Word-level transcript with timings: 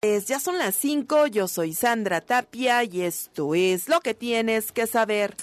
Ya 0.00 0.38
son 0.38 0.58
las 0.58 0.76
5, 0.76 1.26
yo 1.26 1.48
soy 1.48 1.74
Sandra 1.74 2.20
Tapia 2.20 2.84
y 2.84 3.00
esto 3.00 3.56
es 3.56 3.88
lo 3.88 3.98
que 3.98 4.14
tienes 4.14 4.70
que 4.70 4.86
saber 4.86 5.34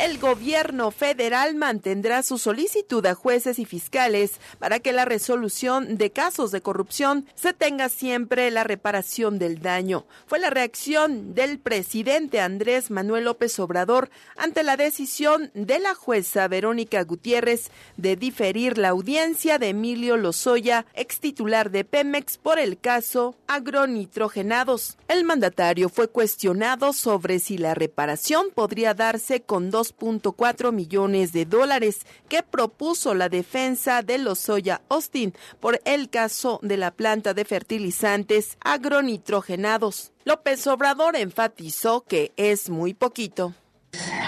el 0.00 0.18
gobierno 0.18 0.90
federal 0.90 1.54
mantendrá 1.56 2.22
su 2.22 2.38
solicitud 2.38 3.04
a 3.04 3.14
jueces 3.14 3.58
y 3.58 3.66
fiscales 3.66 4.40
para 4.58 4.80
que 4.80 4.92
la 4.92 5.04
resolución 5.04 5.98
de 5.98 6.10
casos 6.10 6.52
de 6.52 6.62
corrupción 6.62 7.26
se 7.34 7.52
tenga 7.52 7.90
siempre 7.90 8.50
la 8.50 8.64
reparación 8.64 9.38
del 9.38 9.60
daño. 9.60 10.06
Fue 10.26 10.38
la 10.38 10.48
reacción 10.48 11.34
del 11.34 11.58
presidente 11.58 12.40
Andrés 12.40 12.90
Manuel 12.90 13.24
López 13.24 13.58
Obrador 13.58 14.08
ante 14.38 14.62
la 14.62 14.78
decisión 14.78 15.50
de 15.52 15.78
la 15.78 15.94
jueza 15.94 16.48
Verónica 16.48 17.04
Gutiérrez 17.04 17.70
de 17.98 18.16
diferir 18.16 18.78
la 18.78 18.88
audiencia 18.88 19.58
de 19.58 19.68
Emilio 19.68 20.16
Lozoya, 20.16 20.86
ex 20.94 21.20
titular 21.20 21.70
de 21.70 21.84
Pemex, 21.84 22.38
por 22.38 22.58
el 22.58 22.78
caso 22.78 23.36
agronitrogenados. 23.46 24.96
El 25.08 25.24
mandatario 25.24 25.90
fue 25.90 26.08
cuestionado 26.08 26.94
sobre 26.94 27.38
si 27.38 27.58
la 27.58 27.74
reparación 27.74 28.46
podría 28.54 28.94
darse 28.94 29.42
con 29.42 29.70
dos 29.70 29.89
2.4 29.98 30.72
millones 30.72 31.32
de 31.32 31.44
dólares 31.44 32.06
que 32.28 32.42
propuso 32.42 33.14
la 33.14 33.28
defensa 33.28 34.02
de 34.02 34.18
Lozoya 34.18 34.80
Austin 34.88 35.34
por 35.60 35.80
el 35.84 36.10
caso 36.10 36.60
de 36.62 36.76
la 36.76 36.90
planta 36.90 37.34
de 37.34 37.44
fertilizantes 37.44 38.56
agronitrogenados. 38.62 40.12
López 40.24 40.66
Obrador 40.66 41.16
enfatizó 41.16 42.02
que 42.02 42.32
es 42.36 42.70
muy 42.70 42.94
poquito. 42.94 43.54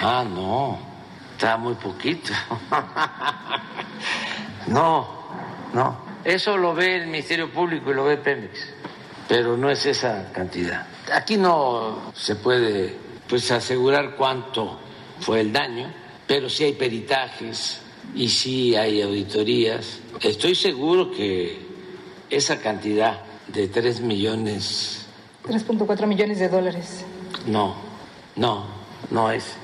Ah, 0.02 0.24
no, 0.28 0.78
está 1.32 1.56
muy 1.56 1.74
poquito. 1.74 2.32
no, 4.66 5.06
no. 5.72 6.12
Eso 6.24 6.56
lo 6.56 6.74
ve 6.74 6.96
el 6.96 7.06
Ministerio 7.08 7.52
Público 7.52 7.90
y 7.90 7.94
lo 7.94 8.04
ve 8.04 8.16
Pemex, 8.16 8.58
pero 9.28 9.56
no 9.56 9.70
es 9.70 9.84
esa 9.86 10.30
cantidad. 10.32 10.86
Aquí 11.12 11.36
no 11.36 12.12
se 12.14 12.36
puede 12.36 12.96
pues 13.28 13.50
asegurar 13.50 14.14
cuánto 14.16 14.78
fue 15.22 15.40
el 15.40 15.52
daño, 15.52 15.92
pero 16.26 16.50
sí 16.50 16.64
hay 16.64 16.72
peritajes 16.74 17.80
y 18.14 18.28
sí 18.28 18.76
hay 18.76 19.00
auditorías. 19.00 20.00
Estoy 20.20 20.54
seguro 20.54 21.10
que 21.10 21.58
esa 22.28 22.60
cantidad 22.60 23.22
de 23.48 23.68
3 23.68 24.00
millones... 24.00 25.06
3.4 25.46 26.06
millones 26.06 26.38
de 26.38 26.48
dólares. 26.48 27.04
No, 27.46 27.74
no, 28.36 28.66
no 29.10 29.30
es. 29.30 29.56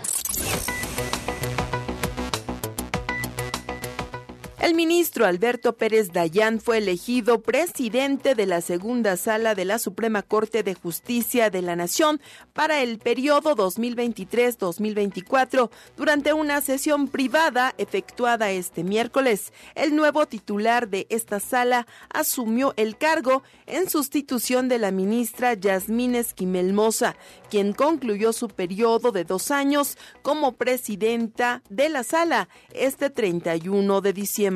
El 4.60 4.74
ministro 4.74 5.24
Alberto 5.24 5.76
Pérez 5.76 6.12
Dayán 6.12 6.60
fue 6.60 6.78
elegido 6.78 7.42
presidente 7.42 8.34
de 8.34 8.44
la 8.44 8.60
segunda 8.60 9.16
sala 9.16 9.54
de 9.54 9.64
la 9.64 9.78
Suprema 9.78 10.22
Corte 10.22 10.64
de 10.64 10.74
Justicia 10.74 11.48
de 11.48 11.62
la 11.62 11.76
Nación 11.76 12.20
para 12.54 12.82
el 12.82 12.98
periodo 12.98 13.54
2023-2024 13.54 15.70
durante 15.96 16.32
una 16.32 16.60
sesión 16.60 17.06
privada 17.06 17.72
efectuada 17.78 18.50
este 18.50 18.82
miércoles. 18.82 19.52
El 19.76 19.94
nuevo 19.94 20.26
titular 20.26 20.88
de 20.88 21.06
esta 21.08 21.38
sala 21.38 21.86
asumió 22.12 22.74
el 22.76 22.98
cargo 22.98 23.44
en 23.66 23.88
sustitución 23.88 24.66
de 24.66 24.78
la 24.78 24.90
ministra 24.90 25.54
Yasmín 25.54 26.16
Esquimelmosa, 26.16 26.78
Moza, 26.78 27.16
quien 27.48 27.72
concluyó 27.72 28.32
su 28.32 28.48
periodo 28.48 29.12
de 29.12 29.22
dos 29.22 29.52
años 29.52 29.96
como 30.22 30.56
presidenta 30.56 31.62
de 31.70 31.90
la 31.90 32.02
sala 32.02 32.48
este 32.74 33.08
31 33.08 34.00
de 34.00 34.12
diciembre. 34.12 34.47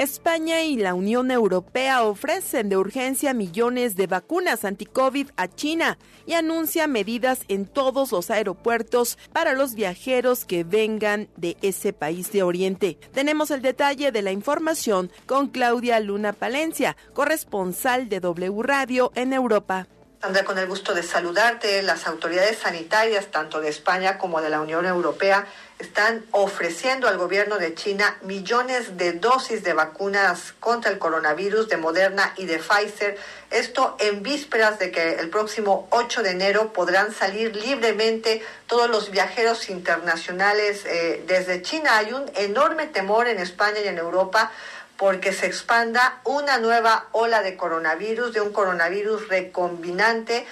España 0.00 0.62
y 0.62 0.76
la 0.76 0.94
Unión 0.94 1.30
Europea 1.30 2.04
ofrecen 2.04 2.70
de 2.70 2.78
urgencia 2.78 3.34
millones 3.34 3.96
de 3.96 4.06
vacunas 4.06 4.64
anti-COVID 4.64 5.28
a 5.36 5.46
China 5.46 5.98
y 6.26 6.32
anuncia 6.32 6.86
medidas 6.86 7.40
en 7.48 7.66
todos 7.66 8.10
los 8.10 8.30
aeropuertos 8.30 9.18
para 9.34 9.52
los 9.52 9.74
viajeros 9.74 10.46
que 10.46 10.64
vengan 10.64 11.28
de 11.36 11.58
ese 11.60 11.92
país 11.92 12.32
de 12.32 12.42
Oriente. 12.42 12.96
Tenemos 13.12 13.50
el 13.50 13.60
detalle 13.60 14.10
de 14.10 14.22
la 14.22 14.32
información 14.32 15.10
con 15.26 15.48
Claudia 15.48 16.00
Luna 16.00 16.32
Palencia, 16.32 16.96
corresponsal 17.12 18.08
de 18.08 18.20
W 18.20 18.62
Radio 18.62 19.12
en 19.14 19.34
Europa. 19.34 19.86
Sandra, 20.20 20.44
con 20.44 20.58
el 20.58 20.66
gusto 20.66 20.92
de 20.92 21.02
saludarte. 21.02 21.80
Las 21.80 22.06
autoridades 22.06 22.58
sanitarias, 22.58 23.28
tanto 23.30 23.58
de 23.62 23.70
España 23.70 24.18
como 24.18 24.42
de 24.42 24.50
la 24.50 24.60
Unión 24.60 24.84
Europea, 24.84 25.46
están 25.78 26.26
ofreciendo 26.32 27.08
al 27.08 27.16
gobierno 27.16 27.56
de 27.56 27.74
China 27.74 28.18
millones 28.20 28.98
de 28.98 29.14
dosis 29.14 29.64
de 29.64 29.72
vacunas 29.72 30.52
contra 30.60 30.90
el 30.90 30.98
coronavirus 30.98 31.70
de 31.70 31.78
Moderna 31.78 32.34
y 32.36 32.44
de 32.44 32.58
Pfizer. 32.58 33.16
Esto 33.50 33.96
en 33.98 34.22
vísperas 34.22 34.78
de 34.78 34.90
que 34.90 35.14
el 35.14 35.30
próximo 35.30 35.88
8 35.88 36.22
de 36.22 36.32
enero 36.32 36.74
podrán 36.74 37.14
salir 37.14 37.56
libremente 37.56 38.42
todos 38.66 38.90
los 38.90 39.10
viajeros 39.10 39.70
internacionales 39.70 40.84
eh, 40.84 41.24
desde 41.26 41.62
China. 41.62 41.96
Hay 41.96 42.12
un 42.12 42.30
enorme 42.34 42.88
temor 42.88 43.26
en 43.26 43.38
España 43.38 43.80
y 43.82 43.88
en 43.88 43.96
Europa 43.96 44.52
porque 45.00 45.32
se 45.32 45.46
expanda 45.46 46.20
una 46.24 46.58
nueva 46.58 47.08
ola 47.12 47.42
de 47.42 47.56
coronavirus, 47.56 48.34
de 48.34 48.42
un 48.42 48.52
coronavirus 48.52 49.28
recombinante. 49.28 50.46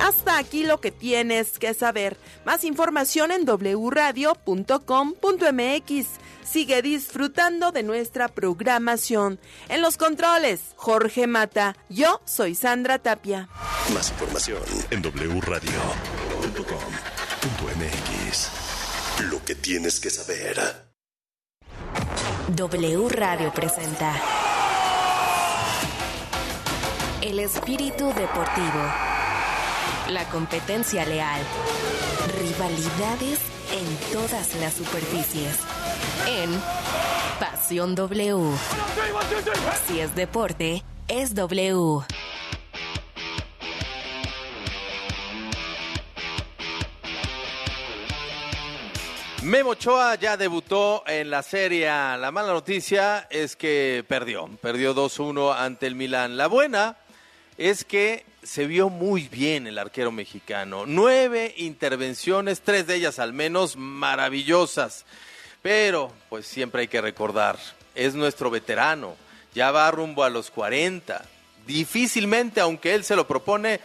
Hasta 0.00 0.38
aquí 0.38 0.62
lo 0.62 0.80
que 0.80 0.92
tienes 0.92 1.58
que 1.58 1.74
saber. 1.74 2.16
Más 2.44 2.62
información 2.62 3.32
en 3.32 3.44
wradio.com.mx. 3.44 4.36
Sigue 6.44 6.80
disfrutando 6.82 7.72
de 7.72 7.82
nuestra 7.82 8.28
programación. 8.28 9.40
En 9.68 9.82
los 9.82 9.96
controles, 9.96 10.60
Jorge 10.76 11.26
Mata. 11.26 11.74
Yo 11.88 12.20
soy 12.24 12.54
Sandra 12.54 13.00
Tapia. 13.00 13.48
Más 13.92 14.10
información 14.10 14.62
en 14.92 15.02
wradio.com.mx. 15.02 16.95
Lo 19.24 19.42
que 19.42 19.54
tienes 19.54 19.98
que 19.98 20.10
saber. 20.10 20.60
W 22.48 23.08
Radio 23.08 23.50
presenta 23.52 24.14
El 27.22 27.38
espíritu 27.38 28.08
deportivo. 28.08 28.92
La 30.10 30.28
competencia 30.30 31.06
leal. 31.06 31.40
Rivalidades 32.38 33.38
en 33.72 34.12
todas 34.12 34.54
las 34.56 34.74
superficies. 34.74 35.56
En 36.28 36.50
Pasión 37.40 37.94
W. 37.94 38.52
Si 39.88 40.00
es 40.00 40.14
deporte, 40.14 40.84
es 41.08 41.34
W. 41.34 42.04
Memo 49.46 49.70
Ochoa 49.70 50.16
ya 50.16 50.36
debutó 50.36 51.04
en 51.06 51.30
la 51.30 51.40
serie. 51.40 51.86
La 51.86 52.32
mala 52.32 52.52
noticia 52.52 53.28
es 53.30 53.54
que 53.54 54.04
perdió. 54.08 54.48
Perdió 54.60 54.92
2-1 54.92 55.54
ante 55.56 55.86
el 55.86 55.94
Milán. 55.94 56.36
La 56.36 56.48
buena 56.48 56.96
es 57.56 57.84
que 57.84 58.26
se 58.42 58.66
vio 58.66 58.88
muy 58.88 59.28
bien 59.28 59.68
el 59.68 59.78
arquero 59.78 60.10
mexicano. 60.10 60.82
Nueve 60.84 61.54
intervenciones, 61.58 62.62
tres 62.62 62.88
de 62.88 62.96
ellas 62.96 63.20
al 63.20 63.32
menos 63.32 63.76
maravillosas. 63.76 65.06
Pero, 65.62 66.10
pues 66.28 66.44
siempre 66.44 66.80
hay 66.80 66.88
que 66.88 67.00
recordar, 67.00 67.56
es 67.94 68.16
nuestro 68.16 68.50
veterano. 68.50 69.14
Ya 69.54 69.70
va 69.70 69.88
rumbo 69.92 70.24
a 70.24 70.28
los 70.28 70.50
40. 70.50 71.24
Difícilmente, 71.68 72.60
aunque 72.60 72.96
él 72.96 73.04
se 73.04 73.14
lo 73.14 73.28
propone, 73.28 73.78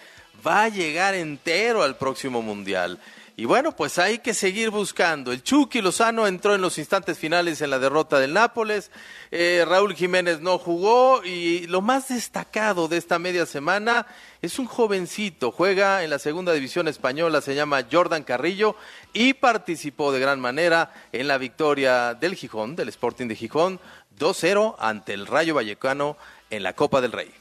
va 0.46 0.64
a 0.64 0.70
llegar 0.70 1.14
entero 1.14 1.84
al 1.84 1.98
próximo 1.98 2.42
Mundial. 2.42 3.00
Y 3.42 3.46
bueno, 3.46 3.76
pues 3.76 3.98
hay 3.98 4.20
que 4.20 4.36
seguir 4.36 4.70
buscando. 4.70 5.32
El 5.32 5.42
Chucky 5.42 5.82
Lozano 5.82 6.28
entró 6.28 6.54
en 6.54 6.62
los 6.62 6.78
instantes 6.78 7.18
finales 7.18 7.60
en 7.64 7.72
la 7.72 7.80
derrota 7.80 8.20
del 8.20 8.34
Nápoles. 8.34 8.92
Eh, 9.32 9.66
Raúl 9.68 9.96
Jiménez 9.96 10.42
no 10.42 10.60
jugó. 10.60 11.26
Y 11.26 11.66
lo 11.66 11.82
más 11.82 12.10
destacado 12.10 12.88
de 12.88 12.98
esta 12.98 13.18
media 13.18 13.48
semana 13.48 14.06
es 14.44 14.60
un 14.60 14.68
jovencito. 14.68 15.52
Juega 15.52 16.04
en 16.04 16.12
la 16.12 16.20
segunda 16.20 16.54
división 16.54 16.88
española, 16.88 17.42
se 17.42 17.56
llama 17.56 17.88
Jordan 17.92 18.22
Carrillo. 18.24 18.76
Y 19.12 19.34
participó 19.34 20.12
de 20.12 20.20
gran 20.20 20.40
manera 20.40 20.94
en 21.12 21.28
la 21.28 21.40
victoria 21.40 22.14
del 22.14 22.36
Gijón, 22.36 22.76
del 22.76 22.90
Sporting 22.90 23.26
de 23.26 23.36
Gijón, 23.36 23.80
2-0 24.20 24.76
ante 24.78 25.16
el 25.16 25.26
Rayo 25.26 25.56
Vallecano 25.56 26.16
en 26.52 26.62
la 26.62 26.74
Copa 26.74 27.02
del 27.02 27.12
Rey. 27.12 27.34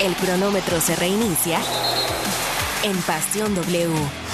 El 0.00 0.12
cronómetro 0.16 0.80
se 0.80 0.96
reinicia 0.96 1.60
en 2.82 3.00
Pasión 3.02 3.54
W. 3.54 4.25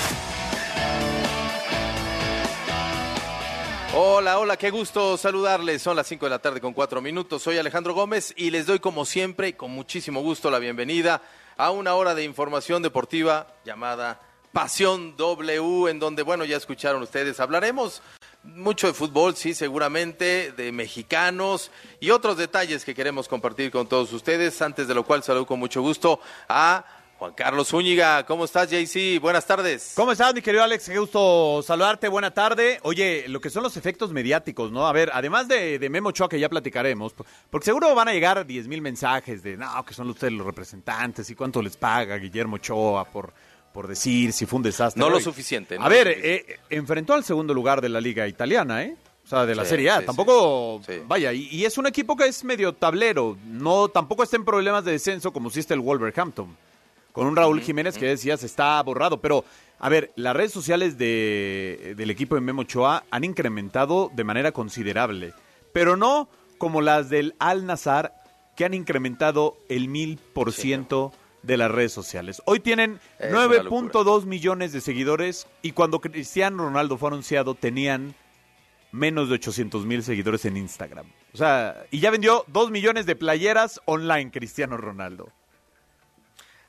Hola, 3.94 4.38
hola, 4.38 4.56
qué 4.56 4.70
gusto 4.70 5.18
saludarles. 5.18 5.82
Son 5.82 5.94
las 5.94 6.06
5 6.06 6.24
de 6.24 6.30
la 6.30 6.38
tarde 6.38 6.62
con 6.62 6.72
4 6.72 7.02
minutos. 7.02 7.42
Soy 7.42 7.58
Alejandro 7.58 7.92
Gómez 7.92 8.32
y 8.38 8.50
les 8.50 8.64
doy 8.64 8.78
como 8.78 9.04
siempre 9.04 9.48
y 9.48 9.52
con 9.52 9.70
muchísimo 9.70 10.22
gusto 10.22 10.50
la 10.50 10.58
bienvenida 10.58 11.20
a 11.58 11.70
una 11.72 11.94
hora 11.94 12.14
de 12.14 12.24
información 12.24 12.82
deportiva 12.82 13.48
llamada 13.66 14.18
Pasión 14.50 15.14
W, 15.18 15.90
en 15.90 15.98
donde, 15.98 16.22
bueno, 16.22 16.46
ya 16.46 16.56
escucharon 16.56 17.02
ustedes, 17.02 17.38
hablaremos 17.38 18.00
mucho 18.44 18.86
de 18.86 18.94
fútbol, 18.94 19.36
sí, 19.36 19.52
seguramente, 19.52 20.52
de 20.52 20.72
mexicanos 20.72 21.70
y 22.00 22.10
otros 22.10 22.38
detalles 22.38 22.86
que 22.86 22.94
queremos 22.94 23.28
compartir 23.28 23.70
con 23.70 23.88
todos 23.88 24.10
ustedes, 24.14 24.62
antes 24.62 24.88
de 24.88 24.94
lo 24.94 25.04
cual 25.04 25.22
saludo 25.22 25.44
con 25.44 25.58
mucho 25.58 25.82
gusto 25.82 26.18
a 26.48 26.86
Juan 27.22 27.34
Carlos 27.34 27.68
Zúñiga. 27.68 28.26
¿Cómo 28.26 28.44
estás, 28.46 28.68
JC? 28.68 29.20
Buenas 29.20 29.46
tardes. 29.46 29.92
¿Cómo 29.94 30.10
estás, 30.10 30.34
mi 30.34 30.42
querido 30.42 30.64
Alex? 30.64 30.88
Qué 30.88 30.98
gusto 30.98 31.62
saludarte. 31.64 32.08
Buena 32.08 32.32
tarde. 32.32 32.80
Oye, 32.82 33.26
lo 33.28 33.40
que 33.40 33.48
son 33.48 33.62
los 33.62 33.76
efectos 33.76 34.10
mediáticos, 34.12 34.72
¿no? 34.72 34.88
A 34.88 34.92
ver, 34.92 35.08
además 35.14 35.46
de, 35.46 35.78
de 35.78 35.88
Memo 35.88 36.08
Ochoa, 36.08 36.28
que 36.28 36.40
ya 36.40 36.48
platicaremos, 36.48 37.14
porque 37.48 37.64
seguro 37.66 37.94
van 37.94 38.08
a 38.08 38.12
llegar 38.12 38.44
10 38.44 38.66
mil 38.66 38.82
mensajes 38.82 39.40
de, 39.44 39.56
no, 39.56 39.84
que 39.84 39.94
son 39.94 40.10
ustedes 40.10 40.32
los 40.32 40.44
representantes 40.44 41.30
y 41.30 41.36
cuánto 41.36 41.62
les 41.62 41.76
paga 41.76 42.16
Guillermo 42.16 42.56
Ochoa 42.56 43.04
por, 43.04 43.32
por 43.72 43.86
decir 43.86 44.32
si 44.32 44.44
fue 44.44 44.56
un 44.56 44.64
desastre. 44.64 44.98
No 44.98 45.08
lo 45.08 45.20
suficiente. 45.20 45.78
no 45.78 45.84
A 45.84 45.88
ver, 45.88 46.08
suficiente. 46.08 46.54
eh, 46.54 46.60
enfrentó 46.70 47.14
al 47.14 47.22
segundo 47.22 47.54
lugar 47.54 47.80
de 47.80 47.88
la 47.88 48.00
liga 48.00 48.26
italiana, 48.26 48.82
¿eh? 48.82 48.96
O 49.24 49.28
sea, 49.28 49.46
de 49.46 49.54
la 49.54 49.62
Sí, 49.62 49.68
Serie 49.70 49.90
A. 49.90 50.00
sí, 50.00 50.06
tampoco. 50.06 50.80
Sí. 50.84 50.94
vaya, 51.06 51.32
y, 51.32 51.46
y 51.52 51.64
es 51.66 51.78
un 51.78 51.86
equipo 51.86 52.16
que 52.16 52.26
es 52.26 52.42
medio 52.42 52.72
tablero. 52.72 53.38
No, 53.44 53.86
tampoco 53.86 54.24
está 54.24 54.34
en 54.34 54.44
problemas 54.44 54.84
de 54.84 54.90
descenso 54.90 55.32
como 55.32 55.50
si 55.50 55.60
está 55.60 55.74
el 55.74 55.80
Wolverhampton. 55.80 56.56
Con 57.12 57.26
un 57.26 57.36
Raúl 57.36 57.60
Jiménez 57.60 57.98
que 57.98 58.06
decías 58.06 58.42
está 58.42 58.82
borrado. 58.82 59.20
Pero, 59.20 59.44
a 59.78 59.88
ver, 59.88 60.12
las 60.16 60.34
redes 60.34 60.52
sociales 60.52 60.98
de, 60.98 61.94
del 61.96 62.10
equipo 62.10 62.34
de 62.34 62.40
Memo 62.40 62.62
Ochoa 62.62 63.04
han 63.10 63.24
incrementado 63.24 64.10
de 64.14 64.24
manera 64.24 64.52
considerable. 64.52 65.34
Pero 65.72 65.96
no 65.96 66.28
como 66.58 66.80
las 66.80 67.10
del 67.10 67.34
Al 67.38 67.66
Nazar, 67.66 68.14
que 68.56 68.64
han 68.64 68.74
incrementado 68.74 69.56
el 69.68 69.88
mil 69.88 70.18
por 70.32 70.52
ciento 70.52 71.12
de 71.42 71.56
las 71.56 71.70
redes 71.70 71.92
sociales. 71.92 72.40
Hoy 72.44 72.60
tienen 72.60 73.00
Es 73.18 73.32
una 73.32 73.46
locura. 73.46 73.92
9.2 73.92 74.26
millones 74.26 74.72
de 74.72 74.80
seguidores 74.80 75.46
y 75.60 75.72
cuando 75.72 76.00
Cristiano 76.00 76.64
Ronaldo 76.64 76.96
fue 76.96 77.08
anunciado 77.08 77.54
tenían 77.54 78.14
menos 78.92 79.28
de 79.28 79.34
800 79.36 79.86
mil 79.86 80.02
seguidores 80.02 80.44
en 80.44 80.56
Instagram. 80.56 81.06
O 81.32 81.36
sea, 81.36 81.84
y 81.90 82.00
ya 82.00 82.10
vendió 82.10 82.44
2 82.48 82.70
millones 82.70 83.06
de 83.06 83.16
playeras 83.16 83.80
online 83.86 84.30
Cristiano 84.30 84.76
Ronaldo. 84.76 85.30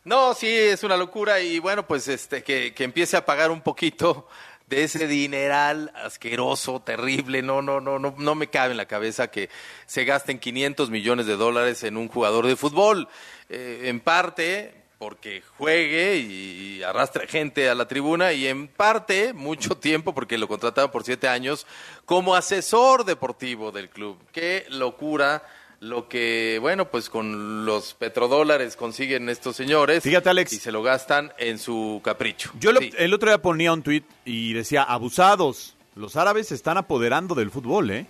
No, 0.05 0.33
sí, 0.33 0.47
es 0.47 0.83
una 0.83 0.97
locura 0.97 1.39
y 1.39 1.59
bueno, 1.59 1.87
pues 1.87 2.07
este 2.09 2.43
que, 2.43 2.73
que 2.73 2.83
empiece 2.83 3.15
a 3.15 3.25
pagar 3.25 3.51
un 3.51 3.61
poquito 3.61 4.27
de 4.67 4.83
ese 4.83 5.07
dineral 5.07 5.91
asqueroso, 5.95 6.81
terrible, 6.81 7.41
no, 7.41 7.61
no, 7.61 7.79
no, 7.79 7.99
no, 7.99 8.13
no 8.17 8.35
me 8.35 8.47
cabe 8.47 8.71
en 8.71 8.77
la 8.77 8.85
cabeza 8.85 9.29
que 9.29 9.49
se 9.85 10.03
gasten 10.03 10.39
500 10.39 10.89
millones 10.89 11.25
de 11.25 11.37
dólares 11.37 11.83
en 11.83 11.97
un 11.97 12.07
jugador 12.07 12.47
de 12.47 12.55
fútbol, 12.55 13.07
Eh, 13.49 13.89
en 13.89 13.99
parte 13.99 14.73
porque 14.97 15.43
juegue 15.57 16.15
y, 16.15 16.81
arrastre 16.81 17.27
gente 17.27 17.69
a 17.69 17.75
la 17.75 17.87
tribuna 17.89 18.31
y 18.31 18.47
en 18.47 18.69
parte 18.69 19.33
mucho 19.33 19.75
tiempo 19.77 20.13
porque 20.13 20.37
lo 20.37 20.47
contrataron 20.47 20.91
por 20.91 21.03
siete 21.03 21.27
años 21.27 21.67
como 22.05 22.35
asesor 22.35 23.03
deportivo 23.03 23.71
del 23.73 23.89
club. 23.89 24.17
Qué 24.31 24.65
locura 24.69 25.43
lo 25.83 26.07
que, 26.07 26.57
bueno, 26.61 26.89
pues 26.89 27.09
con 27.09 27.65
los 27.65 27.93
petrodólares 27.93 28.75
consiguen 28.75 29.27
estos 29.29 29.55
señores 29.55 30.01
Fíjate, 30.03 30.29
Alex. 30.29 30.53
y 30.53 30.57
se 30.57 30.71
lo 30.71 30.81
gastan 30.81 31.33
en 31.37 31.59
su 31.59 32.01
capricho. 32.03 32.51
Yo 32.59 32.71
lo- 32.71 32.79
Sí. 32.79 32.91
el 32.97 33.13
otro 33.13 33.29
día 33.29 33.41
ponía 33.41 33.73
un 33.73 33.83
tuit 33.83 34.05
y 34.25 34.53
decía, 34.53 34.83
abusados, 34.83 35.75
los 35.95 36.15
árabes 36.15 36.47
se 36.47 36.55
están 36.55 36.77
apoderando 36.77 37.35
del 37.35 37.51
fútbol, 37.51 37.91
¿eh? 37.91 38.05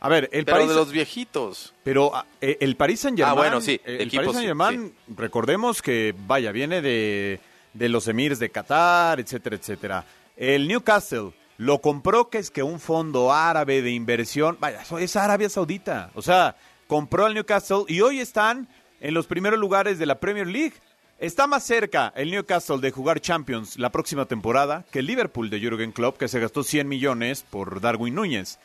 A 0.00 0.08
ver, 0.10 0.28
el 0.32 0.44
Pero 0.44 0.58
París... 0.58 0.68
de 0.68 0.74
los 0.74 0.90
viejitos. 0.92 1.72
Pero 1.82 2.14
ah, 2.14 2.26
eh, 2.42 2.58
el 2.60 2.76
Paris 2.76 3.00
Saint 3.00 3.16
Germain. 3.16 3.32
Ah, 3.38 3.40
bueno, 3.40 3.60
sí, 3.62 3.80
El 3.84 4.02
equipos, 4.02 4.26
Paris 4.26 4.32
Saint 4.34 4.46
Germain, 4.48 4.94
recordemos 5.16 5.80
que, 5.80 6.14
vaya, 6.26 6.52
viene 6.52 6.82
de, 6.82 7.40
de 7.72 7.88
los 7.88 8.06
emirs 8.08 8.38
de 8.38 8.50
Qatar, 8.50 9.18
etcétera, 9.20 9.56
etcétera. 9.56 10.04
El 10.36 10.68
Newcastle 10.68 11.32
lo 11.56 11.80
compró, 11.80 12.28
que 12.28 12.36
es 12.38 12.50
que 12.50 12.62
un 12.62 12.80
fondo 12.80 13.32
árabe 13.32 13.80
de 13.80 13.92
inversión. 13.92 14.58
Vaya, 14.60 14.82
es 15.00 15.16
Arabia 15.16 15.48
Saudita. 15.48 16.10
O 16.14 16.20
sea, 16.20 16.54
compró 16.86 17.26
al 17.26 17.34
Newcastle 17.34 17.84
y 17.88 18.00
hoy 18.00 18.20
están 18.20 18.68
en 19.00 19.14
los 19.14 19.26
primeros 19.26 19.58
lugares 19.58 19.98
de 19.98 20.06
la 20.06 20.20
Premier 20.20 20.46
League. 20.46 20.74
Está 21.18 21.46
más 21.46 21.64
cerca 21.64 22.12
el 22.16 22.30
Newcastle 22.30 22.78
de 22.78 22.90
jugar 22.90 23.20
Champions 23.20 23.78
la 23.78 23.90
próxima 23.90 24.26
temporada 24.26 24.84
que 24.90 24.98
el 25.00 25.06
Liverpool 25.06 25.50
de 25.50 25.60
Jürgen 25.60 25.92
Klopp, 25.92 26.18
que 26.18 26.28
se 26.28 26.40
gastó 26.40 26.62
100 26.62 26.88
millones 26.88 27.44
por 27.48 27.80
Darwin 27.80 28.14
Núñez 28.14 28.58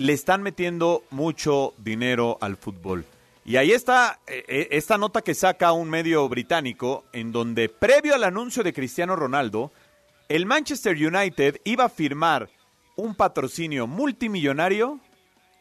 le 0.00 0.14
están 0.14 0.42
metiendo 0.42 1.04
mucho 1.10 1.74
dinero 1.76 2.38
al 2.40 2.56
fútbol. 2.56 3.04
Y 3.44 3.56
ahí 3.56 3.72
está 3.72 4.18
eh, 4.26 4.44
eh, 4.48 4.68
esta 4.70 4.96
nota 4.96 5.20
que 5.20 5.34
saca 5.34 5.72
un 5.72 5.90
medio 5.90 6.26
británico 6.26 7.04
en 7.12 7.32
donde 7.32 7.68
previo 7.68 8.14
al 8.14 8.24
anuncio 8.24 8.62
de 8.62 8.72
Cristiano 8.72 9.14
Ronaldo, 9.14 9.72
el 10.30 10.46
Manchester 10.46 10.96
United 10.96 11.60
iba 11.64 11.84
a 11.84 11.90
firmar 11.90 12.48
un 12.96 13.14
patrocinio 13.14 13.86
multimillonario 13.86 15.00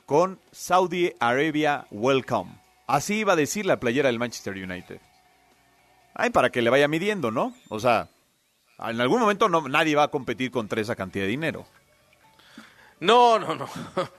con 0.10 0.40
Saudi 0.52 1.14
Arabia 1.20 1.86
Welcome. 1.92 2.60
Así 2.88 3.20
iba 3.20 3.34
a 3.34 3.36
decir 3.36 3.68
la 3.68 3.80
playera 3.80 4.08
del 4.08 4.18
Manchester 4.18 4.56
United. 4.56 5.00
Ay, 6.16 6.32
para 6.32 6.50
que 6.50 6.64
le 6.64 6.72
vaya 6.72 6.88
midiendo, 6.88 7.30
¿no? 7.30 7.54
O 7.68 7.80
sea, 7.80 8.08
en 8.80 9.00
algún 9.00 9.20
momento 9.20 9.50
no, 9.50 9.68
nadie 9.68 9.96
va 9.96 10.06
a 10.06 10.08
competir 10.08 10.50
contra 10.50 10.82
esa 10.82 10.96
cantidad 10.96 11.26
de 11.26 11.30
dinero. 11.30 11.68
No, 13.00 13.38
no, 13.38 13.54
no. 13.54 13.70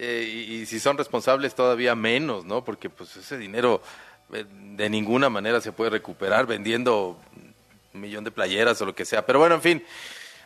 Eh, 0.00 0.46
y, 0.48 0.66
si 0.66 0.78
son 0.78 0.96
responsables 0.96 1.56
todavía 1.56 1.96
menos, 1.96 2.44
¿no? 2.44 2.62
Porque 2.62 2.88
pues 2.88 3.16
ese 3.16 3.36
dinero 3.36 3.82
eh, 4.32 4.44
de 4.48 4.88
ninguna 4.88 5.28
manera 5.28 5.60
se 5.60 5.72
puede 5.72 5.90
recuperar 5.90 6.46
vendiendo 6.46 7.18
un 7.92 8.00
millón 8.00 8.22
de 8.22 8.30
playeras 8.30 8.80
o 8.80 8.86
lo 8.86 8.94
que 8.94 9.04
sea. 9.04 9.26
Pero 9.26 9.40
bueno, 9.40 9.56
en 9.56 9.60
fin, 9.60 9.84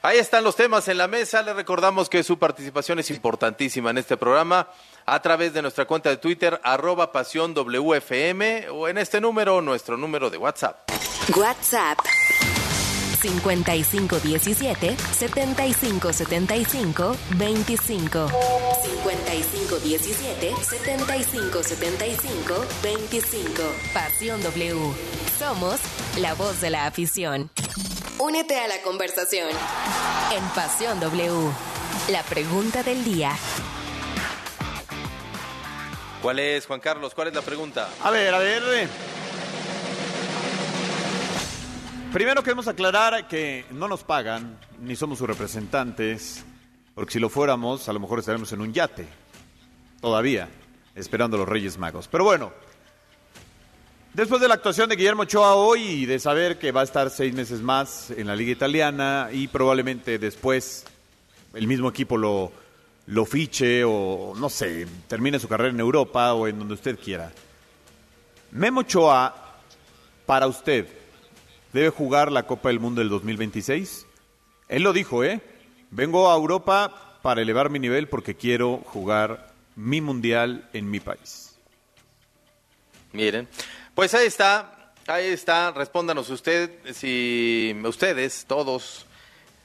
ahí 0.00 0.16
están 0.16 0.42
los 0.42 0.56
temas 0.56 0.88
en 0.88 0.96
la 0.96 1.06
mesa. 1.06 1.42
Les 1.42 1.54
recordamos 1.54 2.08
que 2.08 2.22
su 2.22 2.38
participación 2.38 2.98
es 2.98 3.10
importantísima 3.10 3.90
en 3.90 3.98
este 3.98 4.16
programa 4.16 4.68
a 5.06 5.22
través 5.22 5.54
de 5.54 5.62
nuestra 5.62 5.86
cuenta 5.86 6.10
de 6.10 6.16
Twitter, 6.16 6.60
arroba 6.62 7.12
pasión 7.12 7.54
WFM, 7.54 8.68
o 8.70 8.88
en 8.88 8.98
este 8.98 9.20
número, 9.20 9.60
nuestro 9.60 9.96
número 9.96 10.30
de 10.30 10.38
WhatsApp. 10.38 10.90
WhatsApp 11.36 11.98
5517 13.22 14.96
7575 14.96 17.16
25 17.36 18.28
5517 18.82 20.54
7575 20.62 22.66
25 22.82 23.62
Pasión 23.94 24.42
W. 24.42 24.92
Somos 25.38 25.80
la 26.18 26.34
voz 26.34 26.60
de 26.60 26.70
la 26.70 26.86
afición. 26.86 27.50
Únete 28.18 28.58
a 28.58 28.66
la 28.68 28.82
conversación 28.82 29.48
en 30.34 30.44
Pasión 30.54 31.00
W. 31.00 31.50
La 32.08 32.22
pregunta 32.24 32.82
del 32.82 33.04
día. 33.04 33.32
¿Cuál 36.22 36.38
es, 36.38 36.66
Juan 36.66 36.78
Carlos? 36.78 37.16
¿Cuál 37.16 37.28
es 37.28 37.34
la 37.34 37.42
pregunta? 37.42 37.88
A 38.00 38.12
ver, 38.12 38.32
a 38.32 38.38
ver. 38.38 38.88
Primero 42.12 42.44
queremos 42.44 42.68
aclarar 42.68 43.26
que 43.26 43.64
no 43.72 43.88
nos 43.88 44.04
pagan, 44.04 44.56
ni 44.80 44.94
somos 44.94 45.18
sus 45.18 45.26
representantes, 45.26 46.44
porque 46.94 47.14
si 47.14 47.18
lo 47.18 47.28
fuéramos, 47.28 47.88
a 47.88 47.92
lo 47.92 47.98
mejor 47.98 48.20
estaremos 48.20 48.52
en 48.52 48.60
un 48.60 48.72
yate, 48.72 49.08
todavía, 50.00 50.48
esperando 50.94 51.36
a 51.36 51.40
los 51.40 51.48
Reyes 51.48 51.76
Magos. 51.76 52.06
Pero 52.06 52.22
bueno, 52.22 52.52
después 54.14 54.40
de 54.40 54.46
la 54.46 54.54
actuación 54.54 54.88
de 54.90 54.94
Guillermo 54.94 55.22
Ochoa 55.22 55.56
hoy 55.56 55.82
y 55.82 56.06
de 56.06 56.20
saber 56.20 56.56
que 56.56 56.70
va 56.70 56.82
a 56.82 56.84
estar 56.84 57.10
seis 57.10 57.34
meses 57.34 57.62
más 57.62 58.12
en 58.12 58.28
la 58.28 58.36
Liga 58.36 58.52
Italiana 58.52 59.30
y 59.32 59.48
probablemente 59.48 60.20
después 60.20 60.84
el 61.52 61.66
mismo 61.66 61.88
equipo 61.88 62.16
lo, 62.16 62.52
lo 63.06 63.24
fiche 63.24 63.84
o, 63.84 64.34
no 64.36 64.48
sé, 64.48 64.86
termine 65.08 65.38
su 65.38 65.48
carrera 65.48 65.70
en 65.70 65.80
Europa 65.80 66.32
o 66.34 66.46
en 66.46 66.58
donde 66.58 66.74
usted 66.74 66.98
quiera. 66.98 67.32
Memo 68.52 68.80
Ochoa, 68.80 69.34
para 70.26 70.46
usted, 70.46 70.86
¿debe 71.72 71.90
jugar 71.90 72.30
la 72.30 72.44
Copa 72.44 72.68
del 72.68 72.80
Mundo 72.80 73.00
del 73.00 73.08
2026? 73.08 74.06
Él 74.68 74.82
lo 74.82 74.92
dijo, 74.92 75.24
¿eh? 75.24 75.40
Vengo 75.90 76.30
a 76.30 76.36
Europa 76.36 77.18
para 77.22 77.42
elevar 77.42 77.70
mi 77.70 77.78
nivel 77.78 78.08
porque 78.08 78.34
quiero 78.34 78.78
jugar 78.78 79.52
mi 79.76 80.00
mundial 80.00 80.68
en 80.72 80.90
mi 80.90 81.00
país. 81.00 81.56
Miren, 83.12 83.48
pues 83.94 84.14
ahí 84.14 84.26
está, 84.26 84.92
ahí 85.06 85.26
está, 85.26 85.70
respóndanos 85.72 86.30
usted, 86.30 86.70
si 86.94 87.76
ustedes, 87.84 88.44
todos, 88.46 89.06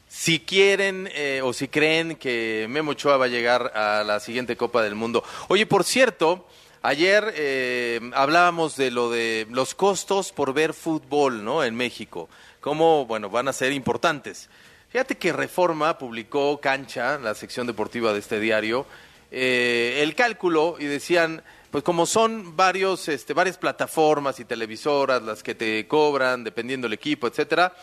si 0.07 0.39
quieren 0.39 1.09
eh, 1.13 1.41
o 1.43 1.53
si 1.53 1.67
creen 1.67 2.15
que 2.15 2.65
Memo 2.69 2.91
Ochoa 2.91 3.17
va 3.17 3.25
a 3.25 3.29
llegar 3.29 3.71
a 3.75 4.03
la 4.03 4.19
siguiente 4.19 4.55
Copa 4.55 4.81
del 4.81 4.95
Mundo. 4.95 5.23
Oye, 5.49 5.65
por 5.65 5.83
cierto, 5.83 6.47
ayer 6.81 7.33
eh, 7.35 7.99
hablábamos 8.13 8.77
de 8.77 8.91
lo 8.91 9.09
de 9.11 9.47
los 9.49 9.75
costos 9.75 10.31
por 10.31 10.53
ver 10.53 10.73
fútbol, 10.73 11.43
¿no? 11.43 11.63
En 11.63 11.75
México, 11.75 12.29
cómo, 12.61 13.05
bueno, 13.05 13.29
van 13.29 13.47
a 13.47 13.53
ser 13.53 13.71
importantes. 13.73 14.49
Fíjate 14.89 15.17
que 15.17 15.33
Reforma 15.33 15.97
publicó 15.97 16.59
Cancha, 16.61 17.19
la 17.19 17.35
sección 17.35 17.67
deportiva 17.67 18.13
de 18.13 18.19
este 18.19 18.39
diario, 18.39 18.85
eh, 19.31 19.99
el 20.01 20.15
cálculo 20.15 20.77
y 20.79 20.85
decían, 20.85 21.43
pues 21.69 21.83
como 21.83 22.05
son 22.05 22.55
varios, 22.55 23.09
este, 23.09 23.33
varias 23.33 23.57
plataformas 23.57 24.39
y 24.39 24.45
televisoras 24.45 25.21
las 25.21 25.43
que 25.43 25.55
te 25.55 25.85
cobran, 25.87 26.45
dependiendo 26.45 26.85
del 26.85 26.93
equipo, 26.93 27.27
etcétera, 27.27 27.75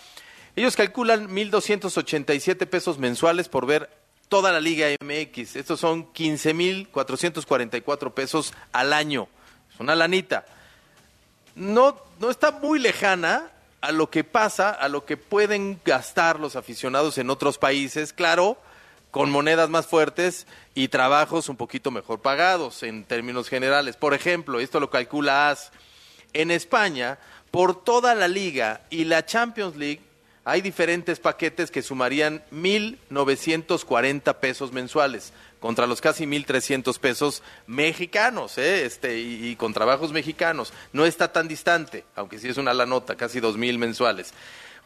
Ellos 0.57 0.77
calculan 0.77 1.29
1.287 1.29 2.67
pesos 2.67 2.99
mensuales 2.99 3.49
por 3.49 3.67
ver 3.67 3.91
toda 4.29 4.53
la 4.53 4.61
Liga 4.61 4.87
MX. 5.01 5.57
Estos 5.57 5.81
son 5.81 6.13
15.444 6.13 8.13
pesos 8.13 8.55
al 8.73 8.93
año. 8.93 9.27
Es 9.73 9.81
una 9.81 9.97
lanita. 9.97 10.45
No, 11.57 12.01
no 12.21 12.31
está 12.31 12.53
muy 12.53 12.79
lejana 12.79 13.51
a 13.81 13.91
lo 13.93 14.11
que 14.11 14.25
pasa, 14.25 14.71
a 14.71 14.89
lo 14.89 15.05
que 15.05 15.17
pueden 15.17 15.81
gastar 15.85 16.41
los 16.41 16.57
aficionados 16.57 17.19
en 17.19 17.31
otros 17.31 17.59
países, 17.59 18.13
claro, 18.13 18.57
con 19.11 19.31
monedas 19.31 19.71
más 19.71 19.87
fuertes 19.87 20.47
y 20.75 20.89
trabajos 20.89 21.49
un 21.49 21.57
poquito 21.57 21.91
mejor 21.91 22.23
pagados 22.23 22.83
en 22.83 23.05
términos 23.05 23.49
generales. 23.49 23.97
Por 23.97 24.15
ejemplo, 24.15 24.59
esto 24.59 24.81
lo 24.81 24.91
calcula 24.91 25.51
AS. 25.51 25.71
En 26.33 26.51
España, 26.51 27.19
por 27.51 27.85
toda 27.85 28.15
la 28.15 28.27
liga 28.27 28.81
y 28.91 29.05
la 29.05 29.27
Champions 29.27 29.77
League, 29.77 30.01
hay 30.45 30.61
diferentes 30.61 31.21
paquetes 31.21 31.71
que 31.71 31.83
sumarían 31.83 32.45
1.940 32.53 34.35
pesos 34.37 34.73
mensuales 34.73 35.33
contra 35.59 35.87
los 35.87 36.03
casi 36.03 36.27
1.300 36.27 36.99
pesos 36.99 37.43
mexicanos, 37.67 38.59
¿eh? 38.59 38.85
este, 38.85 39.19
y, 39.19 39.49
y, 39.49 39.57
con 39.57 39.73
trabajos 39.73 40.13
mexicanos. 40.13 40.75
No 40.93 41.07
está 41.07 41.33
tan 41.33 41.49
distante, 41.49 42.05
aunque 42.15 42.39
sí 42.39 42.49
es 42.49 42.59
una 42.59 42.75
la 42.75 42.85
nota, 42.85 43.17
casi 43.17 43.41
2.000 43.41 43.79
mensuales. 43.79 44.35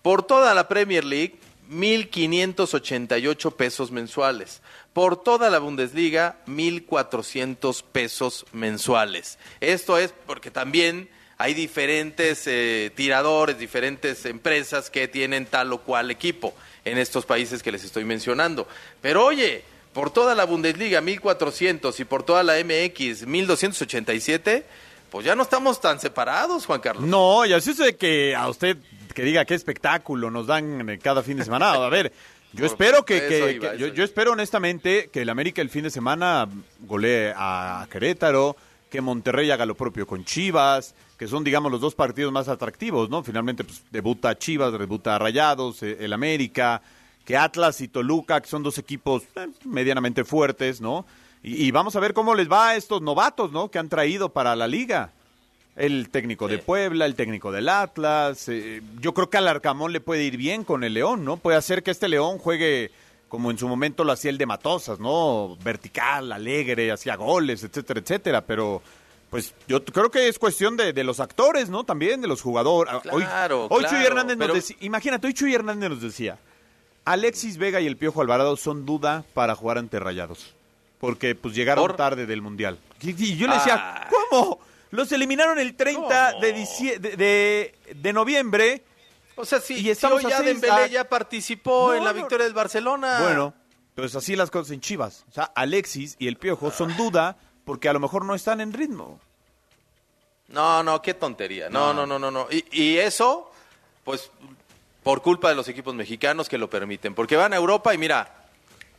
Por 0.02 0.22
toda 0.22 0.54
la 0.54 0.68
Premier 0.68 1.04
League, 1.04 1.40
1.588 1.70 3.56
pesos 3.56 3.90
mensuales. 3.90 4.62
Por 4.92 5.22
toda 5.22 5.50
la 5.50 5.58
Bundesliga, 5.58 6.38
1.400 6.46 7.82
pesos 7.82 8.46
mensuales. 8.52 9.38
Esto 9.60 9.98
es 9.98 10.14
porque 10.26 10.50
también 10.50 11.10
hay 11.38 11.54
diferentes 11.54 12.42
eh, 12.46 12.90
tiradores, 12.94 13.58
diferentes 13.58 14.26
empresas 14.26 14.90
que 14.90 15.06
tienen 15.06 15.46
tal 15.46 15.72
o 15.72 15.78
cual 15.78 16.10
equipo 16.10 16.52
en 16.84 16.98
estos 16.98 17.24
países 17.24 17.62
que 17.62 17.70
les 17.70 17.84
estoy 17.84 18.04
mencionando. 18.04 18.66
Pero 19.00 19.24
oye, 19.24 19.62
por 19.92 20.10
toda 20.10 20.34
la 20.34 20.44
Bundesliga 20.44 21.00
1400 21.00 21.98
y 22.00 22.04
por 22.04 22.24
toda 22.24 22.42
la 22.42 22.54
MX 22.54 23.26
1287, 23.26 24.64
pues 25.10 25.24
ya 25.24 25.36
no 25.36 25.44
estamos 25.44 25.80
tan 25.80 26.00
separados, 26.00 26.66
Juan 26.66 26.80
Carlos. 26.80 27.04
No, 27.04 27.46
y 27.46 27.52
así 27.52 27.70
es 27.70 27.78
de 27.78 27.96
que 27.96 28.34
a 28.34 28.48
usted 28.48 28.76
que 29.14 29.22
diga 29.22 29.44
qué 29.44 29.54
espectáculo 29.54 30.30
nos 30.30 30.48
dan 30.48 30.98
cada 31.02 31.22
fin 31.22 31.36
de 31.36 31.44
semana. 31.44 31.72
A 31.72 31.88
ver, 31.88 32.12
yo 32.52 32.66
espero 32.66 33.04
que, 33.04 33.26
que, 33.26 33.52
iba, 33.52 33.72
que 33.72 33.78
yo, 33.78 33.86
yo 33.88 34.02
espero 34.02 34.32
honestamente 34.32 35.08
que 35.12 35.22
el 35.22 35.28
América 35.28 35.62
el 35.62 35.70
fin 35.70 35.84
de 35.84 35.90
semana 35.90 36.48
golee 36.80 37.32
a 37.36 37.86
Querétaro, 37.90 38.56
que 38.90 39.00
Monterrey 39.00 39.50
haga 39.50 39.66
lo 39.66 39.74
propio 39.74 40.06
con 40.06 40.24
Chivas, 40.24 40.94
que 41.18 41.26
son, 41.26 41.44
digamos, 41.44 41.70
los 41.70 41.80
dos 41.80 41.94
partidos 41.94 42.32
más 42.32 42.48
atractivos, 42.48 43.10
¿no? 43.10 43.22
Finalmente, 43.22 43.64
pues, 43.64 43.82
debuta 43.90 44.36
Chivas, 44.38 44.72
debuta 44.72 45.18
Rayados, 45.18 45.82
eh, 45.82 45.98
el 46.00 46.12
América, 46.12 46.80
que 47.24 47.36
Atlas 47.36 47.80
y 47.80 47.88
Toluca, 47.88 48.40
que 48.40 48.48
son 48.48 48.62
dos 48.62 48.78
equipos 48.78 49.22
eh, 49.36 49.48
medianamente 49.64 50.24
fuertes, 50.24 50.80
¿no? 50.80 51.04
Y, 51.42 51.66
y 51.66 51.70
vamos 51.70 51.94
a 51.96 52.00
ver 52.00 52.14
cómo 52.14 52.34
les 52.34 52.50
va 52.50 52.70
a 52.70 52.76
estos 52.76 53.02
novatos, 53.02 53.52
¿no? 53.52 53.70
Que 53.70 53.78
han 53.78 53.88
traído 53.88 54.30
para 54.30 54.56
la 54.56 54.66
liga. 54.66 55.12
El 55.76 56.08
técnico 56.08 56.48
de. 56.48 56.58
Puebla, 56.58 57.06
el 57.06 57.14
técnico 57.14 57.52
del 57.52 57.68
Atlas. 57.68 58.48
eh, 58.48 58.82
yo 59.00 59.14
creo 59.14 59.30
que 59.30 59.36
al 59.36 59.46
Arcamón 59.46 59.92
le 59.92 60.00
puede 60.00 60.24
ir 60.24 60.36
bien 60.36 60.64
con 60.64 60.82
el 60.82 60.94
León, 60.94 61.24
¿no? 61.24 61.36
Puede 61.36 61.56
hacer 61.56 61.84
que 61.84 61.92
este 61.92 62.08
León 62.08 62.38
juegue 62.38 62.90
como 63.28 63.50
en 63.50 63.58
su 63.58 63.68
momento 63.68 64.04
lo 64.04 64.12
hacía 64.12 64.30
el 64.30 64.38
de 64.38 64.46
Matosas, 64.46 64.98
¿no? 65.00 65.56
Vertical, 65.62 66.32
alegre, 66.32 66.90
hacía 66.92 67.16
goles, 67.16 67.62
etcétera, 67.64 68.00
etcétera. 68.00 68.40
Pero, 68.42 68.82
pues, 69.30 69.54
yo 69.66 69.84
creo 69.84 70.10
que 70.10 70.28
es 70.28 70.38
cuestión 70.38 70.76
de, 70.76 70.92
de 70.92 71.04
los 71.04 71.20
actores, 71.20 71.68
¿no? 71.68 71.84
También 71.84 72.20
de 72.20 72.28
los 72.28 72.40
jugadores. 72.42 72.92
Ah, 72.94 73.02
Hoy- 73.12 73.24
Claro, 73.24 73.66
hoy, 73.70 73.84
Chuy 73.84 74.04
Hernández 74.04 74.36
pero- 74.38 74.54
nos 74.54 74.62
decía, 74.66 74.76
imagínate, 74.80 75.26
hoy 75.26 75.34
Chuy 75.34 75.54
Hernández 75.54 75.90
nos 75.90 76.00
decía, 76.00 76.38
Alexis 77.04 77.56
Vega 77.58 77.80
y 77.80 77.86
el 77.86 77.96
Piojo 77.96 78.20
Alvarado 78.20 78.56
son 78.56 78.84
duda 78.86 79.24
para 79.34 79.54
jugar 79.54 79.78
ante 79.78 79.98
Rayados. 79.98 80.54
Porque, 81.00 81.34
pues, 81.34 81.54
llegaron 81.54 81.86
¿Por? 81.86 81.96
tarde 81.96 82.26
del 82.26 82.42
Mundial. 82.42 82.78
Y, 83.00 83.10
y 83.10 83.36
yo 83.36 83.46
le 83.46 83.54
decía, 83.54 83.74
Ah. 83.78 84.08
¿cómo? 84.30 84.58
Los 84.90 85.12
eliminaron 85.12 85.58
el 85.58 85.74
30 85.76 86.30
¿Cómo? 86.32 86.40
de, 86.40 86.54
dicie- 86.56 86.98
de, 86.98 87.16
de- 87.16 87.74
de 87.94 88.12
noviembre. 88.12 88.82
O 89.38 89.44
sea, 89.44 89.60
sí, 89.60 89.80
Y 89.80 89.90
estamos 89.90 90.22
ya 90.22 90.42
Dembélé 90.42 90.72
ah, 90.72 90.86
ya 90.86 91.08
participó 91.08 91.88
no, 91.88 91.94
en 91.94 92.04
la 92.04 92.12
victoria 92.12 92.44
del 92.44 92.54
Barcelona. 92.54 93.20
Bueno, 93.22 93.54
pues 93.94 94.14
así 94.16 94.34
las 94.34 94.50
cosas 94.50 94.72
en 94.72 94.80
Chivas. 94.80 95.24
O 95.28 95.32
sea, 95.32 95.44
Alexis 95.44 96.16
y 96.18 96.26
el 96.26 96.36
Piojo 96.36 96.72
son 96.72 96.96
duda 96.96 97.36
porque 97.64 97.88
a 97.88 97.92
lo 97.92 98.00
mejor 98.00 98.24
no 98.24 98.34
están 98.34 98.60
en 98.60 98.72
ritmo. 98.72 99.20
No, 100.48 100.82
no, 100.82 101.00
qué 101.02 101.14
tontería. 101.14 101.70
No, 101.70 101.94
no, 101.94 102.04
no, 102.06 102.18
no, 102.18 102.30
no. 102.30 102.48
Y, 102.50 102.64
y 102.72 102.96
eso, 102.96 103.52
pues, 104.04 104.30
por 105.02 105.22
culpa 105.22 105.50
de 105.50 105.54
los 105.54 105.68
equipos 105.68 105.94
mexicanos 105.94 106.48
que 106.48 106.58
lo 106.58 106.68
permiten. 106.68 107.14
Porque 107.14 107.36
van 107.36 107.52
a 107.52 107.56
Europa 107.56 107.94
y 107.94 107.98
mira, 107.98 108.46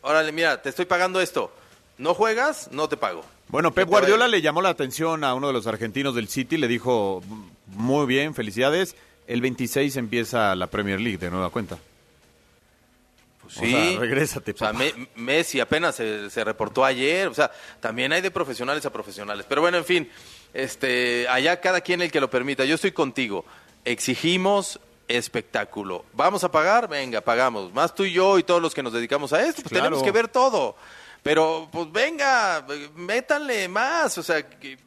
órale, 0.01 0.31
mira, 0.31 0.62
te 0.62 0.69
estoy 0.69 0.86
pagando 0.86 1.19
esto. 1.19 1.51
No 1.98 2.13
juegas, 2.13 2.69
no 2.72 2.88
te 2.88 2.96
pago. 2.96 3.25
Bueno, 3.50 3.74
Pep 3.74 3.89
Guardiola 3.89 4.27
le 4.27 4.41
llamó 4.41 4.62
la 4.62 4.69
atención 4.69 5.24
a 5.24 5.34
uno 5.34 5.48
de 5.48 5.53
los 5.53 5.67
argentinos 5.67 6.15
del 6.15 6.29
City, 6.29 6.58
le 6.58 6.67
dijo, 6.67 7.22
muy 7.67 8.05
bien, 8.05 8.36
felicidades. 8.36 8.96
El 9.29 9.41
26 9.41 9.95
empieza 9.98 10.55
la 10.55 10.65
Premier 10.67 11.00
League 11.00 11.19
de 11.19 11.29
nueva 11.29 11.51
cuenta. 11.51 11.77
Pues 13.41 13.57
O 13.57 13.59
sea, 13.62 14.00
regrésate, 14.00 14.51
O 14.51 14.57
sea. 14.57 14.74
Me- 14.74 15.07
Messi 15.15 15.59
apenas 15.59 15.95
se, 15.95 16.29
se 16.31 16.43
reportó 16.43 16.83
ayer. 16.83 17.27
O 17.27 17.33
sea, 17.36 17.51
también 17.79 18.12
hay 18.12 18.21
de 18.21 18.31
profesionales 18.31 18.86
a 18.86 18.91
profesionales. 18.91 19.45
Pero 19.48 19.62
bueno, 19.62 19.77
en 19.77 19.86
fin, 19.86 20.09
este, 20.53 21.27
allá 21.29 21.62
cada 21.62 21.81
quien 21.81 22.01
el 22.01 22.12
que 22.12 22.19
lo 22.19 22.29
permita. 22.29 22.65
Yo 22.65 22.74
estoy 22.75 22.91
contigo. 22.91 23.45
Exigimos 23.86 24.79
espectáculo. 25.07 26.05
¿Vamos 26.13 26.43
a 26.43 26.51
pagar? 26.51 26.88
Venga, 26.89 27.21
pagamos. 27.21 27.71
Más 27.74 27.93
tú 27.95 28.05
y 28.05 28.12
yo 28.13 28.39
y 28.39 28.43
todos 28.43 28.62
los 28.62 28.74
que 28.74 28.81
nos 28.83 28.93
dedicamos 28.93 29.31
a 29.33 29.41
esto. 29.43 29.62
Pues 29.62 29.69
Claro. 29.71 29.86
tenemos 29.86 30.03
que 30.03 30.12
ver 30.12 30.27
todo. 30.27 30.75
Pero, 31.21 31.69
pues 31.71 31.91
venga, 31.91 32.65
métanle 32.95 33.67
más. 33.67 34.17
O 34.17 34.24
sea, 34.24 34.41
que 34.48 34.77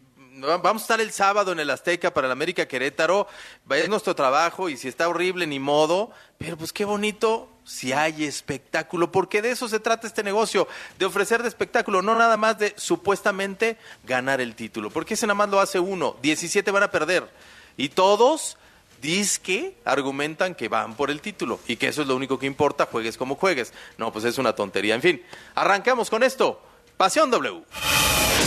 vamos 0.41 0.83
a 0.83 0.85
estar 0.85 1.01
el 1.01 1.13
sábado 1.13 1.53
en 1.53 1.61
el 1.61 1.71
Azteca 1.71 2.13
para 2.13 2.27
el 2.27 2.33
América 2.33 2.67
Querétaro. 2.67 3.27
Es 3.71 3.89
nuestro 3.89 4.15
trabajo 4.15 4.69
y 4.69 4.77
si 4.77 4.89
está 4.89 5.09
horrible, 5.09 5.47
ni 5.47 5.59
modo. 5.59 6.11
Pero 6.39 6.57
pues 6.57 6.73
qué 6.73 6.85
bonito 6.85 7.49
si 7.65 7.93
hay 7.93 8.25
espectáculo, 8.25 9.13
porque 9.13 9.43
de 9.43 9.53
eso 9.53 9.69
se 9.69 9.79
trata 9.79 10.07
este 10.07 10.25
negocio, 10.25 10.67
de 10.99 11.07
ofrecer 11.07 11.43
de 11.43 11.49
espectáculo, 11.49 12.03
no 12.03 12.17
nada 12.17 12.37
más 12.37 12.59
de 12.59 12.75
supuestamente 12.77 13.79
ganar 14.05 14.41
el 14.41 14.55
título. 14.55 14.91
Porque 14.91 15.15
ese 15.15 15.27
nada 15.27 15.37
más 15.37 15.49
lo 15.49 15.61
hace 15.61 15.79
uno. 15.79 16.17
17 16.23 16.71
van 16.71 16.83
a 16.83 16.91
perder. 16.91 17.29
Y 17.77 17.91
todos 17.91 18.57
disque 19.01 19.77
argumentan 19.85 20.55
que 20.55 20.69
van 20.69 20.95
por 20.95 21.11
el 21.11 21.21
título 21.21 21.59
y 21.67 21.75
que 21.75 21.89
eso 21.89 22.03
es 22.03 22.09
lo 22.09 22.15
único 22.15 22.39
que 22.39 22.47
importa, 22.47 22.87
juegues 22.87 23.17
como 23.17 23.35
juegues. 23.35 23.73
No, 23.99 24.13
pues 24.13 24.25
es 24.25 24.39
una 24.39 24.55
tontería. 24.55 24.95
En 24.95 25.03
fin, 25.03 25.23
arrancamos 25.55 26.09
con 26.09 26.23
esto. 26.23 26.61
Pasión 26.97 27.31
W. 27.31 27.65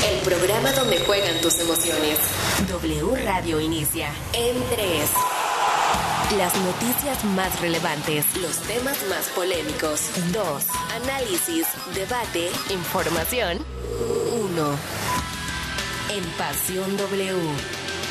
El 0.08 0.20
programa 0.20 0.72
donde 0.74 1.00
juegan 1.00 1.42
tus 1.42 1.60
emociones. 1.60 2.20
W 2.68 3.16
Radio 3.24 3.60
inicia 3.60 4.10
en 4.34 4.56
3. 4.70 5.10
Las 6.38 6.56
noticias 6.58 7.24
más 7.24 7.60
relevantes, 7.60 8.26
los 8.38 8.58
temas 8.60 8.98
más 9.10 9.26
polémicos. 9.36 10.02
2. 10.32 10.64
Análisis, 11.04 11.66
debate, 11.96 12.52
información. 12.70 13.66
1. 14.32 14.78
En 16.10 16.24
Pasión 16.38 16.98
W. 16.98 17.34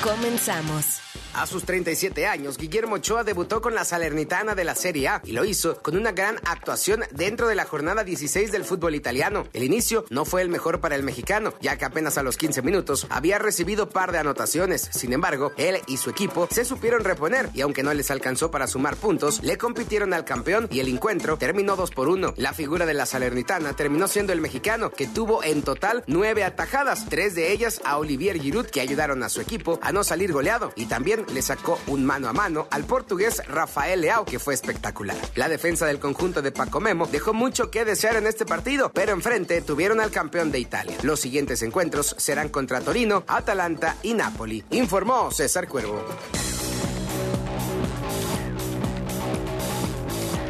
Comenzamos. 0.02 1.03
A 1.34 1.48
sus 1.48 1.64
37 1.64 2.28
años, 2.28 2.56
Guillermo 2.56 2.94
Ochoa 2.94 3.24
debutó 3.24 3.60
con 3.60 3.74
la 3.74 3.84
Salernitana 3.84 4.54
de 4.54 4.62
la 4.62 4.76
Serie 4.76 5.08
A 5.08 5.22
y 5.24 5.32
lo 5.32 5.44
hizo 5.44 5.82
con 5.82 5.96
una 5.96 6.12
gran 6.12 6.36
actuación 6.44 7.02
dentro 7.10 7.48
de 7.48 7.56
la 7.56 7.64
jornada 7.64 8.04
16 8.04 8.52
del 8.52 8.64
fútbol 8.64 8.94
italiano. 8.94 9.48
El 9.52 9.64
inicio 9.64 10.04
no 10.10 10.24
fue 10.24 10.42
el 10.42 10.48
mejor 10.48 10.80
para 10.80 10.94
el 10.94 11.02
mexicano, 11.02 11.52
ya 11.60 11.76
que 11.76 11.86
apenas 11.86 12.18
a 12.18 12.22
los 12.22 12.36
15 12.36 12.62
minutos 12.62 13.08
había 13.10 13.40
recibido 13.40 13.88
par 13.88 14.12
de 14.12 14.18
anotaciones. 14.18 14.88
Sin 14.92 15.12
embargo, 15.12 15.52
él 15.56 15.78
y 15.88 15.96
su 15.96 16.10
equipo 16.10 16.46
se 16.52 16.64
supieron 16.64 17.02
reponer 17.02 17.50
y 17.52 17.62
aunque 17.62 17.82
no 17.82 17.92
les 17.94 18.12
alcanzó 18.12 18.52
para 18.52 18.68
sumar 18.68 18.94
puntos, 18.94 19.42
le 19.42 19.58
compitieron 19.58 20.14
al 20.14 20.24
campeón 20.24 20.68
y 20.70 20.78
el 20.78 20.88
encuentro 20.88 21.36
terminó 21.36 21.74
2 21.74 21.90
por 21.90 22.08
1. 22.08 22.34
La 22.36 22.52
figura 22.52 22.86
de 22.86 22.94
la 22.94 23.06
Salernitana 23.06 23.74
terminó 23.74 24.06
siendo 24.06 24.32
el 24.32 24.40
mexicano, 24.40 24.90
que 24.90 25.08
tuvo 25.08 25.42
en 25.42 25.62
total 25.62 26.04
nueve 26.06 26.44
atajadas, 26.44 27.06
tres 27.08 27.34
de 27.34 27.50
ellas 27.50 27.80
a 27.84 27.98
Olivier 27.98 28.40
Giroud, 28.40 28.66
que 28.66 28.80
ayudaron 28.80 29.24
a 29.24 29.28
su 29.28 29.40
equipo 29.40 29.80
a 29.82 29.90
no 29.90 30.04
salir 30.04 30.32
goleado 30.32 30.72
y 30.76 30.86
también 30.86 31.23
le 31.32 31.42
sacó 31.42 31.78
un 31.86 32.04
mano 32.04 32.28
a 32.28 32.32
mano 32.32 32.66
al 32.70 32.84
portugués 32.84 33.42
Rafael 33.46 34.00
Leao, 34.00 34.24
que 34.24 34.38
fue 34.38 34.54
espectacular. 34.54 35.16
La 35.34 35.48
defensa 35.48 35.86
del 35.86 35.98
conjunto 35.98 36.42
de 36.42 36.52
Paco 36.52 36.80
Memo 36.80 37.06
dejó 37.06 37.32
mucho 37.32 37.70
que 37.70 37.84
desear 37.84 38.16
en 38.16 38.26
este 38.26 38.44
partido, 38.46 38.90
pero 38.92 39.12
enfrente 39.12 39.60
tuvieron 39.62 40.00
al 40.00 40.10
campeón 40.10 40.52
de 40.52 40.58
Italia. 40.58 40.96
Los 41.02 41.20
siguientes 41.20 41.62
encuentros 41.62 42.14
serán 42.18 42.48
contra 42.48 42.80
Torino, 42.80 43.24
Atalanta 43.26 43.96
y 44.02 44.14
Napoli, 44.14 44.64
informó 44.70 45.30
César 45.30 45.68
Cuervo. 45.68 46.04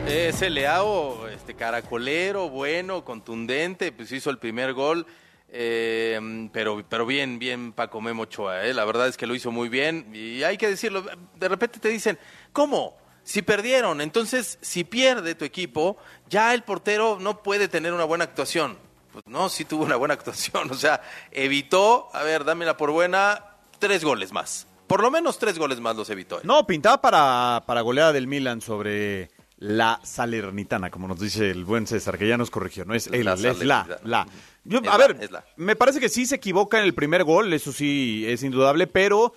Ese 0.07 0.51
Leao, 0.51 1.29
este 1.29 1.55
caracolero, 1.55 2.51
bueno, 2.51 3.05
contundente, 3.05 3.91
pues 3.91 4.13
hizo 4.13 4.29
el 4.29 4.39
primer 4.39 4.75
gol. 4.75 5.07
Eh, 5.57 6.49
pero, 6.53 6.85
pero 6.89 7.07
bien, 7.07 7.39
bien 7.39 7.73
Paco 7.73 8.01
Memo 8.01 8.25
Ochoa, 8.25 8.65
eh, 8.65 8.75
la 8.75 8.85
verdad 8.85 9.07
es 9.07 9.17
que 9.17 9.27
lo 9.27 9.35
hizo 9.35 9.53
muy 9.53 9.69
bien 9.69 10.11
y 10.13 10.43
hay 10.43 10.57
que 10.57 10.69
decirlo, 10.69 11.05
de 11.37 11.49
repente 11.49 11.79
te 11.79 11.89
dicen, 11.89 12.19
¿cómo? 12.53 12.97
si 13.25 13.43
perdieron. 13.43 14.01
Entonces, 14.01 14.59
si 14.61 14.85
pierde 14.85 15.35
tu 15.35 15.45
equipo, 15.45 15.97
ya 16.29 16.55
el 16.55 16.63
portero 16.63 17.19
no 17.21 17.43
puede 17.43 17.69
tener 17.69 17.93
una 17.93 18.05
buena 18.05 18.25
actuación. 18.25 18.79
Pues 19.13 19.25
no, 19.27 19.49
sí 19.49 19.65
tuvo 19.65 19.85
una 19.85 19.97
buena 19.97 20.15
actuación. 20.15 20.71
O 20.71 20.75
sea, 20.75 21.03
evitó, 21.33 22.09
a 22.13 22.23
ver, 22.23 22.45
dámela 22.45 22.77
por 22.77 22.91
buena, 22.91 23.57
tres 23.79 24.05
goles 24.05 24.33
más. 24.33 24.67
Por 24.87 25.03
lo 25.03 25.11
menos 25.11 25.39
tres 25.39 25.59
goles 25.59 25.81
más 25.81 25.97
los 25.97 26.11
evitó. 26.11 26.41
No, 26.45 26.67
pintaba 26.67 27.01
para, 27.01 27.65
para 27.67 27.81
goleada 27.81 28.13
del 28.13 28.27
Milan 28.27 28.61
sobre 28.61 29.31
la 29.67 29.99
Salernitana, 30.05 30.91
como 30.91 31.09
nos 31.09 31.19
dice 31.19 31.51
el 31.51 31.65
buen 31.65 31.87
César, 31.87 32.19
que 32.19 32.29
ya 32.29 32.37
nos 32.37 32.51
corrigió. 32.51 32.85
No 32.85 32.95
es 32.95 33.07
el, 33.07 33.25
La 33.25 33.33
es 33.35 33.41
la, 33.65 33.99
la. 34.05 34.27
Yo- 34.65 34.81
a 34.91 34.99
ver, 34.99 35.17
es 35.21 35.31
la. 35.31 35.45
me 35.57 35.75
parece 35.75 36.01
que 36.01 36.09
sí 36.11 36.27
se 36.27 36.35
equivoca 36.37 36.79
en 36.79 36.85
el 36.85 36.93
primer 36.95 37.25
gol, 37.25 37.53
eso 37.53 37.73
sí 37.73 38.25
es 38.29 38.43
indudable, 38.43 38.87
pero 38.87 39.35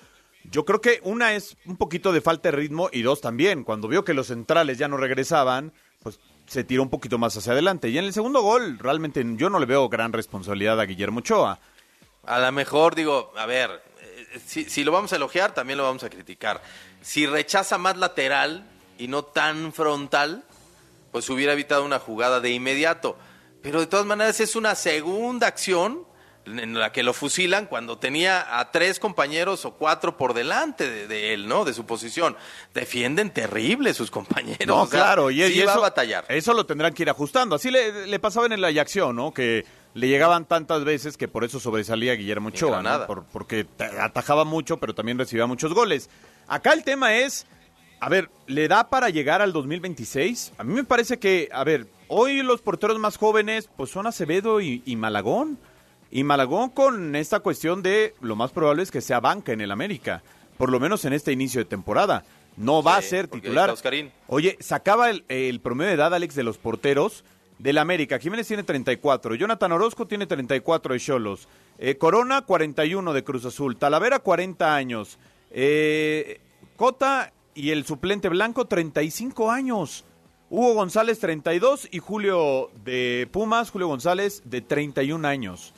yo 0.51 0.65
creo 0.65 0.81
que 0.81 1.00
una 1.03 1.34
es 1.34 1.55
un 1.65 1.77
poquito 1.77 2.12
de 2.12 2.19
falta 2.22 2.50
de 2.51 2.57
ritmo 2.57 2.89
y 2.91 3.03
dos 3.03 3.22
también. 3.22 3.63
Cuando 3.63 3.88
vio 3.88 4.03
que 4.03 4.13
los 4.13 4.27
centrales 4.27 4.77
ya 4.77 4.88
no 4.89 4.98
regresaban, 4.98 5.72
pues 6.03 6.19
se 6.46 6.63
tiró 6.65 6.84
un 6.84 6.89
poquito 6.89 7.17
más 7.17 7.36
hacia 7.38 7.53
adelante. 7.53 7.88
Y 7.89 7.98
en 7.98 8.05
el 8.05 8.13
segundo 8.13 8.41
gol, 8.41 8.79
realmente 8.79 9.24
yo 9.36 9.50
no 9.50 9.60
le 9.60 9.65
veo 9.65 9.88
gran 9.89 10.12
responsabilidad 10.13 10.79
a 10.79 10.86
Guillermo 10.86 11.19
Ochoa. 11.19 11.60
A 12.25 12.39
lo 12.39 12.51
mejor 12.51 12.96
digo, 12.96 13.31
a 13.38 13.46
ver, 13.46 13.81
eh, 14.01 14.39
si, 14.46 14.65
si 14.65 14.84
lo 14.84 14.91
vamos 14.91 15.13
a 15.13 15.15
elogiar, 15.15 15.53
también 15.53 15.77
lo 15.77 15.84
vamos 15.84 16.03
a 16.03 16.10
criticar. 16.10 16.62
Si 17.01 17.25
rechaza 17.25 17.77
más 17.77 17.98
lateral 17.98 18.65
y 18.97 19.07
no 19.07 19.23
tan 19.23 19.73
frontal, 19.73 20.43
pues 21.11 21.29
hubiera 21.29 21.53
evitado 21.53 21.83
una 21.85 21.99
jugada 21.99 22.39
de 22.39 22.51
inmediato. 22.51 23.17
Pero 23.61 23.79
de 23.79 23.87
todas 23.87 24.05
maneras 24.05 24.39
es 24.39 24.55
una 24.55 24.75
segunda 24.75 25.47
acción 25.47 26.05
en 26.45 26.75
la 26.79 26.93
que 26.93 27.03
lo 27.03 27.13
fusilan 27.13 27.65
cuando 27.65 27.97
tenía 27.97 28.59
a 28.59 28.71
tres 28.71 28.99
compañeros 29.01 29.65
o 29.65 29.73
cuatro 29.73 30.15
por 30.15 30.33
delante 30.33 30.89
de, 30.89 31.05
de 31.05 31.33
él, 31.33 31.45
¿no? 31.49 31.65
De 31.65 31.73
su 31.73 31.85
posición. 31.85 32.37
Defienden 32.73 33.31
terrible 33.31 33.93
sus 33.93 34.09
compañeros. 34.09 34.65
No, 34.65 34.83
o 34.83 34.87
sea, 34.87 35.01
claro, 35.01 35.29
y, 35.29 35.41
sí 35.43 35.59
y 35.59 35.63
va 35.63 35.71
eso, 35.73 35.79
a 35.79 35.81
batallar. 35.81 36.25
eso 36.29 36.53
lo 36.53 36.65
tendrán 36.65 36.93
que 36.93 37.03
ir 37.03 37.09
ajustando. 37.09 37.55
Así 37.57 37.69
le, 37.69 38.07
le 38.07 38.19
pasaba 38.19 38.45
en 38.45 38.61
la 38.61 38.69
Ajaxio, 38.69 39.11
¿no? 39.11 39.33
Que 39.33 39.65
le 39.93 40.07
llegaban 40.07 40.45
tantas 40.45 40.85
veces 40.85 41.17
que 41.17 41.27
por 41.27 41.43
eso 41.43 41.59
sobresalía 41.59 42.13
Guillermo 42.13 42.47
Ochoa, 42.49 42.81
¿no? 42.81 43.05
Por- 43.07 43.25
porque 43.25 43.67
atajaba 43.99 44.45
mucho, 44.45 44.77
pero 44.77 44.95
también 44.95 45.17
recibía 45.17 45.47
muchos 45.47 45.73
goles. 45.73 46.09
Acá 46.47 46.71
el 46.71 46.85
tema 46.85 47.13
es, 47.17 47.45
a 47.99 48.09
ver, 48.09 48.29
¿le 48.45 48.67
da 48.67 48.89
para 48.89 49.09
llegar 49.09 49.41
al 49.41 49.53
2026? 49.53 50.53
A 50.57 50.63
mí 50.63 50.73
me 50.73 50.83
parece 50.83 51.17
que, 51.17 51.49
a 51.51 51.63
ver, 51.63 51.87
hoy 52.07 52.41
los 52.43 52.61
porteros 52.61 52.99
más 52.99 53.17
jóvenes, 53.17 53.69
pues 53.75 53.89
son 53.89 54.07
Acevedo 54.07 54.61
y, 54.61 54.81
y 54.85 54.95
Malagón. 54.95 55.57
Y 56.11 56.23
Malagón 56.23 56.69
con 56.69 57.15
esta 57.15 57.39
cuestión 57.39 57.81
de 57.81 58.13
lo 58.21 58.35
más 58.35 58.51
probable 58.51 58.83
es 58.83 58.91
que 58.91 59.01
sea 59.01 59.19
banca 59.19 59.51
en 59.51 59.61
el 59.61 59.71
América, 59.71 60.23
por 60.57 60.71
lo 60.71 60.79
menos 60.79 61.05
en 61.05 61.13
este 61.13 61.31
inicio 61.31 61.59
de 61.59 61.65
temporada. 61.65 62.23
No 62.55 62.81
va 62.81 62.97
a 62.97 63.01
ser 63.01 63.27
titular. 63.27 63.73
Oye, 64.27 64.57
sacaba 64.59 65.09
el, 65.09 65.25
el 65.27 65.59
promedio 65.59 65.89
de 65.89 65.95
edad, 65.95 66.13
Alex, 66.13 66.33
de 66.33 66.43
los 66.43 66.57
porteros 66.57 67.23
del 67.59 67.77
América. 67.77 68.19
Jiménez 68.19 68.47
tiene 68.47 68.63
34, 68.63 69.35
Jonathan 69.35 69.71
Orozco 69.71 70.07
tiene 70.07 70.27
34 70.27 70.93
de 70.93 70.99
Cholos, 70.99 71.47
eh, 71.77 71.97
Corona 71.97 72.41
41 72.43 73.13
de 73.13 73.23
Cruz 73.23 73.45
Azul, 73.45 73.77
Talavera 73.77 74.19
40 74.19 74.75
años, 74.75 75.17
eh, 75.51 76.39
Cota 76.75 77.31
y 77.57 77.71
el 77.71 77.85
suplente 77.85 78.29
blanco 78.29 78.65
35 78.65 79.51
años. 79.51 80.05
Hugo 80.49 80.75
González 80.75 81.19
32 81.19 81.89
y 81.91 81.99
Julio 81.99 82.69
de 82.85 83.27
Pumas, 83.31 83.69
Julio 83.71 83.87
González 83.87 84.41
de 84.45 84.61
31 84.61 85.27
años. 85.27 85.73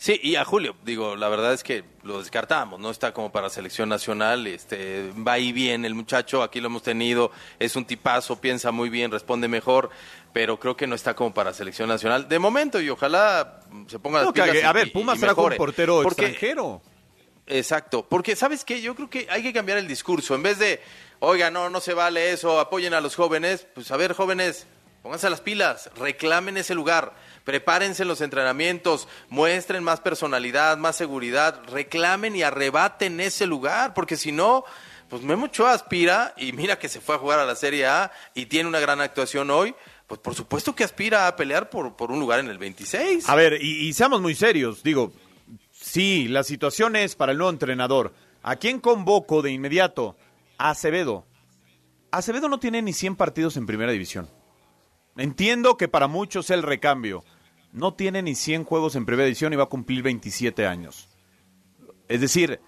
Sí, 0.00 0.20
y 0.22 0.36
a 0.36 0.44
Julio, 0.44 0.76
digo, 0.84 1.16
la 1.16 1.28
verdad 1.28 1.52
es 1.52 1.64
que 1.64 1.82
lo 2.04 2.20
descartamos, 2.20 2.78
no 2.78 2.88
está 2.88 3.12
como 3.12 3.32
para 3.32 3.50
selección 3.50 3.88
nacional, 3.88 4.46
este, 4.46 5.10
va 5.26 5.40
y 5.40 5.50
bien 5.50 5.84
el 5.84 5.96
muchacho, 5.96 6.44
aquí 6.44 6.60
lo 6.60 6.68
hemos 6.68 6.84
tenido, 6.84 7.32
es 7.58 7.74
un 7.74 7.84
tipazo, 7.84 8.40
piensa 8.40 8.70
muy 8.70 8.90
bien, 8.90 9.10
responde 9.10 9.48
mejor, 9.48 9.90
pero 10.32 10.60
creo 10.60 10.76
que 10.76 10.86
no 10.86 10.94
está 10.94 11.14
como 11.14 11.34
para 11.34 11.52
selección 11.52 11.88
nacional. 11.88 12.28
De 12.28 12.38
momento, 12.38 12.80
y 12.80 12.88
ojalá 12.90 13.58
se 13.88 13.98
ponga 13.98 14.18
las 14.18 14.26
No, 14.28 14.32
que, 14.32 14.42
pilas 14.42 14.56
y- 14.58 14.60
a 14.60 14.72
ver, 14.72 14.92
Pumas 14.92 15.20
y 15.20 15.24
un 15.24 15.34
portero 15.56 16.02
Porque- 16.04 16.26
extranjero. 16.26 16.80
Exacto, 17.48 18.06
porque 18.08 18.36
¿sabes 18.36 18.64
qué? 18.64 18.80
Yo 18.80 18.94
creo 18.94 19.08
que 19.08 19.26
hay 19.30 19.42
que 19.42 19.52
cambiar 19.52 19.78
el 19.78 19.88
discurso. 19.88 20.34
En 20.34 20.42
vez 20.42 20.58
de, 20.58 20.80
oiga, 21.18 21.50
no, 21.50 21.70
no 21.70 21.80
se 21.80 21.94
vale 21.94 22.30
eso, 22.30 22.60
apoyen 22.60 22.94
a 22.94 23.00
los 23.00 23.16
jóvenes, 23.16 23.66
pues 23.74 23.90
a 23.90 23.96
ver, 23.96 24.12
jóvenes, 24.12 24.66
pónganse 25.02 25.30
las 25.30 25.40
pilas, 25.40 25.90
reclamen 25.96 26.58
ese 26.58 26.74
lugar, 26.74 27.14
prepárense 27.44 28.02
en 28.02 28.08
los 28.08 28.20
entrenamientos, 28.20 29.08
muestren 29.30 29.82
más 29.82 30.00
personalidad, 30.00 30.76
más 30.76 30.96
seguridad, 30.96 31.62
reclamen 31.68 32.36
y 32.36 32.42
arrebaten 32.42 33.20
ese 33.20 33.46
lugar, 33.46 33.94
porque 33.94 34.16
si 34.16 34.30
no, 34.30 34.64
pues 35.08 35.22
Memo 35.22 35.46
Ochoa 35.46 35.72
aspira, 35.72 36.34
y 36.36 36.52
mira 36.52 36.78
que 36.78 36.90
se 36.90 37.00
fue 37.00 37.14
a 37.14 37.18
jugar 37.18 37.38
a 37.38 37.46
la 37.46 37.56
Serie 37.56 37.86
A 37.86 38.12
y 38.34 38.46
tiene 38.46 38.68
una 38.68 38.80
gran 38.80 39.00
actuación 39.00 39.50
hoy, 39.50 39.74
pues 40.06 40.20
por 40.20 40.34
supuesto 40.34 40.74
que 40.74 40.84
aspira 40.84 41.26
a 41.26 41.36
pelear 41.36 41.70
por, 41.70 41.96
por 41.96 42.10
un 42.10 42.20
lugar 42.20 42.40
en 42.40 42.48
el 42.48 42.58
26. 42.58 43.28
A 43.28 43.34
ver, 43.34 43.58
y, 43.62 43.88
y 43.88 43.92
seamos 43.94 44.20
muy 44.20 44.34
serios, 44.34 44.82
digo, 44.82 45.12
sí, 45.98 46.28
la 46.28 46.44
situación 46.44 46.94
es 46.94 47.16
para 47.16 47.32
el 47.32 47.38
nuevo 47.38 47.50
entrenador. 47.50 48.14
¿A 48.44 48.54
quién 48.54 48.78
convoco 48.78 49.42
de 49.42 49.50
inmediato? 49.50 50.16
A 50.56 50.70
Acevedo. 50.70 51.26
Acevedo 52.12 52.48
no 52.48 52.60
tiene 52.60 52.82
ni 52.82 52.92
100 52.92 53.16
partidos 53.16 53.56
en 53.56 53.66
primera 53.66 53.90
división. 53.90 54.28
Entiendo 55.16 55.76
que 55.76 55.88
para 55.88 56.06
muchos 56.06 56.50
el 56.50 56.62
recambio. 56.62 57.24
No 57.72 57.94
tiene 57.94 58.22
ni 58.22 58.36
100 58.36 58.62
juegos 58.62 58.94
en 58.94 59.06
primera 59.06 59.24
división 59.24 59.52
y 59.52 59.56
va 59.56 59.64
a 59.64 59.68
cumplir 59.68 60.04
27 60.04 60.68
años. 60.68 61.08
Es 62.06 62.20
decir, 62.20 62.60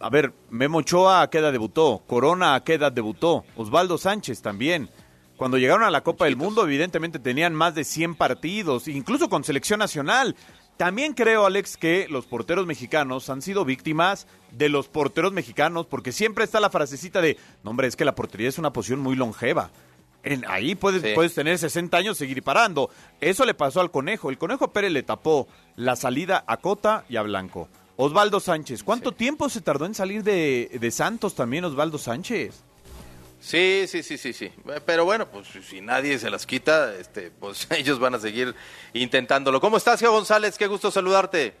a 0.00 0.10
ver, 0.10 0.34
Memo 0.50 0.78
Ochoa 0.78 1.22
a 1.22 1.30
qué 1.30 1.38
edad 1.38 1.52
debutó, 1.52 2.02
Corona 2.08 2.56
a 2.56 2.64
qué 2.64 2.74
edad 2.74 2.90
debutó, 2.90 3.44
Osvaldo 3.54 3.98
Sánchez 3.98 4.42
también. 4.42 4.90
Cuando 5.36 5.58
llegaron 5.58 5.84
a 5.84 5.90
la 5.90 6.02
Copa 6.02 6.24
del 6.24 6.36
Mundo, 6.36 6.64
evidentemente 6.64 7.20
tenían 7.20 7.54
más 7.54 7.76
de 7.76 7.84
100 7.84 8.16
partidos, 8.16 8.88
incluso 8.88 9.30
con 9.30 9.44
selección 9.44 9.78
nacional. 9.78 10.34
También 10.80 11.12
creo, 11.12 11.44
Alex, 11.44 11.76
que 11.76 12.06
los 12.08 12.24
porteros 12.24 12.64
mexicanos 12.64 13.28
han 13.28 13.42
sido 13.42 13.66
víctimas 13.66 14.26
de 14.50 14.70
los 14.70 14.88
porteros 14.88 15.30
mexicanos, 15.30 15.84
porque 15.84 16.10
siempre 16.10 16.42
está 16.42 16.58
la 16.58 16.70
frasecita 16.70 17.20
de, 17.20 17.36
no 17.62 17.72
hombre, 17.72 17.86
es 17.86 17.96
que 17.96 18.06
la 18.06 18.14
portería 18.14 18.48
es 18.48 18.56
una 18.56 18.72
posición 18.72 19.00
muy 19.00 19.14
longeva. 19.14 19.68
En, 20.22 20.42
ahí 20.48 20.74
puedes, 20.76 21.02
Sí. 21.02 21.08
puedes 21.14 21.34
tener 21.34 21.58
60 21.58 21.94
años 21.98 22.16
y 22.16 22.20
seguir 22.20 22.42
parando. 22.42 22.88
Eso 23.20 23.44
le 23.44 23.52
pasó 23.52 23.82
al 23.82 23.90
Conejo. 23.90 24.30
El 24.30 24.38
Conejo 24.38 24.68
Pérez 24.72 24.90
le 24.90 25.02
tapó 25.02 25.48
la 25.76 25.96
salida 25.96 26.44
a 26.46 26.56
Cota 26.56 27.04
y 27.10 27.16
a 27.16 27.22
Blanco. 27.24 27.68
Osvaldo 27.96 28.40
Sánchez, 28.40 28.82
¿cuánto 28.82 29.12
tiempo 29.12 29.50
se 29.50 29.60
tardó 29.60 29.84
en 29.84 29.94
salir 29.94 30.22
de, 30.22 30.78
de 30.80 30.90
Santos 30.90 31.34
también 31.34 31.66
Osvaldo 31.66 31.98
Sánchez? 31.98 32.64
Sí, 33.40 33.86
sí, 33.88 34.02
sí, 34.02 34.18
sí, 34.18 34.32
sí. 34.34 34.52
Pero 34.84 35.04
bueno, 35.06 35.26
pues 35.28 35.48
si 35.66 35.80
nadie 35.80 36.18
se 36.18 36.30
las 36.30 36.46
quita, 36.46 36.94
este, 36.94 37.30
pues 37.30 37.66
ellos 37.76 37.98
van 37.98 38.14
a 38.14 38.18
seguir 38.18 38.54
intentándolo. 38.92 39.60
¿Cómo 39.60 39.78
estás, 39.78 39.98
Geo 40.00 40.12
González? 40.12 40.58
Qué 40.58 40.66
gusto 40.66 40.90
saludarte. 40.90 41.54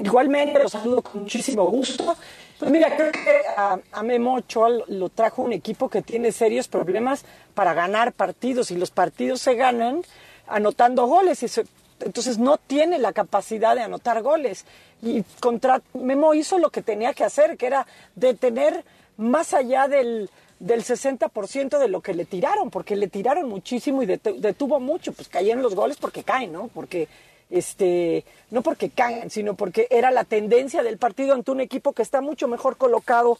Igualmente 0.00 0.58
los 0.62 0.72
saludo 0.72 1.02
con 1.02 1.22
muchísimo 1.22 1.64
gusto. 1.66 2.16
Pues 2.58 2.70
mira, 2.70 2.94
creo 2.96 3.12
que 3.12 3.42
a, 3.56 4.02
Memo 4.02 4.34
Ochoa 4.34 4.70
lo 4.88 5.08
trajo 5.10 5.42
un 5.42 5.52
equipo 5.52 5.88
que 5.88 6.02
tiene 6.02 6.32
serios 6.32 6.68
problemas 6.68 7.24
para 7.54 7.74
ganar 7.74 8.12
partidos 8.12 8.70
y 8.70 8.76
los 8.76 8.90
partidos 8.90 9.40
se 9.42 9.54
ganan 9.54 10.02
anotando 10.48 11.06
goles. 11.06 11.42
Y 11.42 11.48
se- 11.48 11.66
entonces 12.00 12.38
no 12.38 12.56
tiene 12.56 12.98
la 12.98 13.12
capacidad 13.12 13.74
de 13.76 13.82
anotar 13.82 14.22
goles. 14.22 14.64
Y 15.02 15.22
contra 15.38 15.82
Memo 15.94 16.32
hizo 16.34 16.58
lo 16.58 16.70
que 16.70 16.82
tenía 16.82 17.12
que 17.12 17.24
hacer, 17.24 17.56
que 17.58 17.66
era 17.66 17.86
detener 18.14 18.84
más 19.18 19.52
allá 19.52 19.86
del, 19.86 20.30
del 20.60 20.84
60% 20.84 21.78
de 21.78 21.88
lo 21.88 22.00
que 22.02 22.14
le 22.14 22.24
tiraron, 22.24 22.70
porque 22.70 22.94
le 22.94 23.08
tiraron 23.08 23.48
muchísimo 23.48 24.02
y 24.02 24.06
detu- 24.06 24.36
detuvo 24.38 24.78
mucho. 24.78 25.12
Pues 25.12 25.28
cayeron 25.28 25.62
los 25.62 25.74
goles 25.74 25.96
porque 25.96 26.22
caen, 26.22 26.52
¿no? 26.52 26.68
Porque 26.68 27.08
este, 27.50 28.24
no 28.50 28.62
porque 28.62 28.90
caen, 28.90 29.28
sino 29.30 29.54
porque 29.54 29.88
era 29.90 30.10
la 30.12 30.22
tendencia 30.24 30.82
del 30.84 30.98
partido 30.98 31.34
ante 31.34 31.50
un 31.50 31.60
equipo 31.60 31.92
que 31.92 32.02
está 32.02 32.20
mucho 32.20 32.46
mejor 32.46 32.76
colocado 32.76 33.38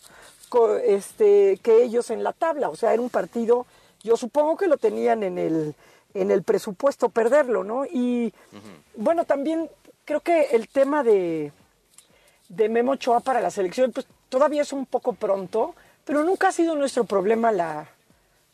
co- 0.49 0.77
este, 0.77 1.59
que 1.63 1.83
ellos 1.85 2.11
en 2.11 2.25
la 2.25 2.33
tabla. 2.33 2.71
O 2.71 2.75
sea, 2.77 2.93
era 2.93 3.03
un 3.03 3.11
partido, 3.11 3.67
yo 4.03 4.17
supongo 4.17 4.57
que 4.57 4.67
lo 4.67 4.79
tenían 4.79 5.23
en 5.23 5.39
el, 5.39 5.75
en 6.15 6.31
el 6.33 6.43
presupuesto 6.43 7.09
perderlo, 7.11 7.63
¿no? 7.65 7.85
Y 7.85 8.33
bueno, 8.97 9.25
también 9.27 9.69
creo 10.07 10.21
que 10.21 10.49
el 10.53 10.69
tema 10.69 11.05
de, 11.05 11.53
de 12.49 12.69
Memo 12.69 12.93
Ochoa 12.93 13.21
para 13.21 13.41
la 13.41 13.51
selección, 13.51 13.93
pues 13.93 14.07
todavía 14.29 14.63
es 14.63 14.73
un 14.73 14.87
poco 14.87 15.13
pronto, 15.13 15.75
pero 16.05 16.25
nunca 16.25 16.49
ha 16.49 16.53
sido 16.53 16.75
nuestro 16.75 17.05
problema 17.05 17.53
la, 17.53 17.89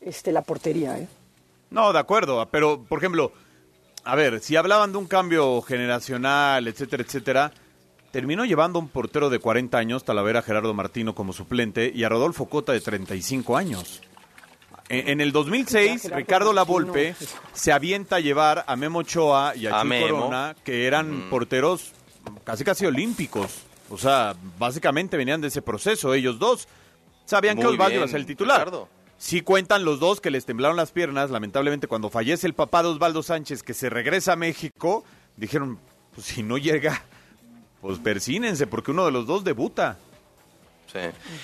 este, 0.01 0.31
la 0.31 0.41
portería, 0.41 0.97
¿eh? 0.97 1.07
No, 1.69 1.91
de 1.91 1.99
acuerdo, 1.99 2.47
pero 2.49 2.81
por 2.83 2.99
ejemplo, 2.99 3.31
a 4.03 4.15
ver, 4.15 4.39
si 4.39 4.55
hablaban 4.55 4.91
de 4.91 4.97
un 4.99 5.07
cambio 5.07 5.61
generacional, 5.61 6.67
etcétera, 6.67 7.03
etcétera, 7.03 7.51
terminó 8.11 8.45
llevando 8.45 8.79
un 8.79 8.87
portero 8.87 9.29
de 9.29 9.39
40 9.39 9.77
años, 9.77 10.05
Talavera 10.05 10.41
Gerardo 10.41 10.73
Martino 10.73 11.13
como 11.13 11.33
suplente, 11.33 11.91
y 11.93 12.03
a 12.03 12.09
Rodolfo 12.09 12.45
Cota 12.45 12.71
de 12.71 12.79
35 12.79 13.57
años. 13.57 14.01
En, 14.89 15.09
en 15.09 15.21
el 15.21 15.33
2006, 15.33 16.03
Gerardo 16.03 16.17
Ricardo 16.17 16.53
Martino. 16.53 16.53
Lavolpe 16.53 17.15
se 17.53 17.73
avienta 17.73 18.15
a 18.15 18.19
llevar 18.21 18.63
a 18.65 18.75
Memo 18.77 18.99
Ochoa 18.99 19.53
y 19.55 19.67
a, 19.67 19.77
A 19.77 19.81
Chuy 19.81 19.89
Memo. 19.89 20.07
Corona, 20.07 20.55
que 20.63 20.87
eran 20.87 21.29
porteros 21.29 21.91
casi 22.45 22.63
casi 22.63 22.85
olímpicos. 22.85 23.63
O 23.89 23.97
sea, 23.97 24.35
básicamente 24.57 25.17
venían 25.17 25.41
de 25.41 25.47
ese 25.47 25.61
proceso 25.61 26.13
ellos 26.13 26.39
dos. 26.39 26.67
Sabían 27.27 27.57
que 27.57 27.67
Osvaldo 27.67 27.97
iba 27.97 28.05
a 28.05 28.07
ser 28.07 28.21
el 28.21 28.25
titular. 28.25 28.59
Ricardo. 28.59 28.87
Sí 29.17 29.41
cuentan 29.41 29.83
los 29.83 29.99
dos 29.99 30.21
que 30.21 30.31
les 30.31 30.45
temblaron 30.45 30.77
las 30.77 30.91
piernas, 30.91 31.29
lamentablemente 31.29 31.87
cuando 31.87 32.09
fallece 32.09 32.47
el 32.47 32.53
papá 32.53 32.83
de 32.83 32.89
Osvaldo 32.89 33.21
Sánchez, 33.21 33.63
que 33.63 33.73
se 33.73 33.89
regresa 33.89 34.33
a 34.33 34.35
México, 34.37 35.03
dijeron, 35.35 35.77
pues 36.15 36.27
si 36.27 36.41
no 36.41 36.57
llega, 36.57 37.03
pues 37.81 37.99
persínense, 37.99 38.65
porque 38.65 38.91
uno 38.91 39.05
de 39.05 39.11
los 39.11 39.27
dos 39.27 39.43
debuta. 39.43 39.97
Sí. 40.91 40.99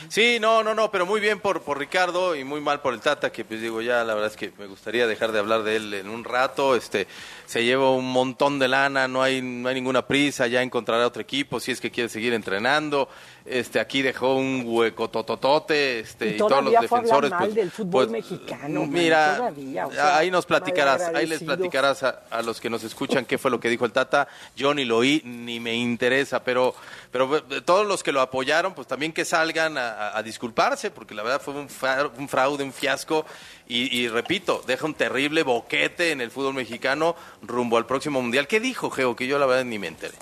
sí, 0.07 0.37
no, 0.39 0.63
no, 0.63 0.73
no, 0.73 0.89
pero 0.89 1.05
muy 1.05 1.19
bien 1.19 1.41
por, 1.41 1.63
por 1.63 1.77
Ricardo 1.77 2.33
y 2.33 2.45
muy 2.45 2.61
mal 2.61 2.79
por 2.79 2.93
el 2.93 3.01
Tata, 3.01 3.29
que 3.29 3.43
pues 3.43 3.59
digo, 3.59 3.81
ya 3.81 4.03
la 4.05 4.13
verdad 4.13 4.31
es 4.31 4.37
que 4.37 4.53
me 4.57 4.67
gustaría 4.67 5.05
dejar 5.05 5.33
de 5.33 5.39
hablar 5.39 5.63
de 5.63 5.75
él 5.75 5.93
en 5.93 6.09
un 6.09 6.23
rato, 6.23 6.77
este, 6.77 7.07
se 7.45 7.65
lleva 7.65 7.91
un 7.91 8.09
montón 8.09 8.57
de 8.57 8.69
lana, 8.69 9.09
no 9.09 9.21
hay, 9.21 9.41
no 9.41 9.67
hay 9.67 9.75
ninguna 9.75 10.07
prisa, 10.07 10.47
ya 10.47 10.61
encontrará 10.61 11.05
otro 11.05 11.21
equipo 11.21 11.59
si 11.59 11.71
es 11.71 11.81
que 11.81 11.91
quiere 11.91 12.07
seguir 12.07 12.33
entrenando, 12.33 13.09
este, 13.45 13.79
aquí 13.79 14.01
dejó 14.01 14.35
un 14.35 14.63
hueco 14.65 15.09
tototote, 15.09 15.99
este, 15.99 16.35
Y 16.35 16.37
todos 16.37 16.63
los 16.63 16.73
defensores, 16.81 17.31
pues, 17.37 17.53
del 17.55 17.71
fútbol 17.71 18.07
pues, 18.07 18.09
mexicano, 18.09 18.81
man, 18.81 18.89
mira, 18.91 19.35
todavía, 19.37 19.87
o 19.87 19.91
sea, 19.91 20.17
ahí 20.17 20.31
nos 20.31 20.45
platicarás, 20.45 21.01
ahí 21.13 21.27
les 21.27 21.43
platicarás 21.43 22.03
a, 22.03 22.21
a 22.31 22.41
los 22.41 22.61
que 22.61 22.69
nos 22.69 22.83
escuchan 22.83 23.25
qué 23.25 23.37
fue 23.37 23.51
lo 23.51 23.59
que 23.59 23.69
dijo 23.69 23.83
el 23.85 23.91
Tata, 23.91 24.27
yo 24.55 24.73
ni 24.73 24.85
lo 24.85 24.97
oí, 24.97 25.21
ni 25.25 25.59
me 25.59 25.73
interesa, 25.75 26.43
pero, 26.43 26.73
pero 27.11 27.37
eh, 27.37 27.61
todos 27.65 27.85
los 27.85 28.01
que 28.01 28.11
lo 28.13 28.21
apoyaron, 28.21 28.73
pues 28.73 28.87
también 28.87 29.11
que 29.11 29.25
salgan 29.25 29.77
a, 29.77 29.89
a- 29.91 30.17
a 30.17 30.23
disculparse, 30.23 30.89
porque 30.91 31.13
la 31.13 31.23
verdad 31.23 31.41
fue 31.41 31.53
un, 31.53 31.67
fra- 31.69 32.09
un 32.17 32.29
fraude, 32.29 32.63
un 32.63 32.71
fiasco, 32.73 33.25
y, 33.67 33.97
y 33.97 34.07
repito, 34.07 34.61
deja 34.67 34.85
un 34.85 34.93
terrible 34.93 35.43
boquete 35.43 36.11
en 36.11 36.21
el 36.21 36.31
fútbol 36.31 36.53
mexicano 36.53 37.15
rumbo 37.41 37.77
al 37.77 37.85
próximo 37.85 38.21
Mundial. 38.21 38.47
¿Qué 38.47 38.59
dijo, 38.59 38.89
Geo? 38.89 39.15
Que 39.15 39.25
yo 39.27 39.39
la 39.39 39.45
verdad 39.45 39.63
ni 39.65 39.79
me 39.79 39.87
enteré. 39.87 40.13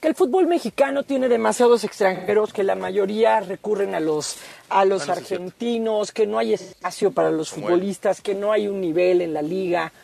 Que 0.00 0.08
el 0.08 0.14
fútbol 0.14 0.46
mexicano 0.46 1.02
tiene 1.02 1.28
demasiados 1.28 1.84
extranjeros 1.84 2.52
que 2.52 2.62
la 2.62 2.74
mayoría 2.74 3.40
recurren 3.40 3.94
a 3.94 4.00
los 4.00 4.36
a 4.70 4.84
los 4.84 5.00
Bueno, 5.06 5.14
sí 5.14 5.20
es 5.22 5.28
cierto. 5.28 5.44
argentinos, 5.44 6.12
que 6.12 6.26
no 6.26 6.38
hay 6.38 6.54
espacio 6.54 7.10
para 7.12 7.30
los 7.30 7.50
futbolistas, 7.50 8.20
que 8.20 8.34
no 8.34 8.50
hay 8.52 8.66
un 8.68 8.80
nivel 8.80 9.20
en 9.20 9.34
la 9.34 9.42
liga. 9.42 9.92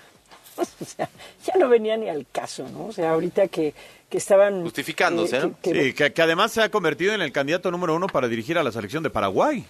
O 0.58 0.64
sea, 0.86 1.08
ya 1.46 1.54
no 1.58 1.68
venía 1.68 1.96
ni 1.98 2.08
al 2.08 2.26
caso, 2.32 2.66
¿no? 2.72 2.86
O 2.86 2.92
sea, 2.92 3.10
ahorita 3.10 3.48
que, 3.48 3.74
que 4.08 4.16
estaban... 4.16 4.62
Justificándose, 4.62 5.38
¿no? 5.40 5.54
que- 5.60 5.72
que- 5.72 5.82
Sí, 5.84 5.92
que, 5.92 6.12
que 6.14 6.22
además 6.22 6.52
se 6.52 6.62
ha 6.62 6.70
convertido 6.70 7.12
en 7.12 7.20
el 7.20 7.30
candidato 7.30 7.70
número 7.70 7.94
uno 7.94 8.06
para 8.06 8.26
dirigir 8.26 8.56
a 8.56 8.62
la 8.64 8.72
selección 8.72 9.02
de 9.02 9.10
Paraguay. 9.10 9.66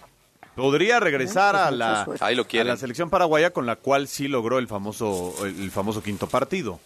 Podría 0.55 0.99
regresar 1.01 1.51
pues 1.55 1.61
a, 1.63 1.71
la. 1.71 2.07
Ahí 2.21 2.35
lo 2.35 2.43
a 2.49 2.63
la 2.63 2.77
selección 2.77 3.09
paraguaya 3.09 3.51
con 3.51 3.65
la 3.65 3.75
cual 3.75 4.07
sí 4.07 4.27
logró 4.29 4.59
el 4.59 4.67
famoso, 4.67 5.35
el 5.45 5.69
famoso 5.71 6.01
quinto 6.01 6.27
partido. 6.27 6.79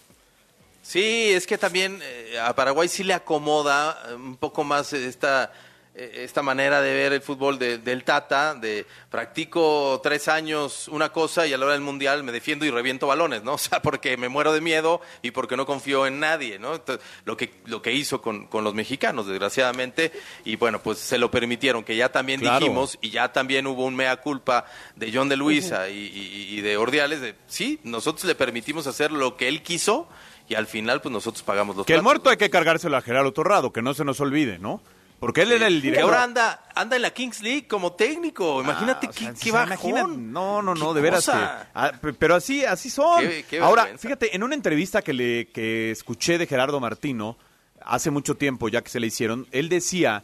Sí, 0.91 1.31
es 1.31 1.47
que 1.47 1.57
también 1.57 1.99
eh, 2.03 2.37
a 2.37 2.53
Paraguay 2.53 2.89
sí 2.89 3.05
le 3.05 3.13
acomoda 3.13 3.97
eh, 4.09 4.13
un 4.13 4.35
poco 4.35 4.65
más 4.65 4.91
esta, 4.91 5.53
eh, 5.95 6.11
esta 6.25 6.41
manera 6.41 6.81
de 6.81 6.93
ver 6.93 7.13
el 7.13 7.21
fútbol 7.21 7.57
de- 7.57 7.77
del 7.77 8.03
Tata, 8.03 8.55
de 8.55 8.85
practico 9.09 10.01
tres 10.03 10.27
años 10.27 10.89
una 10.89 11.13
cosa 11.13 11.47
y 11.47 11.53
a 11.53 11.57
la 11.57 11.63
hora 11.63 11.75
del 11.75 11.81
Mundial 11.81 12.23
me 12.25 12.33
defiendo 12.33 12.65
y 12.65 12.71
reviento 12.71 13.07
balones, 13.07 13.41
¿no? 13.41 13.53
O 13.55 13.57
sea, 13.57 13.81
porque 13.81 14.17
me 14.17 14.27
muero 14.27 14.51
de 14.51 14.59
miedo 14.59 14.99
y 15.21 15.31
porque 15.31 15.55
no 15.55 15.65
confío 15.65 16.05
en 16.07 16.19
nadie, 16.19 16.59
¿no? 16.59 16.75
Entonces, 16.75 17.05
lo 17.23 17.37
que, 17.37 17.53
lo 17.67 17.81
que 17.81 17.93
hizo 17.93 18.21
con, 18.21 18.47
con 18.47 18.65
los 18.65 18.73
mexicanos, 18.73 19.27
desgraciadamente, 19.27 20.11
y 20.43 20.57
bueno, 20.57 20.81
pues 20.83 20.97
se 20.97 21.17
lo 21.17 21.31
permitieron, 21.31 21.85
que 21.85 21.95
ya 21.95 22.11
también 22.11 22.41
Claro. 22.41 22.59
dijimos, 22.59 22.97
y 22.99 23.11
ya 23.11 23.31
también 23.31 23.65
hubo 23.65 23.85
un 23.85 23.95
mea 23.95 24.17
culpa 24.17 24.65
de 24.97 25.09
John 25.13 25.29
de 25.29 25.37
Luisa 25.37 25.87
y, 25.87 25.93
y- 25.97 26.57
y 26.57 26.59
de 26.59 26.75
Ordiales, 26.75 27.21
de 27.21 27.35
sí, 27.47 27.79
nosotros 27.83 28.25
le 28.25 28.35
permitimos 28.35 28.87
hacer 28.87 29.13
lo 29.13 29.37
que 29.37 29.47
él 29.47 29.63
quiso 29.63 30.09
y 30.49 30.55
al 30.55 30.67
final 30.67 31.01
pues 31.01 31.11
nosotros 31.13 31.43
pagamos 31.43 31.75
los 31.75 31.85
Que 31.85 31.93
el 31.93 32.01
muerto 32.01 32.29
hay 32.29 32.37
que 32.37 32.49
cargárselo 32.49 32.97
a 32.97 33.01
Gerardo 33.01 33.31
Torrado, 33.33 33.71
que 33.71 33.81
no 33.81 33.93
se 33.93 34.03
nos 34.05 34.19
olvide, 34.19 34.59
¿no? 34.59 34.81
Porque 35.19 35.43
él 35.43 35.51
era 35.51 35.67
el 35.67 35.75
que 35.75 35.81
director. 35.89 36.05
ahora 36.09 36.23
anda 36.23 36.63
anda 36.73 36.95
en 36.95 37.03
la 37.03 37.11
Kings 37.11 37.43
League 37.43 37.67
como 37.67 37.93
técnico 37.93 38.59
imagínate 38.61 39.05
Ah, 39.05 39.09
o 39.09 39.13
qué, 39.13 39.19
sea, 39.25 39.33
qué 39.33 39.39
se 39.39 39.51
bajón 39.51 39.89
imagina- 39.91 40.07
No, 40.17 40.61
no, 40.63 40.73
no, 40.73 40.93
de 40.95 41.01
veras 41.01 41.25
que. 41.25 41.31
ah, 41.33 41.91
pe- 42.01 42.13
pero 42.13 42.33
así, 42.33 42.65
así 42.65 42.89
son. 42.89 43.21
Qué- 43.21 43.45
qué 43.47 43.59
Ahora, 43.59 43.87
fíjate, 43.99 44.35
en 44.35 44.41
una 44.41 44.55
entrevista 44.55 45.03
que 45.03 45.13
le 45.13 45.47
que 45.49 45.91
escuché 45.91 46.39
de 46.39 46.47
Gerardo 46.47 46.79
Martino 46.79 47.37
hace 47.83 48.09
mucho 48.09 48.35
tiempo, 48.35 48.67
ya 48.67 48.81
que 48.81 48.89
se 48.89 48.99
le 48.99 49.07
hicieron, 49.07 49.45
él 49.51 49.69
decía 49.69 50.23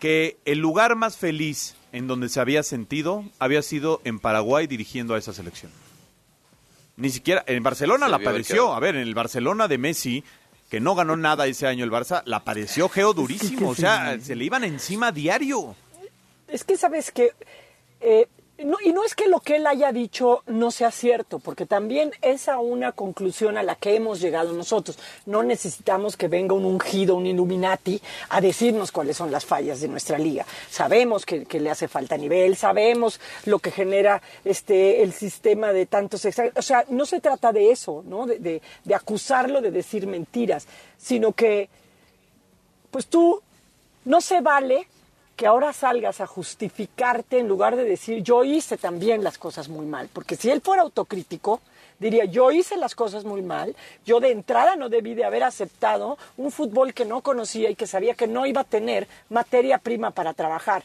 que 0.00 0.38
el 0.46 0.60
lugar 0.60 0.96
más 0.96 1.18
feliz 1.18 1.74
en 1.92 2.06
donde 2.06 2.28
se 2.30 2.40
había 2.40 2.62
sentido 2.62 3.24
había 3.38 3.60
sido 3.62 4.00
en 4.04 4.18
Paraguay 4.18 4.66
dirigiendo 4.66 5.14
a 5.14 5.18
esa 5.18 5.34
selección. 5.34 5.70
Ni 6.98 7.10
siquiera 7.10 7.44
en 7.46 7.62
Barcelona 7.62 8.06
Se 8.06 8.10
la 8.10 8.18
padeció. 8.18 8.74
A 8.74 8.80
ver, 8.80 8.96
en 8.96 9.02
el 9.02 9.14
Barcelona 9.14 9.68
de 9.68 9.78
Messi, 9.78 10.24
que 10.68 10.80
no 10.80 10.96
ganó 10.96 11.16
nada 11.16 11.46
ese 11.46 11.68
año 11.68 11.84
el 11.84 11.92
Barça, 11.92 12.22
la 12.26 12.44
padeció 12.44 12.88
Geo 12.88 13.14
durísimo. 13.14 13.70
O 13.70 13.74
sea, 13.74 14.18
se 14.20 14.34
le 14.34 14.44
iban 14.44 14.64
encima 14.64 15.12
diario. 15.12 15.76
Es 16.48 16.64
que 16.64 16.76
sabes 16.76 17.12
que 17.12 17.32
eh, 18.00 18.26
no, 18.64 18.76
y 18.84 18.92
no 18.92 19.04
es 19.04 19.14
que 19.14 19.28
lo 19.28 19.40
que 19.40 19.56
él 19.56 19.66
haya 19.66 19.92
dicho 19.92 20.42
no 20.46 20.70
sea 20.70 20.90
cierto, 20.90 21.38
porque 21.38 21.64
también 21.66 22.10
es 22.22 22.48
a 22.48 22.58
una 22.58 22.92
conclusión 22.92 23.56
a 23.56 23.62
la 23.62 23.76
que 23.76 23.94
hemos 23.96 24.20
llegado 24.20 24.52
nosotros. 24.52 24.98
No 25.26 25.42
necesitamos 25.42 26.16
que 26.16 26.28
venga 26.28 26.54
un 26.54 26.64
ungido, 26.64 27.14
un 27.16 27.26
Illuminati, 27.26 28.00
a 28.30 28.40
decirnos 28.40 28.90
cuáles 28.92 29.16
son 29.16 29.30
las 29.30 29.44
fallas 29.44 29.80
de 29.80 29.88
nuestra 29.88 30.18
liga. 30.18 30.44
Sabemos 30.70 31.24
que, 31.24 31.46
le 31.60 31.70
hace 31.70 31.88
falta 31.88 32.16
nivel, 32.16 32.56
sabemos 32.56 33.20
lo 33.44 33.58
que 33.60 33.70
genera 33.70 34.20
este 34.44 35.02
el 35.02 35.12
sistema 35.12 35.72
de 35.72 35.86
tantos. 35.86 36.24
O 36.56 36.62
sea, 36.62 36.84
no 36.88 37.06
se 37.06 37.20
trata 37.20 37.52
de 37.52 37.70
eso, 37.70 38.02
¿no? 38.06 38.26
De, 38.26 38.38
de- 38.38 38.62
de 38.84 38.94
acusarlo 38.94 39.60
de 39.60 39.70
decir 39.70 40.06
mentiras, 40.06 40.66
sino 40.96 41.32
que 41.32 41.68
pues 42.90 43.06
tú 43.06 43.40
no 44.04 44.20
se 44.20 44.40
vale 44.40 44.88
que 45.38 45.46
ahora 45.46 45.72
salgas 45.72 46.20
a 46.20 46.26
justificarte 46.26 47.38
en 47.38 47.46
lugar 47.46 47.76
de 47.76 47.84
decir 47.84 48.24
yo 48.24 48.42
hice 48.42 48.76
también 48.76 49.22
las 49.22 49.38
cosas 49.38 49.68
muy 49.68 49.86
mal. 49.86 50.08
Porque 50.12 50.34
si 50.34 50.50
él 50.50 50.60
fuera 50.60 50.82
autocrítico, 50.82 51.60
diría 52.00 52.24
yo 52.24 52.50
hice 52.50 52.76
las 52.76 52.96
cosas 52.96 53.24
muy 53.24 53.40
mal, 53.40 53.76
yo 54.04 54.18
de 54.18 54.32
entrada 54.32 54.74
no 54.74 54.88
debí 54.88 55.14
de 55.14 55.24
haber 55.24 55.44
aceptado 55.44 56.18
un 56.36 56.50
fútbol 56.50 56.92
que 56.92 57.04
no 57.04 57.20
conocía 57.20 57.70
y 57.70 57.76
que 57.76 57.86
sabía 57.86 58.14
que 58.14 58.26
no 58.26 58.46
iba 58.46 58.62
a 58.62 58.64
tener 58.64 59.06
materia 59.28 59.78
prima 59.78 60.10
para 60.10 60.34
trabajar. 60.34 60.82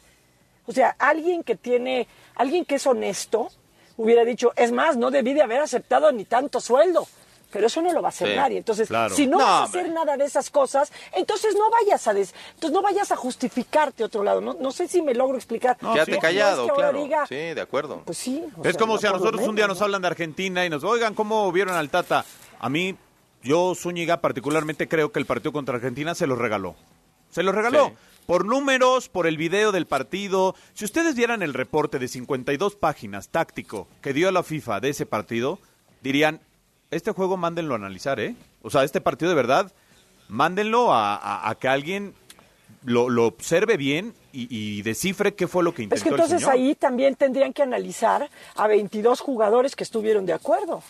O 0.67 0.71
sea, 0.71 0.95
alguien 0.99 1.41
que 1.41 1.55
tiene, 1.55 2.07
alguien 2.35 2.63
que 2.63 2.75
es 2.75 2.85
honesto, 2.85 3.49
hubiera 3.97 4.23
dicho, 4.23 4.53
es 4.55 4.71
más, 4.71 4.97
no 4.97 5.09
debí 5.09 5.33
de 5.33 5.41
haber 5.41 5.61
aceptado 5.61 6.11
ni 6.11 6.25
tanto 6.25 6.61
sueldo. 6.61 7.07
Pero 7.53 7.67
eso 7.67 7.81
no 7.81 7.93
lo 7.93 8.01
va 8.01 8.07
a 8.07 8.09
hacer 8.09 8.29
Sí, 8.29 8.35
nadie. 8.35 8.57
Entonces, 8.57 8.87
claro. 8.89 9.15
si 9.15 9.27
no, 9.27 9.37
No, 9.37 9.45
vas 9.45 9.61
a 9.61 9.63
hacer 9.65 9.89
nada 9.91 10.17
de 10.17 10.25
esas 10.25 10.49
cosas, 10.49 10.91
entonces 11.13 11.53
no 11.55 11.69
vayas 11.69 12.07
a 12.07 12.13
des- 12.13 12.33
entonces 12.55 12.71
no 12.73 12.81
vayas 12.81 13.11
a 13.11 13.15
justificarte 13.15 14.03
a 14.03 14.07
otro 14.07 14.23
lado. 14.23 14.41
No, 14.41 14.55
no 14.59 14.71
sé 14.71 14.87
si 14.87 15.01
me 15.01 15.13
logro 15.13 15.37
explicar. 15.37 15.77
No, 15.81 15.93
quédate 15.93 16.13
sí. 16.15 16.19
callado 16.19 16.55
No 16.57 16.61
es 16.63 16.65
que 16.65 16.71
ahora 16.71 16.89
claro 16.91 17.03
diga, 17.03 17.27
sí 17.27 17.35
de 17.35 17.61
acuerdo 17.61 18.01
Pues 18.05 18.17
sí. 18.17 18.43
o 18.57 18.65
Es 18.65 18.71
sea, 18.71 18.79
como 18.79 18.97
si 18.97 19.05
a 19.07 19.11
lo 19.11 19.19
nosotros 19.19 19.47
un 19.47 19.55
día 19.55 19.67
nos 19.67 19.79
¿no? 19.79 19.85
hablan 19.85 20.01
de 20.01 20.07
Argentina 20.07 20.65
y 20.65 20.69
nos, 20.69 20.83
oigan, 20.83 21.13
¿cómo 21.13 21.51
vieron 21.51 21.75
al 21.75 21.89
Tata? 21.89 22.25
A 22.59 22.69
mí, 22.69 22.95
yo, 23.43 23.75
Zúñiga, 23.75 24.21
particularmente 24.21 24.87
creo 24.87 25.11
que 25.11 25.19
el 25.19 25.25
partido 25.25 25.51
contra 25.53 25.75
Argentina 25.75 26.15
se 26.15 26.25
los 26.27 26.37
regaló. 26.37 26.75
Se 27.29 27.43
los 27.43 27.53
regaló. 27.53 27.87
Sí. 27.87 27.93
Por 28.25 28.45
números, 28.45 29.09
por 29.09 29.27
el 29.27 29.35
video 29.37 29.73
del 29.73 29.85
partido. 29.85 30.55
Si 30.73 30.85
ustedes 30.85 31.13
vieran 31.13 31.43
el 31.43 31.53
reporte 31.53 31.99
de 31.99 32.07
52 32.07 32.75
páginas 32.75 33.27
táctico 33.27 33.87
que 34.01 34.13
dio 34.13 34.31
la 34.31 34.43
FIFA 34.43 34.79
de 34.79 34.89
ese 34.89 35.05
partido, 35.05 35.59
dirían, 36.01 36.39
este 36.93 37.11
juego 37.11 37.37
mándenlo 37.37 37.73
a 37.73 37.77
analizar, 37.77 38.19
¿eh? 38.19 38.35
O 38.61 38.69
sea, 38.69 38.83
este 38.83 39.01
partido 39.01 39.29
de 39.29 39.35
verdad, 39.35 39.71
mándenlo 40.29 40.93
a, 40.93 41.15
a- 41.15 41.49
a 41.49 41.55
que 41.55 41.67
alguien 41.67 42.13
lo, 42.83 43.09
lo 43.09 43.25
observe 43.27 43.77
bien 43.77 44.13
y, 44.31 44.47
y 44.49 44.81
descifre 44.81 45.35
qué 45.35 45.47
fue 45.47 45.63
lo 45.63 45.73
que 45.73 45.83
Es 45.83 45.85
intentó 45.85 46.03
que 46.03 46.09
el 46.09 46.15
entonces 46.15 46.39
señor. 46.41 46.53
ahí 46.53 46.75
también 46.75 47.15
tendrían 47.15 47.53
que 47.53 47.61
analizar 47.63 48.29
a 48.55 48.67
22 48.67 49.19
jugadores 49.21 49.75
que 49.75 49.83
estuvieron 49.83 50.25
de 50.25 50.33
acuerdo. 50.33 50.81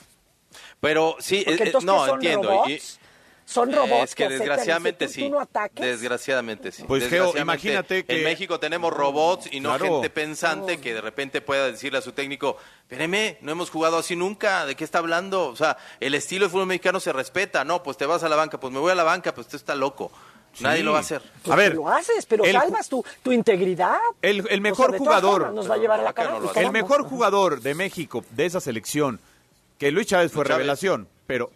pero 0.80 1.16
sí 1.20 1.38
eh, 1.38 1.44
eh, 1.48 1.56
entonces 1.60 1.84
no 1.84 2.04
¿qué 2.04 2.10
son 2.10 2.16
entiendo 2.16 2.50
robots. 2.50 2.70
y- 3.00 3.03
son 3.46 3.72
robots 3.74 4.04
es 4.12 4.16
que 4.16 4.30
desgraciadamente 4.30 5.08
sí. 5.08 5.24
¿Tú 5.24 5.30
no 5.30 5.40
ataques? 5.40 5.86
Desgraciadamente 5.86 6.72
sí. 6.72 6.84
Pues, 6.88 7.04
Geo, 7.10 7.26
Desgraciadamente, 7.26 7.42
imagínate 7.42 8.06
que- 8.06 8.18
En 8.18 8.24
México 8.24 8.60
tenemos 8.60 8.94
robots 8.94 9.48
y 9.52 9.60
no 9.60 9.70
Claro. 9.70 9.86
gente 9.96 10.10
pensante 10.10 10.80
que 10.80 10.94
de 10.94 11.02
repente 11.02 11.42
pueda 11.42 11.66
decirle 11.72 12.00
a 12.00 12.02
su 12.02 12.12
técnico, 12.14 12.58
espéreme, 12.84 13.38
no 13.42 13.52
hemos 13.52 13.70
jugado 13.70 13.98
así 13.98 14.16
nunca, 14.16 14.66
¿de 14.66 14.76
qué 14.76 14.84
está 14.84 15.00
hablando? 15.00 15.48
O 15.48 15.56
sea, 15.56 15.78
el 16.00 16.16
estilo 16.16 16.46
de 16.46 16.52
fútbol 16.52 16.68
mexicano 16.68 17.00
se 17.00 17.12
respeta, 17.14 17.64
no, 17.66 17.84
pues 17.84 17.98
te 17.98 18.06
vas 18.06 18.24
a 18.24 18.30
la 18.30 18.36
banca, 18.36 18.60
pues 18.60 18.72
me 18.74 18.80
voy 18.80 18.92
a 18.92 18.96
la 18.96 19.04
banca, 19.04 19.34
pues 19.36 19.48
usted 19.48 19.58
está 19.58 19.76
loco. 19.76 20.12
Nadie 20.60 20.84
lo 20.84 20.92
va 20.92 21.00
a 21.00 21.02
hacer. 21.02 21.22
Pues 21.42 21.52
a 21.52 21.56
ver, 21.56 21.74
lo 21.74 21.90
haces, 21.90 22.28
pero 22.28 22.44
el- 22.46 22.54
salvas 22.54 22.88
tu, 22.88 23.04
tu 23.24 23.32
integridad. 23.32 23.98
El, 24.22 24.46
el 24.52 24.60
O 24.60 24.62
mejor 24.62 24.92
sea, 24.92 25.00
jugador, 25.00 25.52
Nos 25.52 25.68
va 25.70 25.74
a 25.74 25.78
llevar 25.80 26.00
a 26.00 26.04
la 26.04 26.14
cara. 26.14 26.30
no 26.30 26.36
lo 26.36 26.42
pues, 26.46 26.52
hace. 26.58 26.66
el 26.68 26.72
mejor 26.72 27.04
jugador 27.04 27.60
de 27.62 27.74
México 27.74 28.24
de 28.30 28.46
esa 28.46 28.60
selección, 28.62 29.20
que 29.80 29.90
Luis 29.90 30.06
Chávez 30.08 30.32
fue 30.32 30.42
Luis 30.44 30.50
Chávez. 30.50 30.58
revelación, 30.60 31.08
pero 31.26 31.50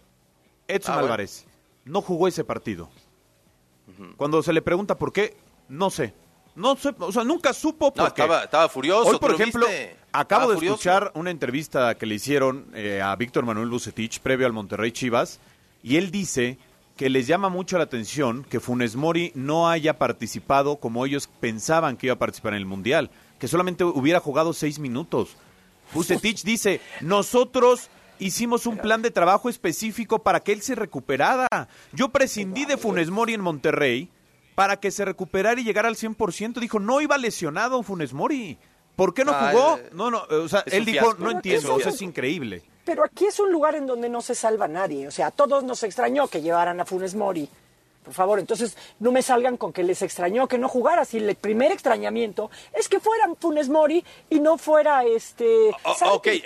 Edson 0.66 0.94
Ah, 0.98 1.00
bueno. 1.02 1.16
No 1.88 2.02
jugó 2.02 2.28
ese 2.28 2.44
partido. 2.44 2.88
Cuando 4.16 4.42
se 4.42 4.52
le 4.52 4.62
pregunta 4.62 4.96
por 4.98 5.12
qué, 5.12 5.36
no 5.68 5.90
sé. 5.90 6.14
No 6.54 6.76
sé, 6.76 6.94
o 6.98 7.12
sea, 7.12 7.24
nunca 7.24 7.52
supo 7.52 7.92
por 7.94 8.02
No, 8.04 8.14
qué. 8.14 8.22
estaba, 8.22 8.44
estaba 8.44 8.68
furioso. 8.68 9.06
Hoy, 9.08 9.12
¿tú 9.14 9.20
por 9.20 9.30
lo 9.30 9.36
ejemplo, 9.36 9.66
viste? 9.66 9.96
acabo 10.12 10.42
Estaba 10.42 10.46
de 10.48 10.54
furioso. 10.56 10.74
escuchar 10.74 11.12
una 11.14 11.30
entrevista 11.30 11.94
que 11.96 12.04
le 12.06 12.16
hicieron 12.16 12.66
eh, 12.74 13.00
a 13.00 13.14
Víctor 13.16 13.44
Manuel 13.46 13.68
Bucetich 13.70 14.20
previo 14.20 14.46
al 14.46 14.52
Monterrey 14.52 14.90
Chivas 14.92 15.38
y 15.82 15.96
él 15.96 16.10
dice 16.10 16.58
que 16.96 17.08
les 17.10 17.28
llama 17.28 17.48
mucho 17.48 17.78
la 17.78 17.84
atención 17.84 18.44
que 18.50 18.58
Funes 18.58 18.96
Mori 18.96 19.30
no 19.36 19.68
haya 19.68 19.98
participado 19.98 20.76
como 20.76 21.06
ellos 21.06 21.28
pensaban 21.40 21.96
que 21.96 22.08
iba 22.08 22.14
a 22.14 22.18
participar 22.18 22.54
en 22.54 22.58
el 22.58 22.66
Mundial, 22.66 23.10
que 23.38 23.46
solamente 23.46 23.84
hubiera 23.84 24.18
jugado 24.18 24.52
seis 24.52 24.80
minutos. 24.80 25.36
Bucetich 25.94 26.42
dice, 26.42 26.80
nosotros 27.00 27.88
hicimos 28.18 28.66
un 28.66 28.78
plan 28.78 29.02
de 29.02 29.10
trabajo 29.10 29.48
específico 29.48 30.20
para 30.22 30.40
que 30.40 30.52
él 30.52 30.62
se 30.62 30.74
recuperara. 30.74 31.48
Yo 31.92 32.08
prescindí 32.10 32.64
de 32.64 32.76
Funes 32.76 33.10
Mori 33.10 33.34
en 33.34 33.40
Monterrey 33.40 34.10
para 34.54 34.78
que 34.78 34.90
se 34.90 35.04
recuperara 35.04 35.60
y 35.60 35.64
llegara 35.64 35.88
al 35.88 35.96
100%. 35.96 36.54
Dijo, 36.60 36.80
no 36.80 37.00
iba 37.00 37.16
lesionado 37.18 37.82
Funes 37.82 38.12
Mori. 38.12 38.58
¿Por 38.96 39.14
qué 39.14 39.24
no 39.24 39.32
Ah, 39.32 39.50
jugó? 39.52 39.76
eh, 39.76 39.90
No, 39.92 40.10
no, 40.10 40.22
o 40.28 40.48
sea, 40.48 40.64
él 40.66 40.84
dijo, 40.84 41.14
no 41.14 41.30
entiendo, 41.30 41.60
eso 41.68 41.74
o 41.76 41.80
sea, 41.80 41.90
es 41.92 42.02
increíble. 42.02 42.62
Pero 42.84 43.04
aquí 43.04 43.26
es 43.26 43.38
un 43.38 43.52
lugar 43.52 43.74
en 43.76 43.86
donde 43.86 44.08
no 44.08 44.20
se 44.22 44.34
salva 44.34 44.66
nadie. 44.66 45.06
O 45.06 45.10
sea, 45.12 45.28
a 45.28 45.30
todos 45.30 45.62
nos 45.62 45.82
extrañó 45.84 46.26
que 46.26 46.40
llevaran 46.42 46.80
a 46.80 46.84
Funes 46.84 47.14
Mori. 47.14 47.48
Por 48.08 48.14
favor, 48.14 48.38
entonces 48.38 48.74
no 49.00 49.12
me 49.12 49.20
salgan 49.20 49.58
con 49.58 49.70
que 49.70 49.82
les 49.82 50.00
extrañó 50.00 50.48
que 50.48 50.56
no 50.56 50.66
jugara. 50.66 51.04
Si 51.04 51.18
el 51.18 51.36
primer 51.36 51.72
extrañamiento 51.72 52.50
es 52.72 52.88
que 52.88 53.00
fueran 53.00 53.36
Funes 53.36 53.68
Mori 53.68 54.02
y 54.30 54.40
no 54.40 54.56
fuera 54.56 55.04
este. 55.04 55.68
O- 55.84 56.12
ok, 56.14 56.26
eh, 56.28 56.42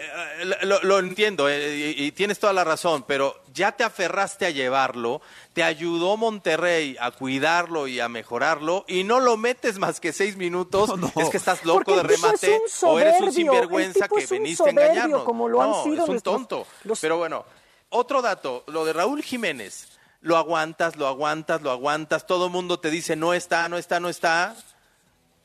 lo, 0.62 0.82
lo 0.82 0.98
entiendo 0.98 1.48
eh, 1.48 1.94
y, 1.96 2.04
y 2.06 2.10
tienes 2.12 2.40
toda 2.40 2.52
la 2.52 2.64
razón, 2.64 3.04
pero 3.06 3.36
ya 3.54 3.70
te 3.72 3.84
aferraste 3.84 4.44
a 4.46 4.50
llevarlo, 4.50 5.20
te 5.52 5.62
ayudó 5.62 6.16
Monterrey 6.16 6.96
a 6.98 7.12
cuidarlo 7.12 7.86
y 7.86 8.00
a 8.00 8.08
mejorarlo 8.08 8.84
y 8.88 9.04
no 9.04 9.20
lo 9.20 9.36
metes 9.36 9.78
más 9.78 10.00
que 10.00 10.12
seis 10.12 10.36
minutos. 10.36 10.88
No, 10.88 10.96
no. 10.96 11.12
Es 11.22 11.28
que 11.30 11.36
estás 11.36 11.60
Porque 11.60 11.92
loco 11.92 11.96
de 11.96 12.02
remate 12.02 12.60
o 12.82 12.98
eres 12.98 13.20
un 13.20 13.32
sinvergüenza 13.32 14.08
que 14.08 14.20
es 14.24 14.30
un 14.32 14.38
veniste 14.38 14.64
a 14.64 14.70
engañarnos. 14.70 15.22
como 15.22 15.48
lo 15.48 15.62
han 15.62 15.70
no, 15.70 15.84
sido 15.84 15.94
es 15.96 16.00
un 16.02 16.06
nuestros- 16.14 16.34
tonto. 16.34 16.66
los- 16.84 16.98
Pero 17.00 17.18
bueno, 17.18 17.44
otro 17.90 18.20
dato, 18.20 18.64
lo 18.66 18.84
de 18.84 18.92
Raúl 18.94 19.22
Jiménez. 19.22 19.88
Lo 20.22 20.36
aguantas, 20.36 20.96
lo 20.96 21.06
aguantas, 21.06 21.60
lo 21.62 21.70
aguantas, 21.70 22.26
todo 22.26 22.46
el 22.46 22.52
mundo 22.52 22.78
te 22.80 22.90
dice 22.90 23.16
no 23.16 23.34
está, 23.34 23.68
no 23.68 23.76
está, 23.76 24.00
no 24.00 24.08
está 24.08 24.54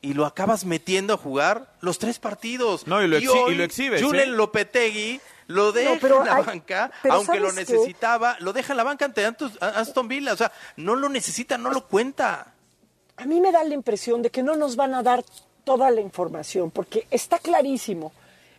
y 0.00 0.14
lo 0.14 0.24
acabas 0.24 0.64
metiendo 0.64 1.14
a 1.14 1.16
jugar 1.16 1.74
los 1.80 1.98
tres 1.98 2.20
partidos. 2.20 2.86
No, 2.86 3.02
y 3.02 3.08
lo 3.08 3.18
exhi- 3.18 3.28
hoy, 3.44 3.52
y 3.52 3.56
lo 3.56 3.64
exhibes, 3.64 4.00
Julen 4.02 4.28
¿eh? 4.30 4.32
Lopetegui 4.32 5.20
lo 5.48 5.72
deja 5.72 5.98
pero 6.00 6.20
en 6.20 6.26
la 6.26 6.36
hay- 6.36 6.44
banca, 6.44 6.92
pero 7.02 7.14
aunque 7.14 7.40
lo 7.40 7.50
necesitaba, 7.52 8.36
lo 8.40 8.52
deja 8.52 8.72
en 8.72 8.76
la 8.76 8.84
banca 8.84 9.04
ante 9.06 9.24
Aston 9.60 10.06
Villa. 10.06 10.32
O 10.34 10.36
sea, 10.36 10.52
no 10.76 10.94
lo 10.94 11.08
necesita, 11.08 11.58
no 11.58 11.70
lo 11.70 11.86
cuenta. 11.88 12.52
A 13.16 13.24
mí 13.24 13.40
me 13.40 13.50
da 13.50 13.64
la 13.64 13.74
impresión 13.74 14.22
de 14.22 14.30
que 14.30 14.42
no 14.44 14.54
nos 14.56 14.76
van 14.76 14.94
a 14.94 15.02
dar 15.02 15.24
toda 15.64 15.90
la 15.90 16.00
información, 16.00 16.70
porque 16.70 17.08
está 17.10 17.38
clarísimo 17.40 18.12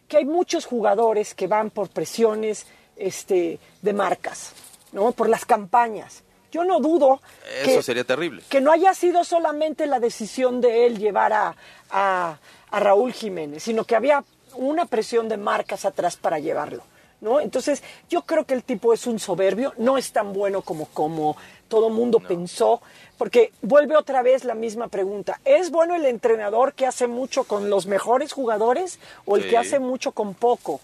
que 0.10 0.18
hay 0.18 0.26
muchos 0.26 0.66
jugadores 0.66 1.34
que 1.34 1.48
van 1.48 1.70
por 1.70 1.90
presiones 1.90 2.66
este, 2.98 3.60
de 3.82 3.94
marcas, 3.94 4.52
¿no? 4.92 5.12
Por 5.12 5.30
las 5.30 5.46
campañas. 5.46 6.24
Yo 6.52 6.64
no 6.64 6.80
dudo 6.80 7.22
Eso 7.62 7.78
que, 7.78 7.84
sería 7.84 8.04
terrible. 8.04 8.42
que 8.50 8.60
no 8.60 8.72
haya 8.72 8.94
sido 8.96 9.24
solamente 9.24 9.86
la 9.86 10.00
decisión 10.00 10.62
de 10.62 10.88
él 10.88 10.98
llevar 10.98 11.32
a, 11.34 11.56
a- 11.92 12.38
a 12.72 12.80
Raúl 12.80 13.14
Jiménez, 13.14 13.62
sino 13.64 13.84
que 13.84 13.96
había 13.96 14.24
una 14.56 14.86
presión 14.86 15.30
de 15.30 15.38
marcas 15.38 15.86
atrás 15.86 16.18
para 16.18 16.40
llevarlo. 16.40 16.84
¿No? 17.22 17.42
Entonces, 17.42 17.84
yo 18.10 18.22
creo 18.22 18.46
que 18.46 18.54
el 18.54 18.64
tipo 18.64 18.94
es 18.94 19.06
un 19.06 19.20
soberbio, 19.20 19.74
no 19.78 19.98
es 19.98 20.14
tan 20.14 20.32
bueno 20.32 20.62
como, 20.62 20.86
como 20.86 21.36
todo 21.68 21.90
mundo 21.90 22.22
pensó, 22.22 22.82
porque 23.18 23.52
vuelve 23.62 23.98
otra 23.98 24.22
vez 24.22 24.46
la 24.46 24.54
misma 24.56 24.88
pregunta. 24.88 25.42
¿Es 25.44 25.70
bueno 25.70 25.96
el 25.96 26.06
entrenador 26.06 26.74
que 26.74 26.86
hace 26.88 27.08
mucho 27.08 27.44
con 27.44 27.70
los 27.70 27.88
mejores 27.88 28.32
jugadores 28.32 29.00
o 29.26 29.36
el 29.36 29.44
Sí. 29.44 29.50
que 29.50 29.58
hace 29.58 29.80
mucho 29.80 30.14
con 30.14 30.34
poco? 30.34 30.80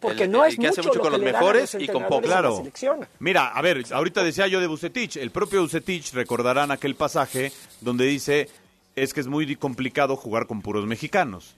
Porque 0.00 0.24
El- 0.24 0.30
no 0.32 0.44
el 0.44 0.52
es 0.52 0.58
que 0.58 0.66
hace 0.68 0.80
mucho, 0.82 0.88
mucho 0.88 0.98
lo 0.98 1.02
con 1.04 1.12
que 1.12 1.18
los 1.18 1.26
le 1.26 1.32
mejores 1.32 1.74
los 1.74 1.82
y 1.82 1.86
con 1.88 2.22
Claro. 2.22 2.56
selección. 2.56 3.06
Mira, 3.18 3.48
a 3.48 3.60
ver, 3.62 3.84
ahorita 3.92 4.22
decía 4.24 4.46
yo 4.46 4.60
de 4.60 4.66
Bucetich, 4.66 5.16
el 5.16 5.30
propio 5.30 5.60
Bucetich 5.60 6.12
recordarán 6.14 6.70
aquel 6.70 6.94
pasaje 6.94 7.52
donde 7.80 8.06
dice 8.06 8.48
es 8.96 9.12
que 9.14 9.20
es 9.20 9.26
muy 9.26 9.54
complicado 9.56 10.16
jugar 10.16 10.46
con 10.46 10.62
puros 10.62 10.86
mexicanos. 10.86 11.54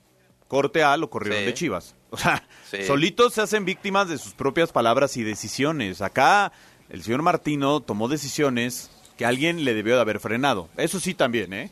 Corte 0.48 0.82
A 0.82 0.96
lo 0.98 1.08
corrieron 1.08 1.40
Sí. 1.40 1.46
de 1.46 1.54
Chivas. 1.54 1.94
O 2.10 2.18
sea, 2.18 2.42
Sí. 2.70 2.84
solitos 2.84 3.32
se 3.32 3.40
hacen 3.40 3.64
víctimas 3.64 4.06
de 4.08 4.18
sus 4.18 4.34
propias 4.34 4.70
palabras 4.70 5.16
y 5.16 5.22
decisiones. 5.22 6.02
Acá 6.02 6.52
el 6.90 7.02
señor 7.02 7.22
Martino 7.22 7.80
tomó 7.80 8.06
decisiones 8.08 8.90
que 9.16 9.24
alguien 9.24 9.64
le 9.64 9.72
debió 9.72 9.94
de 9.94 10.02
haber 10.02 10.20
frenado. 10.20 10.68
Eso 10.76 11.00
sí 11.00 11.14
también, 11.14 11.52
¿eh? 11.54 11.70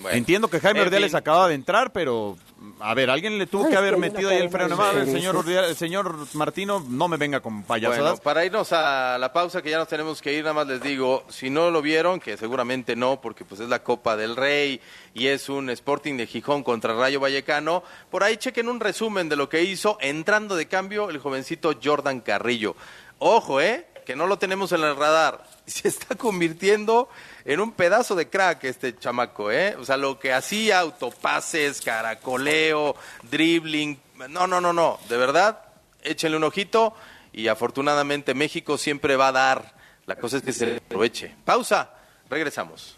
Bueno, 0.00 0.16
Entiendo 0.16 0.48
que 0.48 0.60
Jaime 0.60 0.80
en 0.80 0.86
Ordiales 0.86 1.10
fin. 1.10 1.18
acaba 1.18 1.48
de 1.48 1.54
entrar, 1.54 1.92
pero 1.92 2.36
a 2.78 2.94
ver, 2.94 3.10
alguien 3.10 3.36
le 3.36 3.46
tuvo 3.48 3.64
Ay, 3.64 3.70
que 3.72 3.76
haber 3.76 3.96
metido 3.96 4.30
ahí 4.30 4.36
el 4.38 4.48
freno. 4.48 4.76
intereses. 4.76 5.12
señor, 5.12 5.34
Ordiales- 5.36 5.70
el 5.70 5.76
señor 5.76 6.16
Martino, 6.34 6.84
no 6.88 7.08
me 7.08 7.16
venga 7.16 7.40
con 7.40 7.64
payasadas. 7.64 8.00
Bueno, 8.00 8.16
para 8.22 8.44
irnos 8.44 8.72
a 8.72 9.18
la 9.18 9.32
pausa, 9.32 9.60
que 9.60 9.70
ya 9.70 9.78
nos 9.78 9.88
tenemos 9.88 10.22
que 10.22 10.32
ir, 10.34 10.42
nada 10.44 10.54
más 10.54 10.68
les 10.68 10.80
digo, 10.80 11.24
si 11.28 11.50
no 11.50 11.72
lo 11.72 11.82
vieron, 11.82 12.20
que 12.20 12.36
seguramente 12.36 12.94
no, 12.94 13.20
porque 13.20 13.44
pues 13.44 13.60
es 13.60 13.68
la 13.68 13.82
Copa 13.82 14.16
del 14.16 14.36
Rey 14.36 14.80
y 15.14 15.26
es 15.26 15.48
un 15.48 15.68
Sporting 15.68 16.16
de 16.16 16.28
Gijón 16.28 16.62
contra 16.62 16.94
Rayo 16.94 17.18
Vallecano, 17.18 17.82
por 18.08 18.22
ahí 18.22 18.36
chequen 18.36 18.68
un 18.68 18.78
resumen 18.78 19.28
de 19.28 19.34
lo 19.34 19.48
que 19.48 19.64
hizo 19.64 19.98
entrando 20.00 20.54
de 20.54 20.68
cambio 20.68 21.10
el 21.10 21.18
jovencito 21.18 21.74
Jordan 21.82 22.20
Carrillo. 22.20 22.76
Ojo, 23.20 23.60
¿eh? 23.60 23.87
Que 24.08 24.16
no 24.16 24.26
lo 24.26 24.38
tenemos 24.38 24.72
en 24.72 24.82
el 24.84 24.96
radar. 24.96 25.44
Se 25.66 25.86
está 25.86 26.14
convirtiendo 26.14 27.10
en 27.44 27.60
un 27.60 27.72
pedazo 27.72 28.14
de 28.14 28.30
crack 28.30 28.64
este 28.64 28.96
chamaco, 28.96 29.52
¿eh? 29.52 29.76
O 29.78 29.84
sea, 29.84 29.98
lo 29.98 30.18
que 30.18 30.32
hacía, 30.32 30.78
autopases, 30.78 31.82
caracoleo, 31.82 32.96
dribbling. 33.30 34.00
No, 34.30 34.46
no, 34.46 34.62
no, 34.62 34.72
no. 34.72 34.98
De 35.10 35.18
verdad, 35.18 35.60
échenle 36.02 36.38
un 36.38 36.44
ojito 36.44 36.94
y 37.34 37.48
afortunadamente 37.48 38.32
México 38.32 38.78
siempre 38.78 39.14
va 39.16 39.28
a 39.28 39.32
dar. 39.32 39.74
La 40.06 40.16
cosa 40.16 40.38
es 40.38 40.42
que 40.42 40.54
se 40.54 40.76
aproveche. 40.78 41.34
Pausa, 41.44 41.90
regresamos. 42.30 42.96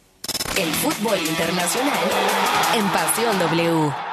El 0.57 0.73
fútbol 0.75 1.19
internacional 1.19 1.99
en 2.77 2.89
Pasión 2.91 3.37
W. 3.37 4.10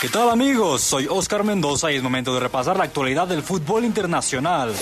¿Qué 0.00 0.08
tal 0.08 0.28
amigos? 0.28 0.82
Soy 0.82 1.06
Oscar 1.08 1.44
Mendoza 1.44 1.90
y 1.90 1.96
es 1.96 2.02
momento 2.02 2.34
de 2.34 2.40
repasar 2.40 2.76
la 2.76 2.84
actualidad 2.84 3.28
del 3.28 3.42
fútbol 3.42 3.84
internacional. 3.84 4.74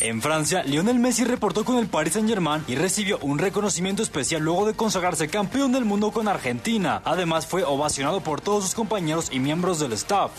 En 0.00 0.22
Francia, 0.22 0.62
Lionel 0.62 0.98
Messi 0.98 1.24
reportó 1.24 1.64
con 1.64 1.76
el 1.76 1.88
Paris 1.88 2.14
Saint-Germain 2.14 2.62
y 2.68 2.76
recibió 2.76 3.18
un 3.18 3.38
reconocimiento 3.38 4.02
especial 4.02 4.42
luego 4.42 4.66
de 4.66 4.74
consagrarse 4.74 5.28
campeón 5.28 5.72
del 5.72 5.84
mundo 5.84 6.12
con 6.12 6.28
Argentina. 6.28 7.02
Además, 7.04 7.46
fue 7.46 7.64
ovacionado 7.64 8.20
por 8.20 8.40
todos 8.40 8.64
sus 8.64 8.74
compañeros 8.74 9.28
y 9.32 9.40
miembros 9.40 9.80
del 9.80 9.92
staff. 9.94 10.30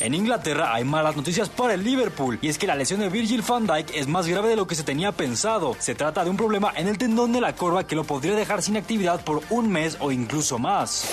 En 0.00 0.14
Inglaterra 0.14 0.74
hay 0.74 0.84
malas 0.84 1.16
noticias 1.16 1.48
para 1.48 1.74
el 1.74 1.84
Liverpool 1.84 2.38
y 2.42 2.48
es 2.48 2.58
que 2.58 2.66
la 2.66 2.74
lesión 2.74 3.00
de 3.00 3.08
Virgil 3.08 3.42
van 3.42 3.66
Dijk 3.66 3.94
es 3.94 4.08
más 4.08 4.26
grave 4.26 4.48
de 4.48 4.56
lo 4.56 4.66
que 4.66 4.74
se 4.74 4.82
tenía 4.82 5.12
pensado. 5.12 5.76
Se 5.78 5.94
trata 5.94 6.24
de 6.24 6.30
un 6.30 6.36
problema 6.36 6.72
en 6.76 6.88
el 6.88 6.98
tendón 6.98 7.32
de 7.32 7.40
la 7.40 7.54
corva 7.54 7.86
que 7.86 7.96
lo 7.96 8.04
podría 8.04 8.34
dejar 8.34 8.62
sin 8.62 8.76
actividad 8.76 9.24
por 9.24 9.42
un 9.50 9.70
mes 9.70 9.96
o 10.00 10.12
incluso 10.12 10.58
más. 10.58 11.08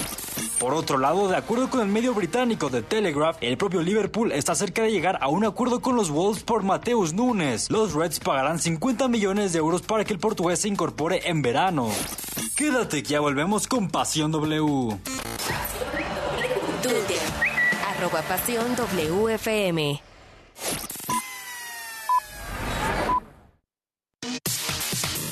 Por 0.60 0.76
otro 0.76 1.00
lado, 1.00 1.28
de 1.28 1.38
acuerdo 1.38 1.70
con 1.70 1.82
el 1.82 1.88
medio 1.88 2.14
británico 2.14 2.70
The 2.70 2.84
Telegraph, 2.84 3.38
el 3.42 3.58
propio 3.58 3.82
Liverpool 3.82 4.32
está 4.32 4.54
cerca 4.54 4.84
de 4.84 4.92
llegar 4.92 5.18
a 5.20 5.28
un 5.28 5.44
acuerdo 5.44 5.82
con 5.82 5.96
los 5.96 6.12
Wolves 6.12 6.44
por 6.44 6.62
Mateus 6.62 7.14
Nunes. 7.14 7.72
Los 7.72 7.94
Reds 7.94 8.20
pagarán 8.20 8.60
50 8.60 9.08
millones 9.08 9.54
de 9.54 9.60
euros 9.60 9.82
para 9.82 10.06
que 10.06 10.14
el 10.14 10.20
portugués 10.20 10.60
se 10.60 10.68
incorpore 10.68 11.28
en 11.28 11.42
verano. 11.42 11.90
Quédate 12.56 13.02
que 13.02 13.10
ya 13.10 13.20
volvemos 13.20 13.68
con 13.68 13.90
Pasión 13.90 14.32
W. 14.32 15.00
Arroba 18.12 18.28
Pasión 18.28 18.76
WFM. 18.76 20.02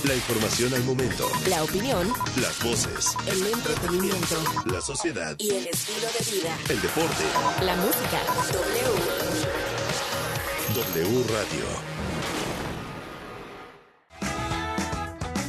La 0.06 0.15
información 0.15 0.74
al 0.74 0.84
momento. 0.86 1.30
La 1.50 1.62
opinión, 1.63 2.08
Las 2.42 2.63
voces. 2.63 3.15
el 3.28 3.46
entretenimiento 3.48 4.36
La 4.65 4.80
sociedad. 4.82 5.36
y 5.38 5.50
el 5.52 5.68
estilo 5.68 6.08
de 6.08 6.32
vida. 6.32 6.58
El 6.70 6.82
deporte. 6.82 7.24
La 7.65 7.76
música. 7.76 8.20
W. 10.74 11.04
W 11.04 11.24
Radio. 11.34 11.65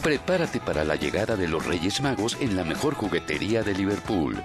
Prepárate 0.02 0.58
para 0.60 0.84
la 0.84 0.96
llegada 0.96 1.36
de 1.36 1.46
los 1.46 1.64
Reyes 1.64 2.00
Magos 2.00 2.36
en 2.40 2.56
la 2.56 2.64
mejor 2.64 2.94
juguetería 2.94 3.62
de 3.62 3.74
Liverpool. 3.74 4.42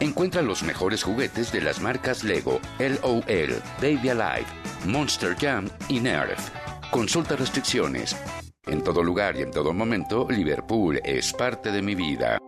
Encuentra 0.00 0.40
los 0.40 0.62
mejores 0.62 1.02
juguetes 1.02 1.52
de 1.52 1.60
las 1.60 1.80
marcas 1.80 2.24
Lego, 2.24 2.58
LOL, 2.78 3.62
Baby 3.82 4.08
Alive, 4.08 4.46
Monster 4.86 5.36
Jam 5.38 5.68
y 5.88 6.00
Nerf. 6.00 6.48
Consulta 6.90 7.36
restricciones. 7.36 8.16
En 8.66 8.82
todo 8.82 9.02
lugar 9.02 9.36
y 9.36 9.42
en 9.42 9.50
todo 9.50 9.74
momento, 9.74 10.26
Liverpool 10.30 11.00
es 11.04 11.34
parte 11.34 11.70
de 11.70 11.82
mi 11.82 11.94
vida. 11.94 12.38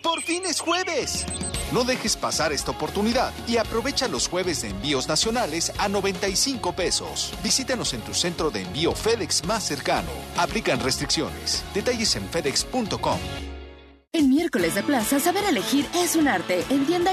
¡Por 0.00 0.22
fin 0.22 0.44
es 0.46 0.60
jueves! 0.60 1.26
No 1.72 1.82
dejes 1.82 2.16
pasar 2.16 2.52
esta 2.52 2.70
oportunidad 2.70 3.32
y 3.48 3.56
aprovecha 3.56 4.06
los 4.06 4.28
jueves 4.28 4.62
de 4.62 4.68
envíos 4.68 5.08
nacionales 5.08 5.72
a 5.76 5.88
95 5.88 6.72
pesos. 6.72 7.32
Visítanos 7.42 7.92
en 7.94 8.02
tu 8.02 8.14
centro 8.14 8.52
de 8.52 8.62
envío 8.62 8.92
FedEx 8.92 9.44
más 9.44 9.64
cercano. 9.64 10.10
Aplican 10.36 10.78
restricciones. 10.78 11.64
Detalles 11.74 12.14
en 12.14 12.28
fedex.com. 12.28 13.18
En 14.16 14.30
miércoles 14.30 14.74
de 14.74 14.82
plaza, 14.82 15.20
saber 15.20 15.44
elegir 15.44 15.84
es 15.94 16.16
un 16.16 16.26
arte. 16.26 16.64
En 16.70 16.86
tienda 16.86 17.12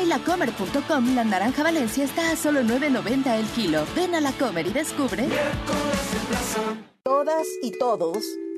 la 1.15 1.25
naranja 1.25 1.61
Valencia 1.61 2.05
está 2.05 2.31
a 2.31 2.37
solo 2.37 2.61
9.90 2.61 3.39
el 3.39 3.45
kilo. 3.47 3.85
Ven 3.93 4.15
a 4.15 4.21
la 4.21 4.31
Comer 4.31 4.67
y 4.67 4.69
descubre. 4.69 5.27
Todas 7.03 7.45
y 7.61 7.77
todos 7.77 8.23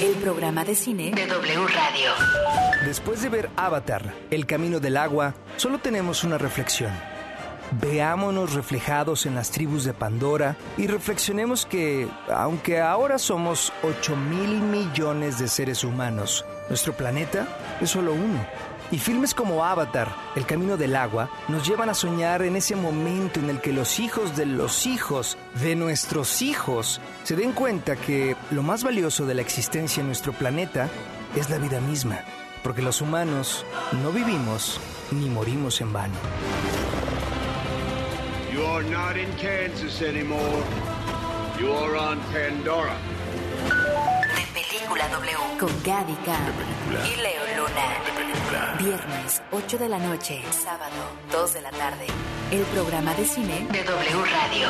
El 0.00 0.14
programa 0.14 0.64
de 0.64 0.76
cine 0.76 1.10
de 1.10 1.26
W 1.26 1.66
Radio. 1.66 2.12
Después 2.84 3.20
de 3.20 3.28
ver 3.28 3.50
Avatar, 3.56 4.14
El 4.30 4.46
Camino 4.46 4.78
del 4.78 4.96
Agua, 4.96 5.34
solo 5.56 5.78
tenemos 5.78 6.22
una 6.22 6.38
reflexión. 6.38 6.92
Veámonos 7.80 8.54
reflejados 8.54 9.26
en 9.26 9.34
las 9.34 9.50
tribus 9.50 9.82
de 9.82 9.94
Pandora 9.94 10.56
y 10.76 10.86
reflexionemos 10.86 11.66
que, 11.66 12.06
aunque 12.32 12.80
ahora 12.80 13.18
somos 13.18 13.72
8 13.82 14.14
mil 14.14 14.60
millones 14.60 15.40
de 15.40 15.48
seres 15.48 15.82
humanos, 15.82 16.44
nuestro 16.68 16.92
planeta 16.92 17.48
es 17.80 17.90
solo 17.90 18.12
uno 18.12 18.46
y 18.90 18.98
filmes 18.98 19.34
como 19.34 19.64
Avatar, 19.64 20.14
El 20.34 20.46
Camino 20.46 20.76
del 20.76 20.96
Agua, 20.96 21.30
nos 21.48 21.66
llevan 21.66 21.90
a 21.90 21.94
soñar 21.94 22.42
en 22.42 22.56
ese 22.56 22.76
momento 22.76 23.40
en 23.40 23.50
el 23.50 23.60
que 23.60 23.72
los 23.72 23.98
hijos 24.00 24.36
de 24.36 24.46
los 24.46 24.86
hijos 24.86 25.36
de 25.62 25.76
nuestros 25.76 26.42
hijos 26.42 27.00
se 27.24 27.36
den 27.36 27.52
cuenta 27.52 27.96
que 27.96 28.36
lo 28.50 28.62
más 28.62 28.84
valioso 28.84 29.26
de 29.26 29.34
la 29.34 29.42
existencia 29.42 30.00
en 30.00 30.06
nuestro 30.06 30.32
planeta 30.32 30.88
es 31.36 31.50
la 31.50 31.58
vida 31.58 31.80
misma, 31.80 32.20
porque 32.62 32.82
los 32.82 33.00
humanos 33.00 33.64
no 34.02 34.10
vivimos 34.10 34.80
ni 35.10 35.28
morimos 35.28 35.80
en 35.80 35.92
vano. 35.92 36.14
You 38.52 38.64
are 38.64 38.82
not 38.82 39.16
in 39.16 39.30
Kansas 39.40 40.02
anymore. 40.02 40.64
You 41.60 41.72
are 41.72 41.96
on 41.96 42.18
Pandora. 42.32 42.96
De 44.34 44.62
Película 44.62 45.08
W 45.08 45.58
con 45.58 45.68
Gaby 45.84 46.16
y 47.04 47.16
Leo 47.20 47.42
Luna. 47.56 48.27
Viernes, 48.78 49.42
8 49.52 49.76
de 49.76 49.88
la 49.90 49.98
noche. 49.98 50.42
Sábado, 50.50 50.94
2 51.32 51.54
de 51.54 51.60
la 51.60 51.70
tarde. 51.70 52.06
El 52.50 52.62
programa 52.62 53.14
de 53.14 53.26
cine 53.26 53.66
de 53.70 53.84
W 53.84 54.24
Radio. 54.24 54.68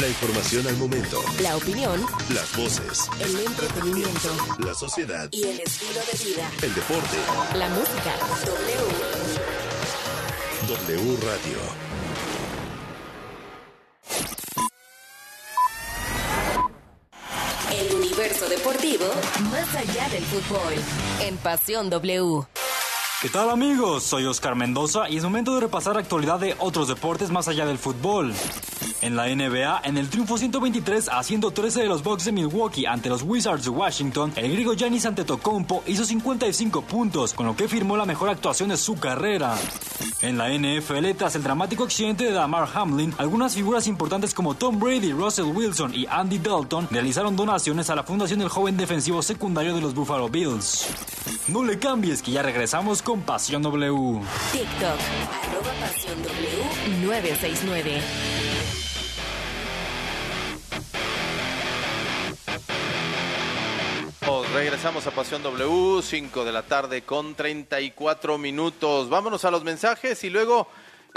La 0.00 0.06
información 0.06 0.64
al 0.68 0.76
momento. 0.76 1.20
La 1.42 1.56
opinión. 1.56 2.00
Las 2.32 2.56
voces. 2.56 3.10
El 3.18 3.36
entretenimiento. 3.40 4.28
La 4.60 4.72
sociedad. 4.72 5.28
Y 5.32 5.42
el 5.42 5.58
estilo 5.58 5.98
de 5.98 6.24
vida. 6.24 6.48
El 6.62 6.72
deporte. 6.72 7.16
La 7.56 7.68
música. 7.70 8.14
W. 8.46 8.76
W 10.68 11.16
Radio. 11.26 11.58
El 17.72 17.96
universo 17.96 18.48
deportivo 18.48 19.06
más 19.50 19.74
allá 19.74 20.08
del 20.10 20.22
fútbol. 20.26 20.74
En 21.22 21.36
Pasión 21.38 21.90
W. 21.90 22.46
¿Qué 23.20 23.28
tal 23.30 23.50
amigos? 23.50 24.04
Soy 24.04 24.26
Oscar 24.26 24.54
Mendoza 24.54 25.08
y 25.08 25.16
es 25.16 25.24
momento 25.24 25.56
de 25.56 25.62
repasar 25.62 25.94
la 25.94 26.02
actualidad 26.02 26.38
de 26.38 26.54
otros 26.60 26.86
deportes 26.86 27.32
más 27.32 27.48
allá 27.48 27.66
del 27.66 27.78
fútbol. 27.78 28.32
En 29.00 29.16
la 29.16 29.26
NBA, 29.26 29.82
en 29.84 29.96
el 29.96 30.08
triunfo 30.08 30.38
123 30.38 31.08
a 31.08 31.22
113 31.22 31.82
de 31.82 31.86
los 31.86 32.02
Bucks 32.02 32.24
de 32.24 32.32
Milwaukee 32.32 32.86
ante 32.86 33.08
los 33.08 33.22
Wizards 33.22 33.64
de 33.64 33.70
Washington, 33.70 34.32
el 34.36 34.50
griego 34.52 34.74
Giannis 34.74 35.06
Antetokounmpo 35.06 35.82
hizo 35.86 36.04
55 36.04 36.82
puntos, 36.82 37.34
con 37.34 37.46
lo 37.46 37.56
que 37.56 37.68
firmó 37.68 37.96
la 37.96 38.06
mejor 38.06 38.28
actuación 38.28 38.70
de 38.70 38.76
su 38.76 38.96
carrera. 38.96 39.56
En 40.20 40.36
la 40.36 40.48
NFL, 40.48 41.10
tras 41.16 41.36
el 41.36 41.44
dramático 41.44 41.84
accidente 41.84 42.24
de 42.24 42.32
Damar 42.32 42.68
Hamlin, 42.74 43.14
algunas 43.18 43.54
figuras 43.54 43.86
importantes 43.86 44.34
como 44.34 44.54
Tom 44.54 44.80
Brady, 44.80 45.12
Russell 45.12 45.44
Wilson 45.44 45.94
y 45.94 46.06
Andy 46.06 46.38
Dalton 46.38 46.88
realizaron 46.90 47.36
donaciones 47.36 47.88
a 47.90 47.94
la 47.94 48.02
fundación 48.02 48.40
del 48.40 48.48
joven 48.48 48.76
defensivo 48.76 49.22
secundario 49.22 49.74
de 49.74 49.80
los 49.80 49.94
Buffalo 49.94 50.28
Bills. 50.28 50.86
No 51.46 51.62
le 51.62 51.78
cambies 51.78 52.20
que 52.20 52.32
ya 52.32 52.42
regresamos 52.42 53.00
con 53.00 53.22
Pasión 53.22 53.62
W. 53.62 54.20
TikTok, 54.52 54.98
arroba 55.48 55.72
Pasión 55.80 56.22
W 56.22 57.06
969. 57.06 58.02
Regresamos 64.28 65.06
a 65.06 65.10
Pasión 65.10 65.42
W, 65.42 66.02
5 66.02 66.44
de 66.44 66.52
la 66.52 66.62
tarde 66.62 67.00
con 67.00 67.34
34 67.34 68.36
minutos. 68.36 69.08
Vámonos 69.08 69.46
a 69.46 69.50
los 69.50 69.64
mensajes 69.64 70.22
y 70.22 70.28
luego 70.28 70.68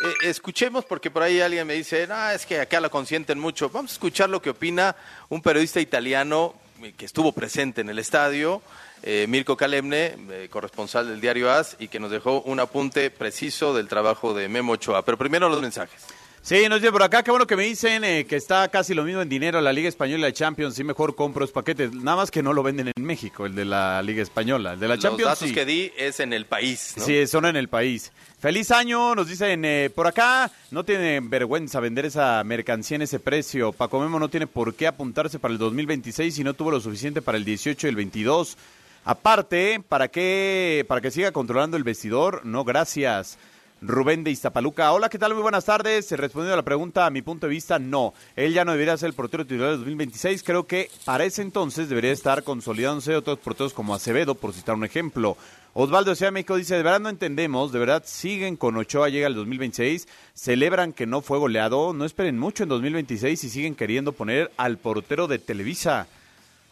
eh, 0.01 0.29
escuchemos, 0.29 0.85
porque 0.85 1.11
por 1.11 1.21
ahí 1.21 1.41
alguien 1.41 1.67
me 1.67 1.73
dice, 1.73 2.07
no, 2.07 2.29
es 2.29 2.45
que 2.45 2.61
acá 2.61 2.79
la 2.79 2.87
consienten 2.87 3.37
mucho. 3.37 3.69
Vamos 3.69 3.91
a 3.91 3.95
escuchar 3.95 4.29
lo 4.29 4.41
que 4.41 4.51
opina 4.51 4.95
un 5.27 5.41
periodista 5.41 5.81
italiano 5.81 6.55
que 6.95 7.05
estuvo 7.05 7.33
presente 7.33 7.81
en 7.81 7.89
el 7.89 7.99
estadio, 7.99 8.61
eh, 9.03 9.25
Mirko 9.27 9.57
Kalemne, 9.57 10.15
eh, 10.29 10.47
corresponsal 10.49 11.09
del 11.09 11.19
diario 11.19 11.51
AS, 11.51 11.75
y 11.79 11.89
que 11.89 11.99
nos 11.99 12.11
dejó 12.11 12.41
un 12.43 12.61
apunte 12.61 13.11
preciso 13.11 13.73
del 13.73 13.89
trabajo 13.89 14.33
de 14.33 14.47
Memo 14.47 14.73
Ochoa. 14.73 15.03
Pero 15.03 15.17
primero 15.17 15.49
los 15.49 15.61
mensajes. 15.61 16.01
Sí, 16.43 16.67
nos 16.67 16.81
dice 16.81 16.91
por 16.91 17.03
acá, 17.03 17.21
qué 17.21 17.29
bueno 17.29 17.45
que 17.45 17.55
me 17.55 17.63
dicen 17.63 18.03
eh, 18.03 18.25
que 18.25 18.35
está 18.35 18.67
casi 18.69 18.95
lo 18.95 19.03
mismo 19.03 19.21
en 19.21 19.29
dinero 19.29 19.61
la 19.61 19.71
Liga 19.71 19.87
Española 19.87 20.17
y 20.17 20.21
la 20.31 20.33
Champions, 20.33 20.73
sí 20.73 20.83
mejor 20.83 21.15
compro 21.15 21.41
los 21.41 21.51
paquetes, 21.51 21.93
nada 21.93 22.17
más 22.17 22.31
que 22.31 22.41
no 22.41 22.51
lo 22.51 22.63
venden 22.63 22.91
en 22.95 23.05
México, 23.05 23.45
el 23.45 23.53
de 23.53 23.63
la 23.63 24.01
Liga 24.01 24.23
Española, 24.23 24.73
el 24.73 24.79
de 24.79 24.87
la 24.87 24.97
Champions 24.97 25.29
Los 25.29 25.39
datos 25.39 25.49
sí. 25.49 25.53
que 25.53 25.65
di 25.65 25.91
es 25.95 26.19
en 26.19 26.33
el 26.33 26.47
país. 26.47 26.95
¿no? 26.97 27.05
Sí, 27.05 27.27
son 27.27 27.45
en 27.45 27.57
el 27.57 27.67
país. 27.67 28.11
Feliz 28.39 28.71
año, 28.71 29.13
nos 29.13 29.27
dicen 29.27 29.63
eh, 29.65 29.91
por 29.93 30.07
acá. 30.07 30.51
No 30.71 30.83
tienen 30.83 31.29
vergüenza 31.29 31.79
vender 31.79 32.07
esa 32.07 32.43
mercancía 32.43 32.95
en 32.95 33.03
ese 33.03 33.19
precio. 33.19 33.71
Paco 33.71 33.99
Memo 33.99 34.19
no 34.19 34.29
tiene 34.29 34.47
por 34.47 34.73
qué 34.73 34.87
apuntarse 34.87 35.37
para 35.37 35.51
el 35.51 35.59
2026 35.59 36.33
si 36.33 36.43
no 36.43 36.55
tuvo 36.55 36.71
lo 36.71 36.81
suficiente 36.81 37.21
para 37.21 37.37
el 37.37 37.45
18 37.45 37.85
y 37.85 37.89
el 37.89 37.95
22. 37.95 38.57
Aparte, 39.05 39.79
¿para 39.87 40.07
qué? 40.07 40.85
Para 40.87 41.01
que 41.01 41.11
siga 41.11 41.31
controlando 41.31 41.77
el 41.77 41.83
vestidor. 41.83 42.43
No, 42.45 42.63
gracias. 42.63 43.37
Rubén 43.81 44.23
de 44.23 44.29
Iztapaluca. 44.29 44.91
Hola, 44.91 45.09
¿qué 45.09 45.17
tal? 45.17 45.33
Muy 45.33 45.41
buenas 45.41 45.65
tardes. 45.65 46.11
Respondiendo 46.11 46.53
a 46.53 46.57
la 46.57 46.63
pregunta, 46.63 47.07
a 47.07 47.09
mi 47.09 47.23
punto 47.23 47.47
de 47.47 47.51
vista, 47.51 47.79
no. 47.79 48.13
Él 48.35 48.53
ya 48.53 48.63
no 48.63 48.73
debería 48.73 48.95
ser 48.95 49.07
el 49.07 49.15
portero 49.15 49.43
titular 49.43 49.71
del 49.71 49.79
2026. 49.79 50.43
Creo 50.43 50.67
que 50.67 50.91
para 51.03 51.25
ese 51.25 51.41
entonces 51.41 51.89
debería 51.89 52.11
estar 52.11 52.43
consolidándose 52.43 53.15
otros 53.15 53.39
porteros 53.39 53.73
como 53.73 53.95
Acevedo, 53.95 54.35
por 54.35 54.53
citar 54.53 54.75
un 54.75 54.85
ejemplo. 54.85 55.35
Osvaldo 55.73 56.11
de 56.11 56.15
Ciudad 56.15 56.27
de 56.27 56.33
México 56.33 56.57
dice, 56.57 56.75
de 56.75 56.83
verdad 56.83 56.99
no 56.99 57.09
entendemos, 57.09 57.71
de 57.71 57.79
verdad 57.79 58.03
siguen 58.05 58.55
con 58.55 58.77
Ochoa, 58.77 59.09
llega 59.09 59.25
el 59.25 59.33
2026, 59.33 60.07
celebran 60.35 60.93
que 60.93 61.07
no 61.07 61.21
fue 61.21 61.39
goleado, 61.39 61.93
no 61.93 62.05
esperen 62.05 62.37
mucho 62.37 62.63
en 62.63 62.69
2026 62.69 63.43
y 63.43 63.49
siguen 63.49 63.73
queriendo 63.73 64.11
poner 64.11 64.51
al 64.57 64.77
portero 64.77 65.25
de 65.27 65.39
Televisa. 65.39 66.05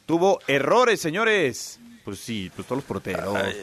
Tuvo 0.05 0.41
errores, 0.47 0.99
señores. 0.99 1.80
Pues 2.05 2.20
sí, 2.20 2.51
pues 2.55 2.68
todos 2.68 2.80
los 2.80 2.86
porteros. 2.86 3.36
Ay, 3.36 3.55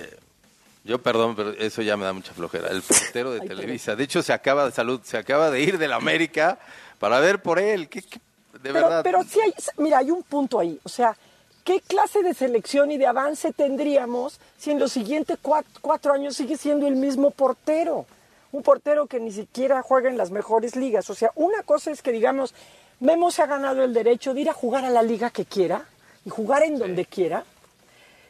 yo 0.87 1.03
perdón, 1.03 1.35
pero 1.37 1.51
eso 1.53 1.83
ya 1.83 1.97
me 1.97 2.05
da 2.05 2.13
mucha 2.13 2.33
flojera. 2.33 2.69
El 2.69 2.83
portero 2.83 3.33
de 3.33 3.41
Televisa. 3.41 3.95
De 3.97 4.05
hecho, 4.05 4.23
se 4.23 4.33
acaba 4.33 4.65
de 4.65 4.73
salud, 4.73 5.01
se 5.05 5.19
acaba 5.19 5.51
de 5.51 5.61
ir 5.61 5.79
del 5.79 5.93
América 5.93 6.59
para 6.99 7.19
ver 7.21 7.43
por 7.43 7.59
él. 7.59 7.89
¿Qué, 7.89 8.03
qué- 8.03 8.21
de 8.63 8.73
pero, 8.73 8.87
verdad. 8.89 9.01
pero 9.05 9.23
sí 9.25 9.39
hay, 9.41 9.53
mira, 9.77 9.99
hay 9.99 10.11
un 10.11 10.23
punto 10.23 10.59
ahí. 10.59 10.81
O 10.83 10.89
sea, 10.89 11.17
¿qué 11.65 11.81
clase 11.81 12.23
de 12.23 12.33
selección 12.33 12.91
y 12.91 12.97
de 12.97 13.07
avance 13.07 13.53
tendríamos 13.53 14.41
si 14.59 14.71
en 14.71 14.79
los 14.79 14.93
siguientes 14.93 15.39
cuatro, 15.43 15.71
cuatro 15.83 16.13
años 16.15 16.35
sigue 16.37 16.57
siendo 16.57 16.87
el 16.87 16.97
mismo 16.97 17.31
portero? 17.31 18.07
Un 18.53 18.63
portero 18.63 19.07
que 19.07 19.21
ni 19.21 19.33
siquiera 19.33 19.83
juega 19.83 20.09
en 20.09 20.17
las 20.17 20.31
mejores 20.31 20.77
ligas. 20.77 21.11
O 21.11 21.15
sea, 21.15 21.31
una 21.35 21.63
cosa 21.65 21.91
es 21.91 22.01
que 22.01 22.13
digamos, 22.13 22.55
Memo 23.01 23.31
se 23.31 23.43
ha 23.43 23.47
ganado 23.47 23.85
el 23.85 23.93
derecho 23.93 24.33
de 24.33 24.41
ir 24.41 24.49
a 24.49 24.55
jugar 24.55 24.85
a 24.85 24.91
la 24.91 25.03
liga 25.03 25.29
que 25.31 25.45
quiera 25.45 25.85
y 26.25 26.31
jugar 26.31 26.63
en 26.63 26.79
donde 26.79 27.05
quiera. 27.05 27.45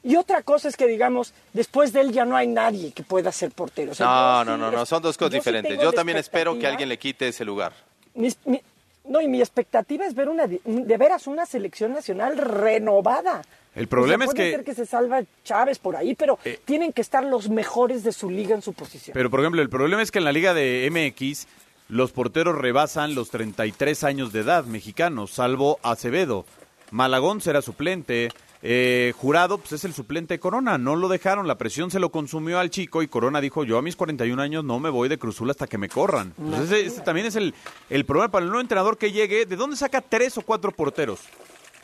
Y 0.06 0.16
otra 0.16 0.42
cosa 0.42 0.68
es 0.68 0.76
que, 0.76 0.86
digamos, 0.86 1.32
después 1.52 1.92
de 1.92 2.00
él 2.00 2.12
ya 2.12 2.24
no 2.24 2.36
hay 2.36 2.46
nadie 2.46 2.92
que 2.92 3.02
pueda 3.02 3.32
ser 3.32 3.50
portero. 3.50 3.90
O 3.92 3.94
sea, 3.94 4.06
No, 4.06 4.44
no, 4.44 4.54
sí 4.54 4.60
no, 4.60 4.70
no, 4.70 4.86
son 4.86 5.02
dos 5.02 5.18
cosas 5.18 5.32
yo 5.32 5.38
diferentes. 5.38 5.78
Yo 5.80 5.92
también 5.92 6.16
espero 6.18 6.56
que 6.58 6.66
alguien 6.66 6.88
le 6.88 6.96
quite 6.98 7.28
ese 7.28 7.44
lugar. 7.44 7.72
mi- 8.14 8.32
mi- 8.44 8.62
no, 9.04 9.20
y 9.20 9.28
mi 9.28 9.40
expectativa 9.40 10.04
es 10.06 10.14
ver 10.14 10.28
una 10.28 10.46
de, 10.48 10.60
veras 10.96 11.26
una 11.26 11.44
selección 11.46 11.92
nacional 11.92 12.36
renovada. 12.38 13.42
El 13.74 13.88
problema 13.88 14.24
O 14.24 14.28
sea, 14.28 14.32
es 14.32 14.34
puede 14.34 14.50
que- 14.50 14.56
ser 14.56 14.64
que 14.64 14.74
se 14.74 14.86
salva 14.86 15.22
Chávez 15.44 15.78
por 15.78 15.96
ahí, 15.96 16.14
pero 16.14 16.38
tienen 16.64 16.92
que 16.92 17.02
estar 17.02 17.22
los 17.24 17.48
mejores 17.48 18.02
de 18.04 18.12
su 18.12 18.30
liga 18.30 18.54
en 18.54 18.62
su 18.62 18.72
posición. 18.72 19.12
Pero, 19.14 19.30
por 19.30 19.40
ejemplo, 19.40 19.60
el 19.62 19.68
problema 19.68 20.02
es 20.02 20.10
que 20.10 20.18
en 20.18 20.24
la 20.24 20.32
liga 20.32 20.54
de 20.54 20.86
MX 20.90 21.46
los 21.88 22.10
porteros 22.12 22.56
rebasan 22.56 23.14
los 23.14 23.30
33 23.30 24.02
años 24.02 24.32
de 24.32 24.40
edad 24.40 24.64
mexicanos, 24.64 25.30
salvo 25.32 25.78
Acevedo. 25.82 26.44
Malagón 26.90 27.40
será 27.40 27.62
suplente. 27.62 28.30
Eh, 28.62 29.12
Jurado, 29.16 29.58
pues 29.58 29.72
es 29.72 29.84
el 29.84 29.94
suplente 29.94 30.34
de 30.34 30.40
Corona. 30.40 30.78
No 30.78 30.96
lo 30.96 31.08
dejaron, 31.08 31.46
la 31.46 31.56
presión 31.58 31.90
se 31.90 31.98
lo 31.98 32.10
consumió 32.10 32.58
al 32.58 32.70
chico 32.70 33.02
y 33.02 33.08
Corona 33.08 33.40
dijo, 33.40 33.64
yo 33.64 33.78
a 33.78 33.82
mis 33.82 33.96
41 33.96 34.40
años 34.40 34.64
no 34.64 34.78
me 34.80 34.90
voy 34.90 35.08
de 35.08 35.18
Cruzul 35.18 35.50
hasta 35.50 35.66
que 35.66 35.78
me 35.78 35.88
corran. 35.88 36.32
Pues 36.36 36.60
ese, 36.62 36.86
ese 36.86 37.00
también 37.02 37.26
es 37.26 37.36
el, 37.36 37.54
el 37.90 38.04
problema 38.04 38.30
para 38.30 38.44
el 38.44 38.50
nuevo 38.50 38.60
entrenador 38.60 38.98
que 38.98 39.12
llegue. 39.12 39.46
¿De 39.46 39.56
dónde 39.56 39.76
saca 39.76 40.00
tres 40.00 40.36
o 40.38 40.42
cuatro 40.42 40.72
porteros? 40.72 41.20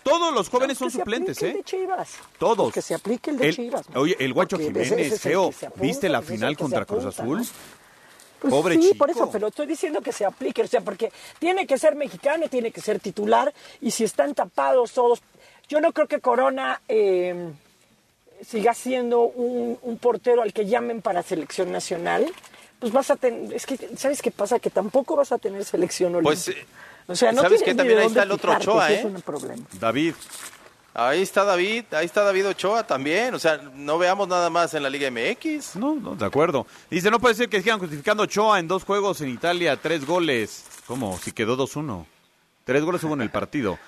Todos 0.02 0.34
los 0.34 0.48
jóvenes 0.48 0.78
son 0.78 0.90
suplentes, 0.90 1.40
el 1.42 1.50
¿eh? 1.50 1.54
de 1.58 1.62
Chivas. 1.62 2.16
Todos. 2.38 2.72
Que 2.72 2.82
se 2.82 2.94
aplique 2.94 3.30
el 3.30 3.38
de 3.38 3.48
El- 3.50 3.54
Chivas. 3.54 3.86
Oye, 3.94 4.16
el 4.18 4.32
Guacho 4.32 4.56
Porque 4.58 4.84
Jiménez, 4.84 5.24
apunta, 5.26 5.68
¿Viste 5.80 6.08
la 6.08 6.22
final 6.22 6.56
contra 6.56 6.84
Cruz 6.84 7.04
Azul? 7.04 7.38
¿no? 7.38 7.44
Pues 8.40 8.52
Pobre 8.52 8.74
sí, 8.74 8.80
chico. 8.82 8.96
por 8.98 9.10
eso, 9.10 9.30
pero 9.30 9.46
estoy 9.46 9.66
diciendo 9.68 10.00
que 10.00 10.10
se 10.10 10.24
aplique, 10.24 10.62
o 10.62 10.66
sea, 10.66 10.80
porque 10.80 11.12
tiene 11.38 11.64
que 11.64 11.78
ser 11.78 11.94
mexicano, 11.94 12.48
tiene 12.48 12.72
que 12.72 12.80
ser 12.80 12.98
titular, 12.98 13.54
y 13.80 13.92
si 13.92 14.02
están 14.02 14.34
tapados 14.34 14.90
todos, 14.90 15.22
yo 15.72 15.80
no 15.80 15.92
creo 15.92 16.06
que 16.06 16.20
Corona 16.20 16.82
eh, 16.86 17.50
siga 18.46 18.74
siendo 18.74 19.22
un, 19.22 19.78
un 19.80 19.96
portero 19.96 20.42
al 20.42 20.52
que 20.52 20.66
llamen 20.66 21.00
para 21.00 21.22
selección 21.22 21.72
nacional, 21.72 22.30
pues 22.78 22.92
vas 22.92 23.10
a 23.10 23.16
tener, 23.16 23.54
es 23.54 23.64
que, 23.64 23.78
¿sabes 23.96 24.20
qué 24.20 24.30
pasa? 24.30 24.58
Que 24.58 24.68
tampoco 24.68 25.16
vas 25.16 25.32
a 25.32 25.38
tener 25.38 25.64
selección 25.64 26.14
olímpica. 26.14 26.44
Pues, 26.44 26.48
eh, 26.48 26.66
o 27.06 27.16
sea, 27.16 27.32
no 27.32 27.40
¿sabes 27.40 27.66
ni 27.66 27.74
También 27.74 28.00
ahí 28.00 28.06
está 28.06 28.24
el 28.24 28.32
otro 28.32 28.50
fijarte, 28.50 28.68
Ochoa, 28.70 28.92
¿eh? 28.92 28.98
es 28.98 29.04
un 29.06 29.22
problema. 29.22 29.64
David. 29.80 30.14
Ahí 30.92 31.22
está 31.22 31.42
David, 31.44 31.84
ahí 31.92 32.04
está 32.04 32.22
David 32.22 32.48
Ochoa 32.48 32.86
también. 32.86 33.34
O 33.34 33.38
sea, 33.38 33.56
no 33.74 33.96
veamos 33.96 34.28
nada 34.28 34.50
más 34.50 34.74
en 34.74 34.82
la 34.82 34.90
Liga 34.90 35.10
MX. 35.10 35.76
No, 35.76 35.94
no, 35.94 36.16
de 36.16 36.26
acuerdo. 36.26 36.66
Dice, 36.90 37.10
no 37.10 37.18
puede 37.18 37.34
ser 37.34 37.48
que 37.48 37.62
sigan 37.62 37.78
justificando 37.78 38.24
Ochoa 38.24 38.58
en 38.58 38.68
dos 38.68 38.84
juegos 38.84 39.22
en 39.22 39.30
Italia, 39.30 39.78
tres 39.78 40.04
goles. 40.04 40.66
¿Cómo? 40.86 41.18
Si 41.18 41.32
quedó 41.32 41.56
2-1. 41.56 42.04
Tres 42.64 42.84
goles 42.84 43.02
hubo 43.04 43.14
en 43.14 43.22
el 43.22 43.30
partido. 43.30 43.78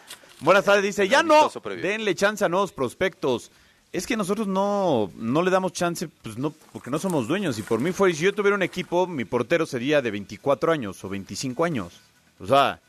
Buenas 0.40 0.64
tardes, 0.64 0.82
dice, 0.82 1.08
ya 1.08 1.22
no, 1.22 1.50
denle 1.80 2.14
chance 2.14 2.44
a 2.44 2.48
nuevos 2.48 2.72
prospectos. 2.72 3.50
Es 3.92 4.06
que 4.06 4.16
nosotros 4.16 4.48
no, 4.48 5.10
no 5.16 5.42
le 5.42 5.50
damos 5.50 5.72
chance, 5.72 6.08
pues 6.08 6.36
no, 6.36 6.52
porque 6.72 6.90
no 6.90 6.98
somos 6.98 7.28
dueños. 7.28 7.58
Y 7.58 7.62
por 7.62 7.80
mí 7.80 7.92
fue, 7.92 8.12
si 8.12 8.24
yo 8.24 8.34
tuviera 8.34 8.56
un 8.56 8.62
equipo, 8.62 9.06
mi 9.06 9.24
portero 9.24 9.66
sería 9.66 10.02
de 10.02 10.10
24 10.10 10.72
años 10.72 11.02
o 11.04 11.08
25 11.08 11.64
años. 11.64 12.00
O 12.40 12.46
sea, 12.46 12.80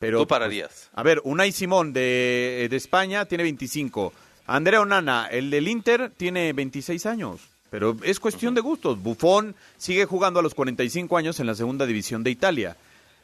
pero... 0.00 0.18
Tú 0.18 0.26
pararías. 0.26 0.90
A 0.92 1.04
ver, 1.04 1.20
Unai 1.22 1.52
Simón 1.52 1.92
de, 1.92 2.66
de 2.68 2.76
España 2.76 3.26
tiene 3.26 3.44
25. 3.44 4.12
Andrea 4.48 4.80
Onana, 4.80 5.28
el 5.30 5.50
del 5.50 5.68
Inter, 5.68 6.10
tiene 6.16 6.52
26 6.52 7.06
años. 7.06 7.40
Pero 7.70 7.96
es 8.02 8.18
cuestión 8.18 8.54
de 8.54 8.60
gustos. 8.60 9.00
Buffon 9.00 9.54
sigue 9.78 10.04
jugando 10.04 10.40
a 10.40 10.42
los 10.42 10.54
45 10.54 11.16
años 11.16 11.38
en 11.38 11.46
la 11.46 11.54
segunda 11.54 11.86
división 11.86 12.24
de 12.24 12.30
Italia. 12.30 12.76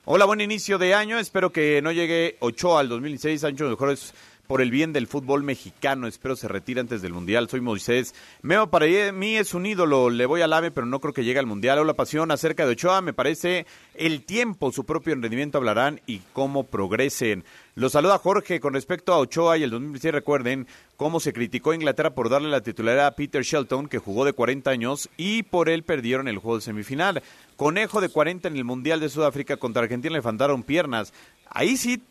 Hola, 0.09 0.24
buen 0.24 0.40
inicio 0.40 0.78
de 0.78 0.94
año. 0.94 1.18
Espero 1.18 1.50
que 1.50 1.82
no 1.82 1.90
llegue 1.90 2.36
Ochoa 2.38 2.78
al 2.78 2.88
2016. 2.88 3.42
Ancho 3.42 3.68
mejor 3.68 3.90
es 3.90 4.14
por 4.47 4.62
el 4.62 4.70
bien 4.70 4.92
del 4.92 5.07
fútbol 5.07 5.42
mexicano. 5.42 6.07
Espero 6.07 6.36
se 6.36 6.49
retire 6.49 6.80
antes 6.80 7.03
del 7.03 7.12
Mundial. 7.12 7.49
Soy 7.49 7.61
Moisés. 7.61 8.14
Meo 8.42 8.70
para 8.70 8.86
mí 9.12 9.36
es 9.36 9.55
un 9.55 9.66
ídolo. 9.66 10.11
Le 10.11 10.26
voy 10.26 10.42
al 10.42 10.53
AVE, 10.53 10.70
pero 10.70 10.86
no 10.86 11.01
creo 11.01 11.12
que 11.12 11.24
llegue 11.24 11.38
al 11.38 11.47
Mundial. 11.47 11.78
Hola, 11.78 11.94
pasión 11.94 12.30
acerca 12.30 12.64
de 12.64 12.72
Ochoa. 12.72 13.01
Me 13.01 13.12
parece 13.12 13.66
el 13.94 14.22
tiempo, 14.22 14.72
su 14.72 14.84
propio 14.84 15.14
rendimiento 15.14 15.59
hablarán 15.59 16.01
y 16.07 16.20
cómo 16.32 16.64
progresen. 16.64 17.44
Los 17.74 17.92
saluda 17.92 18.18
Jorge 18.18 18.61
con 18.61 18.72
respecto 18.72 19.12
a 19.12 19.18
Ochoa 19.18 19.59
y 19.59 19.62
el 19.62 19.70
2016. 19.70 20.14
Recuerden 20.14 20.66
cómo 20.97 21.20
se 21.20 21.32
criticó 21.32 21.72
a 21.72 21.74
Inglaterra 21.74 22.14
por 22.14 22.30
darle 22.30 22.49
la 22.49 22.62
titularidad 22.62 23.07
a 23.07 23.16
Peter 23.16 23.42
Shelton, 23.42 23.88
que 23.88 23.99
jugó 23.99 24.24
de 24.24 24.32
40 24.32 24.70
años 24.70 25.11
y 25.16 25.42
por 25.42 25.68
él 25.68 25.82
perdieron 25.82 26.28
el 26.28 26.38
juego 26.38 26.57
de 26.57 26.62
semifinal. 26.62 27.22
Conejo 27.57 28.01
de 28.01 28.09
40 28.09 28.49
en 28.49 28.57
el 28.57 28.64
Mundial 28.64 29.01
de 29.01 29.09
Sudáfrica 29.09 29.57
contra 29.57 29.82
Argentina 29.82 30.14
le 30.14 30.22
faltaron 30.22 30.62
piernas. 30.62 31.12
Ahí 31.51 31.76
sí, 31.76 32.03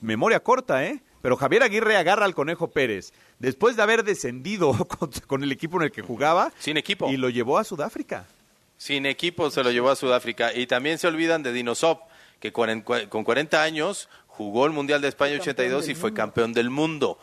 memoria 0.00 0.40
corta, 0.40 0.84
¿eh? 0.84 1.00
Pero 1.22 1.36
Javier 1.36 1.62
Aguirre 1.62 1.96
agarra 1.96 2.24
al 2.24 2.34
Conejo 2.34 2.68
Pérez 2.68 3.12
después 3.38 3.76
de 3.76 3.82
haber 3.82 4.04
descendido 4.04 4.72
con, 4.88 5.10
con 5.26 5.42
el 5.42 5.52
equipo 5.52 5.76
en 5.78 5.84
el 5.84 5.92
que 5.92 6.02
jugaba. 6.02 6.52
Sin 6.58 6.76
equipo. 6.76 7.10
Y 7.10 7.16
lo 7.16 7.28
llevó 7.28 7.58
a 7.58 7.64
Sudáfrica. 7.64 8.24
Sin 8.76 9.06
equipo 9.06 9.50
se 9.50 9.62
lo 9.64 9.70
llevó 9.72 9.90
a 9.90 9.96
Sudáfrica. 9.96 10.52
Y 10.54 10.66
también 10.66 10.98
se 10.98 11.06
olvidan 11.08 11.42
de 11.42 11.52
Dinosov, 11.52 11.98
que 12.40 12.52
cua- 12.52 13.08
con 13.08 13.24
40 13.24 13.62
años 13.62 14.08
jugó 14.28 14.66
el 14.66 14.72
Mundial 14.72 15.00
de 15.00 15.08
España 15.08 15.36
82 15.40 15.88
y 15.88 15.94
fue 15.96 16.14
campeón 16.14 16.52
del 16.52 16.70
mundo. 16.70 17.18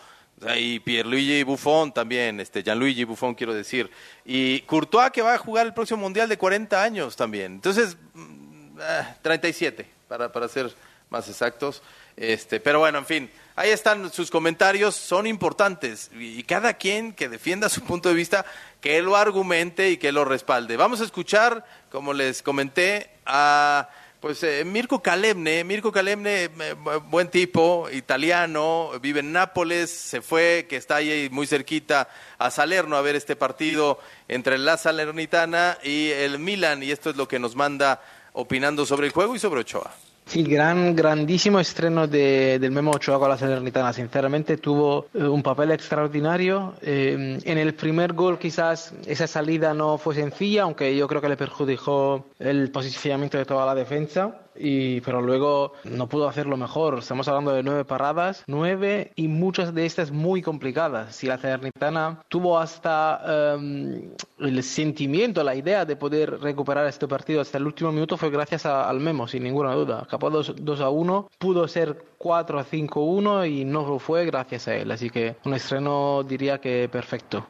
Y 0.57 0.81
Pierluigi 0.81 1.43
Buffon 1.43 1.93
también, 1.93 2.41
este 2.41 2.61
Gianluigi 2.61 3.05
Buffon 3.05 3.35
quiero 3.35 3.53
decir. 3.53 3.89
Y 4.25 4.59
Courtois 4.63 5.11
que 5.11 5.21
va 5.21 5.33
a 5.33 5.37
jugar 5.37 5.65
el 5.65 5.73
próximo 5.73 6.01
Mundial 6.01 6.27
de 6.27 6.37
40 6.37 6.83
años 6.83 7.15
también. 7.15 7.53
Entonces, 7.53 7.95
mm, 8.13 8.77
ah, 8.81 9.15
37 9.21 9.87
para, 10.09 10.29
para 10.33 10.49
ser 10.49 10.73
más 11.09 11.29
exactos. 11.29 11.81
Este, 12.17 12.59
pero 12.61 12.79
bueno, 12.79 12.97
en 12.99 13.05
fin, 13.05 13.31
ahí 13.57 13.71
están 13.71 14.11
sus 14.11 14.31
comentarios, 14.31 14.95
son 14.95 15.27
importantes 15.27 16.09
y 16.17 16.43
cada 16.43 16.75
quien 16.75 17.11
que 17.11 17.27
defienda 17.27 17.67
su 17.67 17.83
punto 17.83 18.07
de 18.07 18.15
vista, 18.15 18.45
que 18.79 19.01
lo 19.01 19.17
argumente 19.17 19.89
y 19.89 19.97
que 19.97 20.13
lo 20.13 20.23
respalde. 20.23 20.77
Vamos 20.77 21.01
a 21.01 21.03
escuchar, 21.03 21.65
como 21.91 22.13
les 22.13 22.41
comenté, 22.41 23.09
a 23.25 23.89
pues 24.21 24.41
eh, 24.43 24.63
Mirko 24.65 25.03
Kalemne, 25.03 25.63
Mirko 25.65 25.91
Kalemne, 25.91 26.45
eh, 26.45 26.49
bu- 26.49 27.03
buen 27.09 27.27
tipo, 27.29 27.89
italiano, 27.91 28.91
vive 29.01 29.19
en 29.19 29.33
Nápoles, 29.33 29.91
se 29.91 30.21
fue, 30.21 30.65
que 30.67 30.77
está 30.77 30.95
ahí 30.95 31.27
muy 31.31 31.45
cerquita 31.45 32.07
a 32.39 32.49
Salerno 32.49 32.95
a 32.95 33.01
ver 33.01 33.15
este 33.15 33.35
partido 33.35 33.99
entre 34.27 34.57
la 34.57 34.77
Salernitana 34.77 35.77
y 35.83 36.09
el 36.09 36.39
Milan, 36.39 36.81
y 36.81 36.91
esto 36.91 37.11
es 37.11 37.17
lo 37.17 37.27
que 37.27 37.37
nos 37.39 37.55
manda 37.55 38.01
opinando 38.33 38.85
sobre 38.85 39.05
el 39.07 39.13
juego 39.13 39.35
y 39.35 39.39
sobre 39.39 39.61
Ochoa. 39.61 39.93
Sí, 40.27 40.43
gran, 40.43 40.95
grandísimo 40.95 41.59
estreno 41.59 42.07
de, 42.07 42.57
del 42.57 42.71
Memo 42.71 42.91
Ochoa 42.91 43.19
con 43.19 43.29
la 43.29 43.37
Salernitana. 43.37 43.93
Sinceramente 43.93 44.57
tuvo 44.57 45.05
eh, 45.13 45.23
un 45.23 45.43
papel 45.43 45.71
extraordinario. 45.71 46.73
Eh, 46.81 47.39
en 47.43 47.57
el 47.57 47.75
primer 47.75 48.13
gol 48.13 48.39
quizás 48.39 48.93
esa 49.05 49.27
salida 49.27 49.73
no 49.73 49.99
fue 49.99 50.15
sencilla, 50.15 50.63
aunque 50.63 50.95
yo 50.95 51.07
creo 51.07 51.21
que 51.21 51.29
le 51.29 51.37
perjudicó 51.37 52.25
el 52.39 52.71
posicionamiento 52.71 53.37
de 53.37 53.45
toda 53.45 53.67
la 53.67 53.75
defensa 53.75 54.44
y, 54.57 55.01
pero 55.01 55.21
luego 55.21 55.73
no 55.83 56.07
pudo 56.07 56.27
hacerlo 56.27 56.57
mejor. 56.57 56.99
Estamos 56.99 57.27
hablando 57.27 57.51
de 57.51 57.63
nueve 57.63 57.85
paradas, 57.85 58.43
nueve 58.47 59.11
y 59.15 59.27
muchas 59.27 59.73
de 59.73 59.85
estas 59.85 60.11
muy 60.11 60.41
complicadas. 60.41 61.15
Si 61.15 61.27
la 61.27 61.37
Salernitana 61.37 62.21
tuvo 62.29 62.57
hasta 62.57 63.55
um, 63.57 64.11
el 64.39 64.63
sentimiento, 64.63 65.43
la 65.43 65.55
idea 65.55 65.85
de 65.85 65.95
poder 65.95 66.39
recuperar 66.39 66.87
este 66.87 67.07
partido 67.07 67.41
hasta 67.41 67.57
el 67.57 67.65
último 67.65 67.91
minuto 67.91 68.17
fue 68.17 68.29
gracias 68.29 68.65
a, 68.65 68.89
al 68.89 68.99
Memo, 68.99 69.27
sin 69.27 69.43
ninguna 69.43 69.73
duda. 69.73 70.01
Acabó 70.03 70.29
2, 70.29 70.55
2 70.57 70.81
a 70.81 70.89
1, 70.89 71.29
pudo 71.37 71.67
ser 71.67 72.05
4 72.17 72.59
a 72.59 72.63
5 72.63 73.01
1 73.01 73.45
y 73.45 73.65
no 73.65 73.87
lo 73.87 73.99
fue 73.99 74.25
gracias 74.25 74.67
a 74.67 74.75
él. 74.75 74.91
Así 74.91 75.09
que 75.09 75.35
un 75.45 75.53
estreno 75.53 76.23
diría 76.23 76.59
que 76.59 76.89
perfecto. 76.91 77.47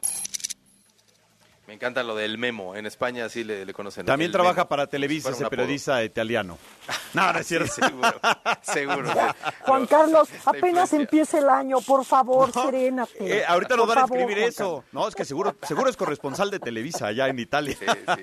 Me 1.66 1.74
encanta 1.74 2.02
lo 2.04 2.14
del 2.14 2.38
memo. 2.38 2.76
En 2.76 2.86
España 2.86 3.28
sí 3.28 3.42
le, 3.42 3.64
le 3.66 3.72
conocen. 3.72 4.06
También 4.06 4.28
el 4.28 4.32
trabaja 4.32 4.60
memo. 4.60 4.68
para 4.68 4.86
Televisa, 4.86 5.30
ese 5.30 5.46
periodista 5.46 6.02
italiano. 6.04 6.58
No, 7.14 7.32
no 7.32 7.38
es 7.38 7.46
cierto. 7.46 7.72
Sí, 7.72 7.80
seguro, 7.80 8.20
seguro. 8.60 9.10
sí. 9.10 9.18
Juan 9.62 9.86
Carlos, 9.86 10.28
apenas 10.44 10.92
empieza 10.92 11.38
el 11.38 11.48
año, 11.48 11.80
por 11.80 12.04
favor, 12.04 12.52
serénate. 12.52 13.38
Eh, 13.38 13.42
ahorita 13.46 13.74
nos 13.74 13.88
van 13.88 13.98
a 13.98 14.00
favor, 14.02 14.18
escribir 14.18 14.38
Juan 14.38 14.48
eso. 14.50 14.84
No, 14.92 15.08
es 15.08 15.14
que 15.14 15.24
seguro, 15.24 15.56
seguro 15.66 15.88
es 15.88 15.96
corresponsal 15.96 16.50
de 16.50 16.58
Televisa 16.58 17.06
allá 17.06 17.28
en 17.28 17.38
Italia. 17.38 17.74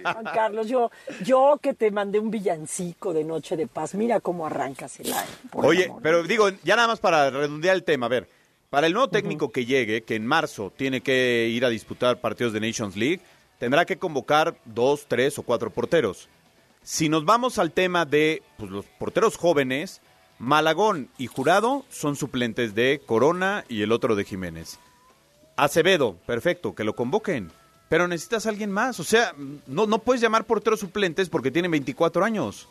Juan 0.04 0.26
Carlos, 0.26 0.68
yo, 0.68 0.92
yo 1.24 1.58
que 1.60 1.74
te 1.74 1.90
mandé 1.90 2.20
un 2.20 2.30
villancico 2.30 3.14
de 3.14 3.24
Noche 3.24 3.58
de 3.58 3.66
Paz, 3.66 3.96
mira 3.96 4.20
cómo 4.20 4.46
arrancas 4.46 5.00
el 5.00 5.12
año. 5.12 5.28
Oye, 5.54 5.86
amor. 5.86 6.02
pero 6.04 6.22
digo, 6.22 6.50
ya 6.64 6.76
nada 6.76 6.88
más 6.90 7.00
para 7.00 7.32
redondear 7.32 7.76
el 7.76 7.84
tema, 7.84 8.06
a 8.06 8.10
ver, 8.10 8.30
para 8.70 8.86
el 8.86 8.94
nuevo 8.94 9.08
técnico 9.10 9.52
que 9.52 9.66
llegue, 9.66 10.04
que 10.04 10.16
en 10.16 10.28
marzo 10.28 10.72
tiene 10.76 11.02
que 11.02 11.48
ir 11.48 11.66
a 11.66 11.70
disputar 11.70 12.20
partidos 12.22 12.54
de 12.54 12.60
Nations 12.60 12.96
League, 12.96 13.22
tendrá 13.64 13.86
que 13.86 13.96
convocar 13.96 14.58
dos, 14.66 15.06
tres 15.08 15.40
o 15.40 15.44
cuatro 15.44 15.70
porteros. 15.70 16.28
Si 16.84 17.08
nos 17.08 17.24
vamos 17.24 17.60
al 17.60 17.72
tema 17.72 18.04
de 18.04 18.44
pues, 18.58 18.70
los 18.70 18.84
porteros 18.84 19.38
jóvenes, 19.38 20.02
Malagón 20.38 21.08
y 21.18 21.28
Jurado 21.28 21.86
son 21.90 22.18
suplentes 22.18 22.76
de 22.76 23.02
Corona 23.06 23.64
y 23.70 23.82
el 23.82 23.94
otro 23.94 24.18
de 24.18 24.26
Jiménez. 24.26 24.80
Acevedo, 25.56 26.18
perfecto, 26.26 26.76
que 26.76 26.84
lo 26.84 26.94
convoquen. 26.94 27.54
Pero 27.88 28.06
necesitas 28.10 28.46
a 28.46 28.50
alguien 28.50 28.70
más. 28.70 29.00
O 29.00 29.06
sea, 29.06 29.34
no, 29.66 29.86
no 29.88 30.00
puedes 30.00 30.22
llamar 30.22 30.44
porteros 30.44 30.82
suplentes 30.82 31.30
porque 31.30 31.50
tienen 31.50 31.72
24 31.72 32.26
años. 32.26 32.68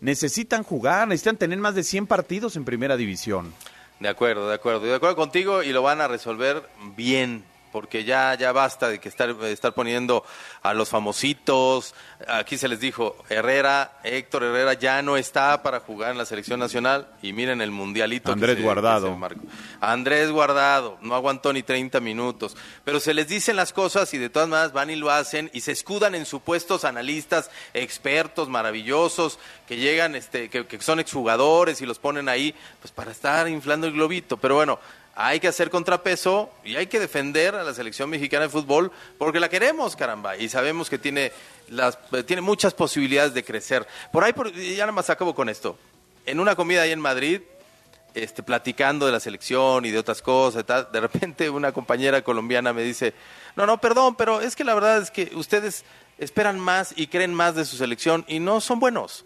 Necesitan 0.00 0.62
jugar, 0.62 1.08
necesitan 1.08 1.38
tener 1.38 1.58
más 1.58 1.74
de 1.74 1.82
100 1.82 2.06
partidos 2.06 2.54
en 2.54 2.64
primera 2.64 2.96
división. 2.96 3.52
De 3.98 4.08
acuerdo, 4.08 4.48
de 4.48 4.54
acuerdo. 4.54 4.82
De 4.82 4.94
acuerdo 4.94 5.16
contigo 5.16 5.64
y 5.64 5.72
lo 5.72 5.82
van 5.82 6.00
a 6.00 6.06
resolver 6.06 6.62
bien. 6.96 7.42
Porque 7.72 8.04
ya, 8.04 8.34
ya 8.34 8.52
basta 8.52 8.88
de 8.88 8.98
que 9.00 9.08
estar, 9.08 9.30
estar 9.44 9.72
poniendo 9.74 10.24
a 10.62 10.74
los 10.74 10.88
famositos. 10.88 11.94
Aquí 12.26 12.58
se 12.58 12.68
les 12.68 12.80
dijo, 12.80 13.16
Herrera, 13.28 13.98
Héctor 14.04 14.42
Herrera 14.44 14.74
ya 14.74 15.02
no 15.02 15.16
está 15.16 15.62
para 15.62 15.80
jugar 15.80 16.12
en 16.12 16.18
la 16.18 16.24
selección 16.26 16.58
nacional. 16.60 17.08
Y 17.22 17.32
miren 17.32 17.60
el 17.60 17.70
mundialito. 17.70 18.26
que 18.26 18.32
Andrés 18.32 18.56
se- 18.56 18.62
Guardado. 18.62 19.06
que 19.08 19.12
se 19.12 19.18
marcó. 19.18 19.40
Andrés 19.80 20.30
Guardado, 20.30 20.98
no 21.00 21.14
aguantó 21.14 21.52
ni 21.52 21.62
30 21.62 22.00
minutos. 22.00 22.56
Pero 22.84 23.00
se 23.00 23.14
les 23.14 23.28
dicen 23.28 23.56
las 23.56 23.72
cosas 23.72 24.12
y 24.14 24.18
de 24.18 24.30
todas 24.30 24.48
maneras 24.48 24.72
van 24.72 24.90
y 24.90 24.96
lo 24.96 25.10
hacen 25.10 25.50
y 25.52 25.60
se 25.60 25.72
escudan 25.72 26.14
en 26.14 26.26
supuestos 26.26 26.84
analistas, 26.84 27.50
expertos 27.74 28.48
maravillosos, 28.48 29.38
que 29.66 29.76
llegan, 29.76 30.14
este, 30.14 30.48
que, 30.48 30.66
que 30.66 30.80
son 30.80 31.00
exjugadores 31.00 31.80
y 31.80 31.86
los 31.86 31.98
ponen 31.98 32.28
ahí, 32.28 32.54
pues 32.80 32.92
para 32.92 33.10
estar 33.12 33.48
inflando 33.48 33.86
el 33.86 33.92
globito. 33.92 34.36
Pero 34.38 34.54
bueno, 34.56 34.78
hay 35.20 35.40
que 35.40 35.48
hacer 35.48 35.68
contrapeso 35.68 36.48
y 36.62 36.76
hay 36.76 36.86
que 36.86 37.00
defender 37.00 37.56
a 37.56 37.64
la 37.64 37.74
selección 37.74 38.08
mexicana 38.08 38.44
de 38.44 38.50
fútbol 38.50 38.92
porque 39.18 39.40
la 39.40 39.48
queremos, 39.48 39.96
caramba, 39.96 40.36
y 40.36 40.48
sabemos 40.48 40.88
que 40.88 40.96
tiene, 40.96 41.32
las, 41.70 41.98
tiene 42.24 42.40
muchas 42.40 42.72
posibilidades 42.72 43.34
de 43.34 43.42
crecer. 43.42 43.84
Por 44.12 44.22
ahí, 44.22 44.32
por, 44.32 44.52
ya 44.52 44.84
nada 44.84 44.92
más 44.92 45.10
acabo 45.10 45.34
con 45.34 45.48
esto. 45.48 45.76
En 46.24 46.38
una 46.38 46.54
comida 46.54 46.82
ahí 46.82 46.92
en 46.92 47.00
Madrid, 47.00 47.40
este, 48.14 48.44
platicando 48.44 49.06
de 49.06 49.12
la 49.12 49.18
selección 49.18 49.84
y 49.86 49.90
de 49.90 49.98
otras 49.98 50.22
cosas 50.22 50.64
tal, 50.64 50.86
de 50.92 51.00
repente 51.00 51.50
una 51.50 51.72
compañera 51.72 52.22
colombiana 52.22 52.72
me 52.72 52.84
dice, 52.84 53.12
no, 53.56 53.66
no, 53.66 53.80
perdón, 53.80 54.14
pero 54.14 54.40
es 54.40 54.54
que 54.54 54.62
la 54.62 54.74
verdad 54.74 54.98
es 55.02 55.10
que 55.10 55.32
ustedes 55.34 55.84
esperan 56.18 56.60
más 56.60 56.92
y 56.94 57.08
creen 57.08 57.34
más 57.34 57.56
de 57.56 57.64
su 57.64 57.76
selección 57.76 58.24
y 58.28 58.38
no 58.38 58.60
son 58.60 58.78
buenos. 58.78 59.24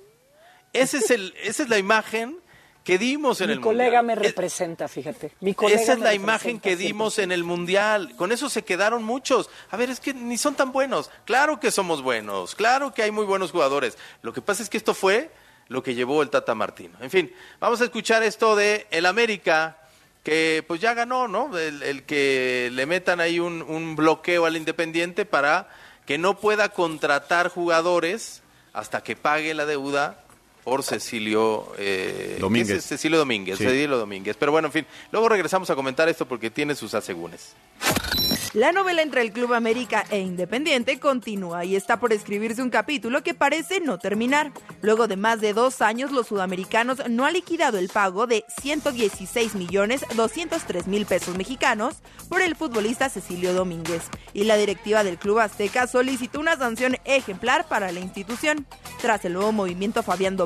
Ese 0.72 0.97
es 0.97 1.11
el, 1.11 1.34
esa 1.43 1.64
es 1.64 1.68
la 1.68 1.76
imagen 1.76 2.38
que 2.84 2.98
dimos 2.98 3.40
en 3.40 3.48
Mi 3.48 3.52
el 3.54 3.60
colega 3.60 4.02
Mundial. 4.02 4.06
me 4.06 4.14
representa, 4.28 4.88
fíjate. 4.88 5.32
Mi 5.40 5.54
colega 5.54 5.80
Esa 5.80 5.92
es 5.92 5.98
la 6.00 6.14
imagen 6.14 6.58
que 6.58 6.70
siempre. 6.70 6.86
dimos 6.86 7.18
en 7.18 7.30
el 7.32 7.44
Mundial. 7.44 8.14
Con 8.16 8.32
eso 8.32 8.48
se 8.48 8.62
quedaron 8.64 9.04
muchos. 9.04 9.50
A 9.70 9.76
ver, 9.76 9.88
es 9.90 10.00
que 10.00 10.12
ni 10.14 10.36
son 10.36 10.54
tan 10.56 10.72
buenos. 10.72 11.10
Claro 11.24 11.60
que 11.60 11.70
somos 11.70 12.02
buenos. 12.02 12.54
Claro 12.56 12.92
que 12.92 13.02
hay 13.02 13.10
muy 13.12 13.24
buenos 13.24 13.52
jugadores. 13.52 13.96
Lo 14.22 14.32
que 14.32 14.42
pasa 14.42 14.62
es 14.62 14.68
que 14.68 14.76
esto 14.78 14.94
fue 14.94 15.30
lo 15.68 15.82
que 15.82 15.94
llevó 15.94 16.22
el 16.22 16.30
Tata 16.30 16.54
Martino. 16.54 16.98
En 17.00 17.10
fin, 17.10 17.32
vamos 17.60 17.80
a 17.80 17.84
escuchar 17.84 18.22
esto 18.24 18.56
de 18.56 18.86
el 18.90 19.06
América, 19.06 19.78
que 20.24 20.64
pues 20.66 20.80
ya 20.80 20.92
ganó, 20.92 21.28
¿no? 21.28 21.56
El, 21.56 21.82
el 21.84 22.02
que 22.02 22.68
le 22.72 22.84
metan 22.86 23.20
ahí 23.20 23.38
un, 23.38 23.62
un 23.62 23.94
bloqueo 23.96 24.44
al 24.44 24.56
Independiente 24.56 25.24
para 25.24 25.68
que 26.04 26.18
no 26.18 26.36
pueda 26.38 26.70
contratar 26.70 27.48
jugadores 27.48 28.42
hasta 28.72 29.02
que 29.04 29.14
pague 29.16 29.54
la 29.54 29.66
deuda 29.66 30.18
por 30.64 30.82
Cecilio 30.82 31.72
eh, 31.78 32.36
Domínguez. 32.40 32.84
Cecilio 32.84 33.18
Domínguez, 33.18 33.58
Sí. 33.58 33.64
Cecilio 33.64 33.98
Domínguez. 33.98 34.36
Pero 34.38 34.52
bueno, 34.52 34.68
en 34.68 34.72
fin, 34.72 34.86
luego 35.10 35.28
regresamos 35.28 35.68
a 35.70 35.74
comentar 35.74 36.08
esto 36.08 36.26
porque 36.26 36.50
tiene 36.50 36.74
sus 36.74 36.94
asegúnes. 36.94 37.52
La 38.54 38.70
novela 38.70 39.00
entre 39.00 39.22
el 39.22 39.32
Club 39.32 39.54
América 39.54 40.04
e 40.10 40.18
Independiente 40.18 41.00
continúa 41.00 41.64
y 41.64 41.74
está 41.74 41.98
por 41.98 42.12
escribirse 42.12 42.60
un 42.62 42.68
capítulo 42.68 43.22
que 43.22 43.32
parece 43.32 43.80
no 43.80 43.98
terminar. 43.98 44.52
Luego 44.82 45.08
de 45.08 45.16
más 45.16 45.40
de 45.40 45.54
dos 45.54 45.80
años, 45.80 46.12
los 46.12 46.26
sudamericanos 46.26 46.98
no 47.08 47.24
han 47.24 47.32
liquidado 47.32 47.78
el 47.78 47.88
pago 47.88 48.26
de 48.26 48.44
116 48.60 49.54
millones 49.54 50.04
203 50.16 50.86
mil 50.86 51.06
pesos 51.06 51.34
mexicanos 51.36 51.94
por 52.28 52.42
el 52.42 52.54
futbolista 52.54 53.08
Cecilio 53.08 53.54
Domínguez. 53.54 54.02
Y 54.34 54.44
la 54.44 54.58
directiva 54.58 55.02
del 55.02 55.16
Club 55.18 55.38
Azteca 55.38 55.86
solicitó 55.86 56.38
una 56.38 56.56
sanción 56.58 56.98
ejemplar 57.06 57.66
para 57.68 57.90
la 57.90 58.00
institución. 58.00 58.66
Tras 59.00 59.24
el 59.24 59.32
nuevo 59.32 59.52
movimiento, 59.52 60.02
Fabián 60.02 60.36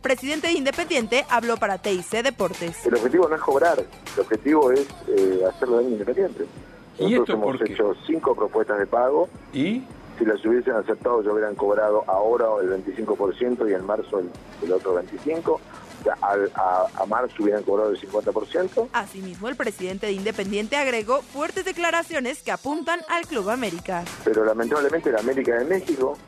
Presidente 0.00 0.48
de 0.48 0.54
Independiente, 0.54 1.24
habló 1.28 1.56
para 1.56 1.78
TIC 1.78 2.22
Deportes. 2.22 2.84
El 2.86 2.94
objetivo 2.96 3.28
no 3.28 3.36
es 3.36 3.40
cobrar, 3.42 3.78
el 3.78 4.20
objetivo 4.20 4.72
es 4.72 4.86
eh, 5.08 5.42
hacerlo 5.48 5.76
daño 5.76 5.90
independiente. 5.90 6.46
¿Y 6.98 7.04
Nosotros 7.14 7.28
esto 7.28 7.40
por 7.40 7.54
hemos 7.56 7.66
qué? 7.66 7.72
hecho 7.72 7.94
cinco 8.06 8.34
propuestas 8.34 8.78
de 8.78 8.86
pago. 8.86 9.28
¿Y? 9.52 9.82
Si 10.18 10.24
las 10.26 10.44
hubiesen 10.44 10.74
aceptado, 10.74 11.22
ya 11.22 11.32
hubieran 11.32 11.54
cobrado 11.54 12.04
ahora 12.06 12.46
el 12.62 12.84
25% 12.84 13.68
y 13.70 13.74
en 13.74 13.84
marzo 13.86 14.18
el, 14.18 14.30
el 14.62 14.72
otro 14.72 15.00
25%. 15.02 15.42
O 15.48 16.04
sea, 16.04 16.16
al- 16.20 16.50
a, 16.54 16.86
a 17.00 17.06
marzo 17.06 17.34
hubieran 17.42 17.62
cobrado 17.62 17.90
el 17.90 18.00
50%. 18.00 18.88
Asimismo, 18.92 19.48
el 19.48 19.56
presidente 19.56 20.06
de 20.06 20.12
Independiente 20.12 20.76
agregó 20.76 21.22
fuertes 21.22 21.64
declaraciones 21.64 22.42
que 22.42 22.50
apuntan 22.50 23.00
al 23.08 23.26
Club 23.26 23.48
América. 23.50 24.04
Pero 24.24 24.44
lamentablemente 24.44 25.10
la 25.12 25.20
América 25.20 25.56
de 25.58 25.64
México 25.64 26.18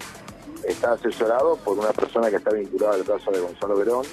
está 0.66 0.92
asesorado 0.92 1.56
por 1.56 1.78
una 1.78 1.92
persona 1.92 2.30
que 2.30 2.36
está 2.36 2.50
vinculada 2.50 2.94
al 2.94 3.04
caso 3.04 3.30
de 3.30 3.40
Gonzalo 3.40 3.76
Verón, 3.76 4.04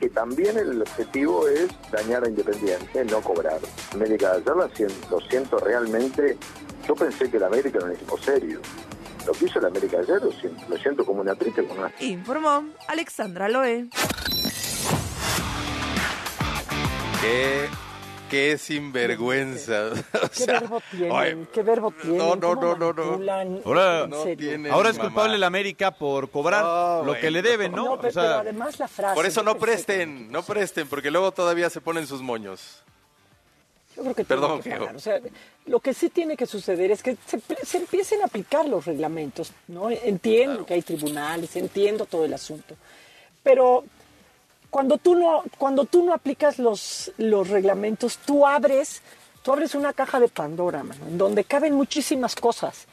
que 0.00 0.08
también 0.10 0.58
el 0.58 0.82
objetivo 0.82 1.46
es 1.48 1.68
dañar 1.90 2.24
a 2.24 2.28
Independiente, 2.28 3.04
no 3.04 3.20
cobrar. 3.20 3.60
América 3.92 4.32
de 4.32 4.38
ayer, 4.38 4.56
la 4.56 4.68
sien- 4.74 5.10
lo 5.10 5.20
siento 5.20 5.58
realmente, 5.58 6.36
yo 6.86 6.94
pensé 6.94 7.30
que 7.30 7.38
la 7.38 7.46
América 7.46 7.78
era 7.78 7.86
un 7.86 7.92
equipo 7.92 8.18
serio. 8.18 8.60
Lo 9.26 9.32
que 9.32 9.46
hizo 9.46 9.58
la 9.60 9.68
América 9.68 9.96
de 9.98 10.02
ayer 10.02 10.22
lo 10.22 10.32
siento, 10.32 10.64
lo 10.68 10.76
siento 10.76 11.04
como 11.06 11.20
una 11.22 11.34
triste, 11.34 11.66
como 11.66 11.80
una 11.80 11.92
Informó 12.00 12.64
Alexandra 12.88 13.48
Loe. 13.48 13.88
Qué, 17.22 17.68
qué 18.30 18.58
sinvergüenza. 18.58 19.90
O 20.14 20.28
¿Qué 20.28 20.34
sea, 20.34 20.60
verbo 20.60 20.80
tienen? 20.90 21.48
¿Qué 21.52 21.62
verbo 21.62 21.90
tienen? 21.92 22.18
no, 22.18 22.36
no, 22.36 22.54
¿Cómo 22.54 22.76
no, 22.76 22.92
no, 22.92 24.06
no. 24.06 24.72
Ahora, 24.72 24.90
es 24.90 24.98
culpable 24.98 25.38
la 25.38 25.46
América 25.46 25.90
por 25.92 26.30
cobrar 26.30 26.64
lo 26.64 27.04
bueno. 27.04 27.20
que 27.20 27.30
le 27.30 27.42
deben, 27.42 27.72
¿no? 27.72 27.84
No, 27.84 27.92
O 27.94 28.00
pero, 28.00 28.12
sea, 28.12 28.22
pero 28.22 28.34
además 28.38 28.78
la 28.78 28.88
frase. 28.88 29.14
Por 29.14 29.26
eso 29.26 29.42
no 29.42 29.56
presten, 29.56 30.30
no 30.30 30.42
presten, 30.42 30.88
porque 30.88 31.10
luego 31.10 31.32
todavía 31.32 31.70
se 31.70 31.80
ponen 31.80 32.06
sus 32.06 32.22
moños. 32.22 32.82
Yo 33.96 34.02
creo 34.02 34.14
que 34.14 34.24
Perdón, 34.24 34.60
tiene 34.60 34.78
que. 34.78 34.94
O 34.96 34.98
sea, 34.98 35.20
lo 35.66 35.78
que 35.80 35.94
sí 35.94 36.08
tiene 36.10 36.36
que 36.36 36.46
suceder 36.46 36.90
es 36.90 37.02
que 37.02 37.16
se, 37.26 37.40
se 37.64 37.76
empiecen 37.78 38.22
a 38.22 38.24
aplicar 38.24 38.66
los 38.66 38.84
reglamentos. 38.86 39.52
¿no? 39.68 39.88
Entiendo 39.90 40.66
que 40.66 40.74
hay 40.74 40.82
tribunales, 40.82 41.54
entiendo 41.56 42.04
todo 42.04 42.24
el 42.24 42.34
asunto. 42.34 42.74
Pero 43.44 43.84
cuando 44.74 44.98
tú 44.98 45.14
no, 45.14 45.44
cuando 45.56 45.84
tú 45.84 46.04
no 46.04 46.12
aplicas 46.12 46.58
los, 46.58 47.12
los 47.16 47.48
reglamentos, 47.48 48.18
tú 48.18 48.44
abres, 48.44 49.02
tú 49.44 49.52
abres 49.52 49.76
una 49.76 49.92
caja 49.92 50.18
de 50.18 50.26
Pandora, 50.26 50.82
mano, 50.82 51.06
en 51.06 51.16
donde 51.16 51.44
caben 51.44 51.74
muchísimas 51.74 52.34
cosas. 52.34 52.88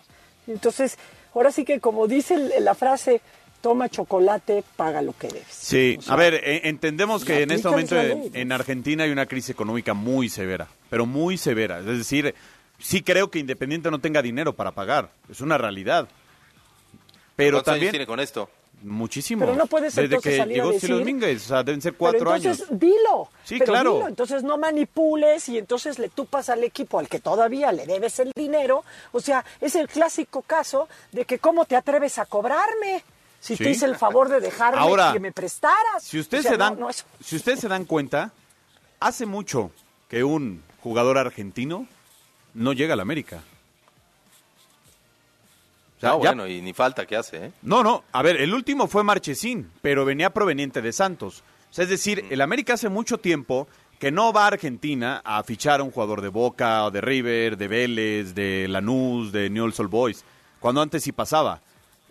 Entonces, 0.45 0.99
ahora 1.33 1.51
sí 1.51 1.65
que 1.65 1.79
como 1.79 2.05
dice 2.05 2.37
la 2.59 2.75
frase, 2.75 3.21
toma 3.61 3.89
chocolate, 3.89 4.63
paga 4.75 5.01
lo 5.01 5.13
que 5.13 5.29
debes. 5.29 5.47
Sí, 5.49 5.97
a 6.07 6.15
ver, 6.15 6.35
eh, 6.35 6.61
entendemos 6.65 7.25
que 7.25 7.41
en 7.41 7.49
este 7.49 7.67
momento 7.67 7.95
en, 7.99 8.51
Argentina 8.51 9.05
hay 9.05 9.09
una 9.09 9.25
crisis 9.25 9.49
económica 9.49 9.95
muy 9.95 10.29
severa, 10.29 10.67
pero 10.91 11.07
muy 11.07 11.35
severa. 11.35 11.79
Es 11.79 11.85
decir, 11.85 12.35
sí 12.77 13.01
creo 13.01 13.31
que 13.31 13.39
Independiente 13.39 13.89
no 13.89 13.97
tenga 13.97 14.21
dinero 14.21 14.53
para 14.53 14.73
pagar, 14.73 15.09
es 15.31 15.41
una 15.41 15.57
realidad. 15.57 16.07
Pero 17.35 17.57
¿Cuántos 17.57 17.71
años 17.71 17.79
también 17.79 17.91
tiene 17.91 18.05
con 18.05 18.19
esto? 18.19 18.51
Muchísimo. 18.83 19.45
Pero 19.45 19.57
no 19.57 19.65
puedes 19.67 19.95
Desde 19.95 20.05
entonces 20.05 20.31
que 20.33 20.37
salir 20.37 20.53
a 20.61 20.63
llegó 20.63 20.73
decir- 20.73 20.87
Ciro 20.87 20.99
Domínguez, 20.99 21.45
o 21.45 21.47
sea, 21.47 21.63
deben 21.63 21.81
ser 21.81 21.93
Pero 21.93 21.99
cuatro 21.99 22.35
entonces, 22.35 22.67
años. 22.69 22.79
dilo. 22.79 23.29
Sí, 23.43 23.55
pero 23.59 23.71
claro. 23.73 23.93
dilo. 23.95 24.07
Entonces 24.07 24.43
no 24.43 24.57
manipules 24.57 25.47
y 25.49 25.57
entonces 25.57 25.99
le 25.99 26.09
tupas 26.09 26.49
al 26.49 26.63
equipo 26.63 26.99
al 26.99 27.07
que 27.07 27.19
todavía 27.19 27.71
le 27.71 27.85
debes 27.85 28.19
el 28.19 28.31
dinero. 28.35 28.83
O 29.11 29.19
sea, 29.19 29.45
es 29.59 29.75
el 29.75 29.87
clásico 29.87 30.41
caso 30.41 30.87
de 31.11 31.25
que 31.25 31.39
cómo 31.39 31.65
te 31.65 31.75
atreves 31.75 32.17
a 32.19 32.25
cobrarme 32.25 33.03
si 33.39 33.55
Sí. 33.55 33.63
te 33.63 33.69
hice 33.71 33.85
el 33.85 33.95
favor 33.95 34.29
de 34.29 34.39
dejarme 34.39 34.79
Ahora, 34.79 35.13
que 35.13 35.19
me 35.19 35.31
prestaras. 35.31 36.03
Si 36.03 36.19
ustedes 36.19 36.45
O 36.45 36.49
sea, 36.49 36.51
se 36.51 36.57
dan, 36.57 36.73
no, 36.75 36.81
no 36.81 36.89
es- 36.89 37.05
si 37.23 37.35
ustedes 37.35 37.59
se 37.59 37.67
dan 37.67 37.85
cuenta, 37.85 38.31
hace 38.99 39.25
mucho 39.25 39.71
que 40.09 40.23
un 40.23 40.63
jugador 40.83 41.17
argentino 41.17 41.87
no 42.53 42.73
llega 42.73 42.93
a 42.93 42.97
la 42.97 43.03
América. 43.03 43.41
Sea, 46.01 46.13
bueno, 46.13 46.47
y 46.47 46.61
ni 46.61 46.73
falta 46.73 47.05
que 47.05 47.15
hace, 47.15 47.45
¿eh? 47.45 47.51
No, 47.61 47.83
no, 47.83 48.03
a 48.11 48.23
ver, 48.23 48.41
el 48.41 48.55
último 48.55 48.87
fue 48.87 49.03
Marchesín, 49.03 49.69
pero 49.83 50.03
venía 50.03 50.33
proveniente 50.33 50.81
de 50.81 50.91
Santos. 50.91 51.43
O 51.69 51.73
sea, 51.73 51.83
es 51.83 51.91
decir, 51.91 52.25
el 52.31 52.41
América 52.41 52.73
hace 52.73 52.89
mucho 52.89 53.19
tiempo 53.19 53.67
que 53.99 54.11
no 54.11 54.33
va 54.33 54.45
a 54.45 54.47
Argentina 54.47 55.21
a 55.23 55.43
fichar 55.43 55.79
a 55.79 55.83
un 55.83 55.91
jugador 55.91 56.21
de 56.21 56.29
Boca, 56.29 56.85
o 56.85 56.91
de 56.91 57.01
River, 57.01 57.55
de 57.55 57.67
Vélez, 57.67 58.33
de 58.33 58.67
Lanús, 58.67 59.31
de 59.31 59.51
Newell's 59.51 59.79
Old 59.79 59.91
Boys, 59.91 60.25
cuando 60.59 60.81
antes 60.81 61.03
sí 61.03 61.11
pasaba. 61.11 61.61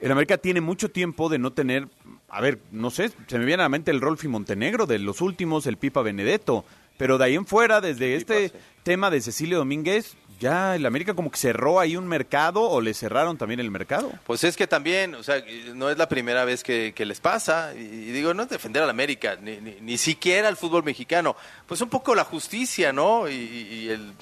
El 0.01 0.13
América 0.13 0.39
tiene 0.39 0.61
mucho 0.61 0.93
tiempo 0.93 1.29
de 1.29 1.41
no 1.41 1.53
tener, 1.53 1.89
a 2.29 2.41
ver, 2.41 2.61
no 2.71 2.91
sé, 2.91 3.11
se 3.27 3.39
me 3.41 3.45
viene 3.45 3.65
a 3.65 3.67
la 3.67 3.71
mente 3.71 3.91
el 3.91 4.01
Rolfi 4.01 4.29
Montenegro 4.29 4.87
de 4.87 5.01
los 5.01 5.21
últimos, 5.21 5.67
el 5.67 5.79
Pipa 5.79 6.01
Benedetto, 6.01 6.65
pero 6.97 7.19
de 7.19 7.25
ahí 7.25 7.35
en 7.35 7.45
fuera, 7.45 7.81
desde 7.81 8.15
este 8.15 8.53
tema 8.85 9.11
de 9.11 9.21
Cecilio 9.21 9.59
Domínguez, 9.59 10.17
ya 10.41 10.75
el 10.75 10.87
América 10.87 11.15
como 11.15 11.31
que 11.31 11.39
cerró 11.39 11.79
ahí 11.79 11.97
un 11.97 12.09
mercado 12.09 12.63
o 12.63 12.81
le 12.81 12.95
cerraron 12.95 13.39
también 13.39 13.61
el 13.61 13.71
mercado. 13.71 14.11
Pues 14.27 14.43
es 14.43 14.57
que 14.57 14.67
también, 14.67 15.15
o 15.15 15.23
sea, 15.23 15.45
no 15.75 15.91
es 15.91 15.99
la 15.99 16.09
primera 16.09 16.45
vez 16.45 16.65
que, 16.65 16.93
les 16.97 17.21
pasa, 17.21 17.73
y, 17.75 18.11
digo, 18.11 18.35
no 18.35 18.43
es 18.43 18.49
defender 18.49 18.83
a 18.83 18.87
la 18.87 18.93
América, 18.93 19.37
ni, 19.41 19.59
ni, 19.59 19.77
ni 19.81 19.99
siquiera 19.99 20.49
al 20.49 20.57
fútbol 20.57 20.83
mexicano, 20.83 21.37
pues 21.67 21.81
un 21.81 21.89
poco 21.89 22.15
la 22.15 22.25
justicia, 22.25 22.93
¿no? 22.93 23.29
Y 23.29 23.89
el, 23.91 24.15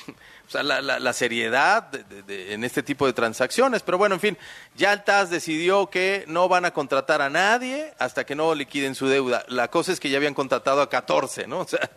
o 0.48 0.50
sea, 0.50 0.62
la, 0.62 1.12
seriedad 1.12 1.82
de- 1.84 2.22
de- 2.22 2.54
en 2.54 2.64
este 2.64 2.82
tipo 2.82 3.04
de 3.06 3.12
transacciones, 3.12 3.82
pero 3.82 3.98
bueno, 3.98 4.14
en 4.14 4.20
fin, 4.20 4.38
ya 4.76 4.94
el 4.94 5.04
TAS 5.04 5.28
decidió 5.28 5.90
que 5.90 6.24
no 6.26 6.48
van 6.48 6.64
a 6.64 6.70
contratar 6.72 7.20
a 7.20 7.28
nadie 7.28 7.92
hasta 7.98 8.24
que 8.24 8.34
no 8.34 8.54
liquiden 8.54 8.94
su 8.94 9.08
deuda. 9.08 9.44
La 9.48 9.68
cosa 9.68 9.92
es 9.92 10.00
que 10.00 10.08
ya 10.08 10.16
habían 10.16 10.32
contratado 10.32 10.80
a 10.80 10.88
14, 10.88 11.46
¿no? 11.46 11.60
O 11.68 11.68
sea, 11.68 11.90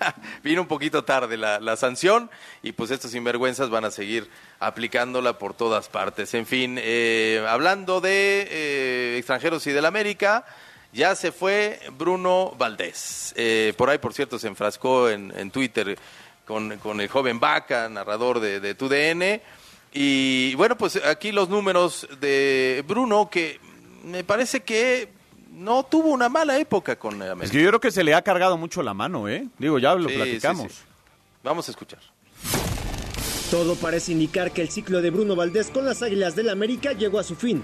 ya 0.00 0.14
vino 0.42 0.62
un 0.62 0.66
poquito 0.68 1.04
tarde 1.04 1.36
la, 1.36 1.76
sanción 1.76 2.30
y 2.62 2.72
pues 2.72 2.90
estos 2.90 3.10
sinvergüenzas 3.10 3.68
van 3.68 3.84
a 3.84 3.90
seguir 3.90 4.30
aplicándola 4.60 5.38
por 5.38 5.52
todas 5.54 5.88
partes. 5.88 6.32
En 6.34 6.46
fin, 6.46 6.76
eh, 6.80 7.44
hablando 7.48 8.00
de 8.00 8.46
eh, 8.50 9.16
extranjeros 9.18 9.66
y 9.66 9.72
del 9.72 9.84
América, 9.84 10.46
ya 10.92 11.14
se 11.14 11.32
fue 11.32 11.80
Bruno 11.92 12.54
Valdés. 12.58 13.32
Eh, 13.36 13.74
por 13.76 13.90
ahí, 13.90 13.98
por 13.98 14.12
cierto, 14.14 14.38
se 14.38 14.48
enfrascó 14.48 15.08
en, 15.10 15.32
en 15.36 15.50
Twitter 15.50 15.96
con, 16.50 16.78
con 16.78 17.00
el 17.00 17.06
joven 17.06 17.38
Vaca, 17.38 17.88
narrador 17.88 18.40
de, 18.40 18.58
de 18.58 18.74
TUDN. 18.74 19.40
Y 19.92 20.52
bueno, 20.56 20.76
pues 20.76 20.96
aquí 21.04 21.30
los 21.30 21.48
números 21.48 22.08
de 22.20 22.84
Bruno, 22.88 23.30
que 23.30 23.60
me 24.02 24.24
parece 24.24 24.60
que 24.60 25.08
no 25.52 25.84
tuvo 25.84 26.08
una 26.08 26.28
mala 26.28 26.58
época 26.58 26.96
con 26.96 27.14
América. 27.22 27.44
Es 27.44 27.50
que 27.52 27.62
yo 27.62 27.68
creo 27.68 27.80
que 27.80 27.92
se 27.92 28.02
le 28.02 28.14
ha 28.14 28.22
cargado 28.22 28.56
mucho 28.56 28.82
la 28.82 28.94
mano, 28.94 29.28
¿eh? 29.28 29.46
Digo, 29.58 29.78
ya 29.78 29.94
lo 29.94 30.08
Sí, 30.08 30.16
platicamos. 30.16 30.72
sí, 30.72 30.78
sí. 30.80 30.84
Vamos 31.44 31.68
a 31.68 31.70
escuchar. 31.70 32.00
Todo 33.50 33.76
parece 33.76 34.10
indicar 34.12 34.50
que 34.50 34.62
el 34.62 34.70
ciclo 34.70 35.00
de 35.02 35.10
Bruno 35.10 35.36
Valdés 35.36 35.70
con 35.70 35.84
las 35.84 36.02
Águilas 36.02 36.34
del 36.34 36.50
América 36.50 36.92
llegó 36.94 37.20
a 37.20 37.24
su 37.24 37.36
fin. 37.36 37.62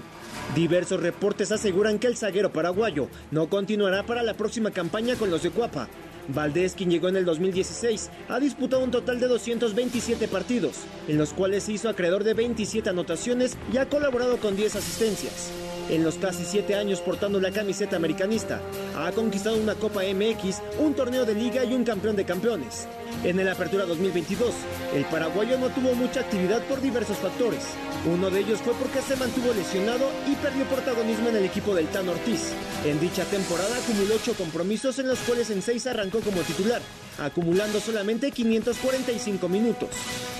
Diversos 0.55 1.01
reportes 1.01 1.51
aseguran 1.51 1.99
que 1.99 2.07
el 2.07 2.15
zaguero 2.17 2.53
paraguayo 2.53 3.09
no 3.31 3.47
continuará 3.49 4.05
para 4.05 4.23
la 4.23 4.33
próxima 4.33 4.71
campaña 4.71 5.15
con 5.15 5.29
los 5.29 5.43
de 5.43 5.49
Cuapa. 5.51 5.87
Valdés, 6.29 6.73
quien 6.73 6.89
llegó 6.89 7.09
en 7.09 7.17
el 7.17 7.25
2016, 7.25 8.09
ha 8.29 8.39
disputado 8.39 8.83
un 8.83 8.91
total 8.91 9.19
de 9.19 9.27
227 9.27 10.27
partidos, 10.27 10.77
en 11.07 11.17
los 11.17 11.33
cuales 11.33 11.63
se 11.63 11.73
hizo 11.73 11.89
acreedor 11.89 12.23
de 12.23 12.33
27 12.33 12.89
anotaciones 12.89 13.57
y 13.73 13.77
ha 13.77 13.87
colaborado 13.87 14.37
con 14.37 14.55
10 14.55 14.75
asistencias. 14.75 15.51
En 15.89 16.03
los 16.03 16.15
casi 16.15 16.43
7 16.43 16.75
años 16.75 16.99
portando 16.99 17.39
la 17.39 17.51
camiseta 17.51 17.95
americanista, 17.95 18.61
ha 18.97 19.09
conquistado 19.13 19.55
una 19.55 19.75
Copa 19.75 20.01
MX, 20.01 20.61
un 20.79 20.93
torneo 20.93 21.25
de 21.25 21.33
liga 21.33 21.63
y 21.63 21.73
un 21.73 21.85
campeón 21.85 22.17
de 22.17 22.25
campeones. 22.25 22.87
En 23.23 23.39
el 23.39 23.47
Apertura 23.47 23.85
2022, 23.85 24.53
el 24.93 25.05
paraguayo 25.05 25.57
no 25.57 25.69
tuvo 25.69 25.95
mucha 25.95 26.19
actividad 26.19 26.61
por 26.63 26.81
diversos 26.81 27.17
factores. 27.17 27.63
Uno 28.05 28.29
de 28.29 28.41
ellos 28.41 28.59
fue 28.59 28.73
porque 28.73 29.01
se 29.01 29.15
mantuvo 29.15 29.53
lesionado 29.53 30.09
y 30.29 30.35
perdió 30.35 30.65
protagonismo 30.65 31.29
en 31.29 31.37
el 31.37 31.45
equipo 31.45 31.73
del 31.73 31.87
Tan 31.87 32.09
Ortiz. 32.09 32.51
En 32.85 32.99
dicha 32.99 33.23
temporada 33.23 33.77
acumuló 33.77 34.15
8 34.15 34.33
compromisos 34.37 34.99
en 34.99 35.07
los 35.07 35.19
cuales 35.19 35.49
en 35.51 35.61
6 35.61 35.87
arrancó 35.87 36.19
como 36.19 36.41
titular, 36.41 36.81
acumulando 37.19 37.79
solamente 37.79 38.31
545 38.31 39.49
minutos. 39.49 39.89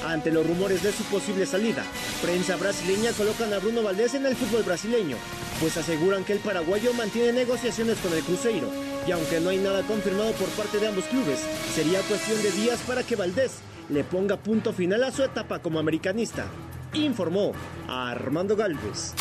Ante 0.06 0.32
los 0.32 0.46
rumores 0.46 0.84
de 0.84 0.92
su 0.92 1.04
posible 1.06 1.46
salida, 1.46 1.84
prensa 2.22 2.56
brasileña 2.56 3.12
colocan 3.14 3.54
a 3.54 3.60
Bruno 3.60 3.84
Valdés 3.84 4.14
en 4.14 4.26
el 4.26 4.36
fútbol 4.36 4.64
brasileño, 4.64 5.18
pues 5.60 5.78
aseguran 5.78 6.24
que 6.24 6.34
el 6.34 6.40
paraguayo 6.40 6.94
mantiene 6.94 7.34
negociaciones 7.34 7.98
con 7.98 8.14
el 8.14 8.24
Cruzeiro, 8.24 8.70
y 9.08 9.12
aunque 9.12 9.40
no 9.40 9.50
hay 9.50 9.58
nada 9.58 9.84
confirmado 9.84 10.32
por 10.34 10.50
parte 10.50 10.80
de 10.80 10.88
ambos 10.88 11.06
clubes, 11.06 11.40
sería 11.74 12.02
cuestión 12.02 12.42
de 12.44 12.52
días 12.52 12.80
para 12.88 13.04
que 13.04 13.16
Valdés 13.16 13.54
le 13.90 14.04
ponga 14.04 14.38
punto 14.38 14.74
final 14.74 15.04
a 15.04 15.12
su 15.12 15.24
etapa 15.24 15.60
como 15.60 15.80
americanista. 15.80 16.46
Informó 16.94 17.54
Armando 17.88 18.56
Galvez. 18.56 19.14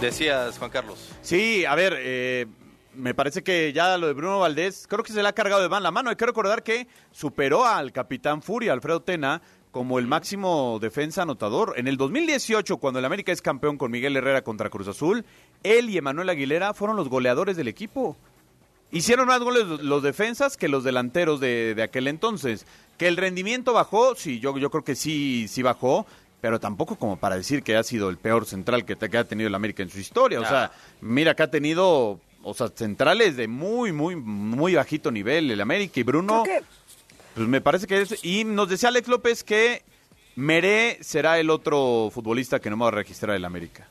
Decías, 0.00 0.58
Juan 0.58 0.70
Carlos. 0.70 1.10
Sí, 1.20 1.64
a 1.66 1.74
ver, 1.74 1.94
eh, 1.98 2.46
me 2.94 3.14
parece 3.14 3.42
que 3.42 3.72
ya 3.72 3.96
lo 3.98 4.06
de 4.08 4.12
Bruno 4.14 4.40
Valdés, 4.40 4.86
creo 4.88 5.02
que 5.04 5.12
se 5.12 5.22
le 5.22 5.28
ha 5.28 5.32
cargado 5.32 5.62
de 5.62 5.68
van 5.68 5.82
la 5.82 5.90
mano. 5.90 6.10
Hay 6.10 6.16
que 6.16 6.26
recordar 6.26 6.62
que 6.62 6.86
superó 7.12 7.64
al 7.66 7.92
capitán 7.92 8.42
Furia, 8.42 8.72
Alfredo 8.72 9.00
Tena, 9.00 9.40
como 9.70 9.98
el 10.00 10.06
máximo 10.08 10.78
defensa 10.80 11.22
anotador. 11.22 11.74
En 11.76 11.86
el 11.88 11.96
2018, 11.96 12.78
cuando 12.78 12.98
el 12.98 13.04
América 13.04 13.30
es 13.32 13.40
campeón 13.42 13.78
con 13.78 13.90
Miguel 13.92 14.16
Herrera 14.16 14.42
contra 14.42 14.68
Cruz 14.70 14.88
Azul, 14.88 15.24
él 15.62 15.88
y 15.90 15.98
Emanuel 15.98 16.28
Aguilera 16.28 16.74
fueron 16.74 16.96
los 16.96 17.08
goleadores 17.08 17.56
del 17.56 17.68
equipo. 17.68 18.16
Hicieron 18.92 19.28
más 19.28 19.40
goles 19.40 19.64
los- 19.66 20.02
defensas 20.02 20.56
que 20.56 20.66
los 20.68 20.82
delanteros 20.82 21.38
de, 21.38 21.74
de 21.76 21.82
aquel 21.84 22.08
entonces. 22.08 22.66
Que 22.98 23.06
el 23.06 23.16
rendimiento 23.16 23.72
bajó, 23.72 24.16
sí, 24.16 24.40
yo, 24.40 24.58
yo 24.58 24.68
creo 24.70 24.82
que 24.82 24.96
sí, 24.96 25.46
sí 25.48 25.62
bajó, 25.62 26.06
pero 26.40 26.58
tampoco 26.58 26.96
como 26.96 27.16
para 27.16 27.36
decir 27.36 27.62
que 27.62 27.76
ha 27.76 27.84
sido 27.84 28.10
el 28.10 28.18
peor 28.18 28.46
central 28.46 28.84
que, 28.84 28.96
te- 28.96 29.08
que 29.08 29.18
ha 29.18 29.24
tenido 29.24 29.46
el 29.46 29.54
América 29.54 29.84
en 29.84 29.90
su 29.90 30.00
historia. 30.00 30.40
O 30.40 30.44
sea, 30.44 30.72
mira 31.00 31.36
que 31.36 31.44
ha 31.44 31.50
tenido, 31.50 32.18
o 32.42 32.54
sea, 32.54 32.68
centrales 32.74 33.36
de 33.36 33.48
muy, 33.48 33.92
muy, 33.92 34.16
muy 34.16 34.74
bajito 34.74 35.10
nivel 35.10 35.50
el 35.50 35.60
América 35.60 36.00
y 36.00 36.02
Bruno. 36.02 36.42
Creo 36.44 36.60
que- 36.60 36.64
Pues 37.34 37.46
me 37.48 37.60
parece 37.60 37.86
que 37.86 38.00
es. 38.02 38.24
Y 38.24 38.44
nos 38.44 38.68
decía 38.68 38.88
Alex 38.88 39.06
López 39.08 39.44
que 39.44 39.82
Meré 40.36 40.98
será 41.02 41.38
el 41.38 41.50
otro 41.50 42.10
futbolista 42.12 42.60
que 42.60 42.70
no 42.70 42.78
va 42.78 42.88
a 42.88 42.92
registrar 42.92 43.36
el 43.36 43.44
América. 43.44 43.88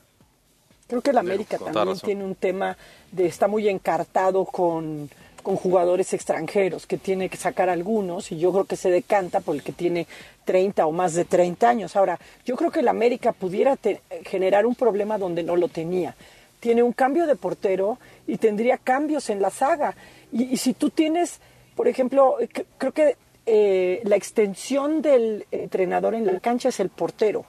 Creo 0.88 1.02
que 1.02 1.12
el 1.12 1.18
América 1.20 1.58
también 1.58 1.74
tiene 2.06 2.24
un 2.24 2.36
tema 2.36 2.76
de 3.12 3.28
está 3.28 3.48
muy 3.48 3.70
encartado 3.70 4.44
con, 4.46 5.10
con 5.44 5.56
jugadores 5.56 6.14
extranjeros, 6.14 6.88
que 6.88 6.98
tiene 6.98 7.30
que 7.30 7.38
sacar 7.38 7.70
algunos, 7.70 8.32
y 8.32 8.40
yo 8.40 8.52
creo 8.52 8.66
que 8.66 8.76
se 8.76 8.90
decanta 8.90 9.40
por 9.40 9.56
el 9.56 9.62
que 9.62 9.72
tiene 9.72 10.08
30 10.46 10.86
o 10.88 10.92
más 10.92 11.14
de 11.14 11.26
30 11.26 11.70
años. 11.70 11.96
Ahora, 11.96 12.20
yo 12.46 12.56
creo 12.56 12.72
que 12.72 12.80
el 12.80 12.88
América 12.88 13.34
pudiera 13.34 13.76
te- 13.76 14.02
generar 14.26 14.66
un 14.66 14.74
problema 14.76 15.18
donde 15.20 15.44
no 15.44 15.56
lo 15.56 15.68
tenía. 15.68 16.16
Tiene 16.60 16.84
un 16.84 16.94
cambio 16.94 17.26
de 17.28 17.36
portero 17.36 18.00
y 18.28 18.38
tendría 18.38 18.78
cambios 18.78 19.30
en 19.30 19.42
la 19.42 19.50
saga. 19.50 19.96
Y, 20.32 20.44
y 20.44 20.58
si 20.58 20.74
tú 20.74 20.90
tienes, 20.90 21.40
por 21.76 21.88
ejemplo, 21.88 22.38
cre- 22.40 22.66
creo 22.78 22.92
que 22.92 23.16
eh, 23.46 24.02
la 24.04 24.16
extensión 24.16 25.02
del 25.02 25.46
entrenador 25.52 26.14
en 26.16 26.26
la 26.26 26.40
cancha 26.40 26.70
es 26.70 26.80
el 26.80 26.90
portero 26.90 27.46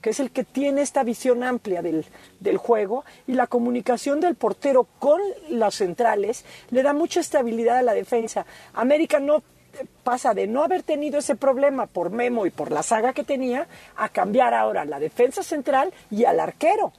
que 0.00 0.10
es 0.10 0.18
el 0.18 0.32
que 0.32 0.42
tiene 0.42 0.82
esta 0.82 1.04
visión 1.04 1.44
amplia 1.44 1.80
del, 1.80 2.04
del 2.40 2.56
juego, 2.56 3.04
y 3.28 3.34
la 3.34 3.46
comunicación 3.46 4.18
del 4.18 4.34
portero 4.34 4.88
con 4.98 5.20
los 5.48 5.76
centrales 5.76 6.44
le 6.70 6.82
da 6.82 6.92
mucha 6.92 7.20
estabilidad 7.20 7.76
a 7.76 7.82
la 7.82 7.94
defensa. 7.94 8.44
América 8.74 9.20
no 9.20 9.36
eh, 9.36 9.86
pasa 10.02 10.34
de 10.34 10.48
no 10.48 10.64
haber 10.64 10.82
tenido 10.82 11.20
ese 11.20 11.36
problema 11.36 11.86
por 11.86 12.10
Memo 12.10 12.46
y 12.46 12.50
por 12.50 12.72
la 12.72 12.82
saga 12.82 13.12
que 13.12 13.22
tenía, 13.22 13.68
a 13.94 14.08
cambiar 14.08 14.54
ahora 14.54 14.84
la 14.84 14.98
defensa 14.98 15.44
central 15.44 15.92
y 16.10 16.24
al 16.24 16.40
arquero. 16.40 16.92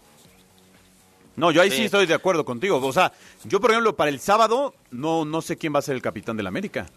No, 1.35 1.51
yo 1.51 1.61
ahí 1.61 1.71
sí. 1.71 1.77
Sí. 1.77 1.83
estoy 1.85 2.05
de 2.05 2.13
acuerdo 2.13 2.45
contigo. 2.45 2.77
O 2.77 2.93
sea, 2.93 3.11
yo 3.45 3.59
por 3.59 3.71
ejemplo 3.71 3.95
para 3.95 4.09
el 4.09 4.19
sábado 4.19 4.73
no 4.91 5.25
no 5.25 5.41
sé 5.41 5.57
quién 5.57 5.73
va 5.73 5.79
a 5.79 5.83
ser 5.83 5.95
el 5.95 6.01
capitán 6.01 6.37
del 6.37 6.47
América. 6.47 6.87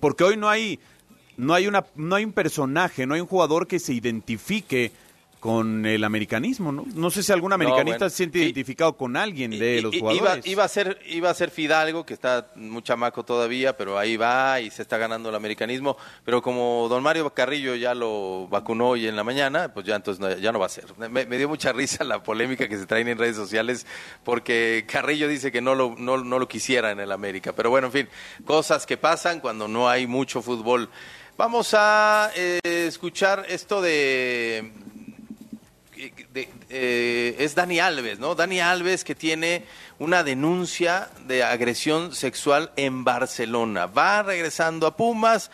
Porque 0.00 0.24
hoy 0.24 0.36
no 0.36 0.48
hay 0.48 0.78
no 1.36 1.54
hay 1.54 1.66
una 1.66 1.86
no 1.96 2.14
hay 2.14 2.24
un 2.24 2.32
personaje, 2.32 3.06
no 3.06 3.14
hay 3.14 3.20
un 3.20 3.26
jugador 3.26 3.66
que 3.66 3.78
se 3.78 3.94
identifique 3.94 4.92
con 5.42 5.84
el 5.86 6.04
americanismo, 6.04 6.70
¿no? 6.70 6.84
No 6.94 7.10
sé 7.10 7.24
si 7.24 7.32
algún 7.32 7.52
americanista 7.52 7.98
bueno. 8.04 8.10
se 8.10 8.16
siente 8.16 8.38
identificado 8.38 8.96
con 8.96 9.16
alguien 9.16 9.50
de 9.50 9.82
los 9.82 9.92
jugadores. 9.98 10.46
Iba, 10.46 10.52
iba 10.52 10.62
a 10.64 10.68
ser, 10.68 11.00
iba 11.08 11.30
a 11.30 11.34
ser 11.34 11.50
Fidalgo, 11.50 12.06
que 12.06 12.14
está 12.14 12.52
muy 12.54 12.80
chamaco 12.82 13.24
todavía, 13.24 13.76
pero 13.76 13.98
ahí 13.98 14.16
va 14.16 14.60
y 14.60 14.70
se 14.70 14.82
está 14.82 14.98
ganando 14.98 15.30
el 15.30 15.34
americanismo. 15.34 15.96
Pero 16.24 16.40
como 16.42 16.86
don 16.88 17.02
Mario 17.02 17.28
Carrillo 17.34 17.74
ya 17.74 17.92
lo 17.92 18.46
vacunó 18.46 18.90
hoy 18.90 19.08
en 19.08 19.16
la 19.16 19.24
mañana, 19.24 19.74
pues 19.74 19.84
ya 19.84 19.96
entonces 19.96 20.20
no- 20.20 20.30
ya 20.38 20.52
no 20.52 20.60
va 20.60 20.66
a 20.66 20.68
ser. 20.68 20.84
Me, 20.96 21.26
me 21.26 21.36
dio 21.38 21.48
mucha 21.48 21.72
risa 21.72 22.04
la 22.04 22.22
polémica 22.22 22.68
que 22.68 22.78
se 22.78 22.86
traen 22.86 23.08
en 23.08 23.18
redes 23.18 23.34
sociales 23.34 23.84
porque 24.22 24.84
Carrillo 24.86 25.26
dice 25.26 25.50
que 25.50 25.60
no 25.60 25.74
lo, 25.74 25.96
no, 25.98 26.18
no 26.18 26.38
lo 26.38 26.46
quisiera 26.46 26.92
en 26.92 27.00
el 27.00 27.10
América. 27.10 27.52
Pero 27.52 27.68
bueno, 27.68 27.88
en 27.88 27.92
fin, 27.92 28.08
cosas 28.44 28.86
que 28.86 28.96
pasan 28.96 29.40
cuando 29.40 29.66
no 29.66 29.88
hay 29.88 30.06
mucho 30.06 30.40
fútbol. 30.40 30.88
Vamos 31.36 31.74
a 31.76 32.30
eh, 32.36 32.60
escuchar 32.62 33.46
esto 33.48 33.82
de 33.82 34.70
eh, 36.70 37.36
es 37.38 37.54
Dani 37.54 37.78
Alves, 37.80 38.18
¿no? 38.18 38.34
Dani 38.34 38.60
Alves 38.60 39.04
que 39.04 39.14
tiene 39.14 39.64
una 39.98 40.24
denuncia 40.24 41.10
de 41.26 41.42
agresión 41.42 42.14
sexual 42.14 42.72
en 42.76 43.04
Barcelona. 43.04 43.86
Va 43.86 44.22
regresando 44.22 44.86
a 44.86 44.96
Pumas, 44.96 45.50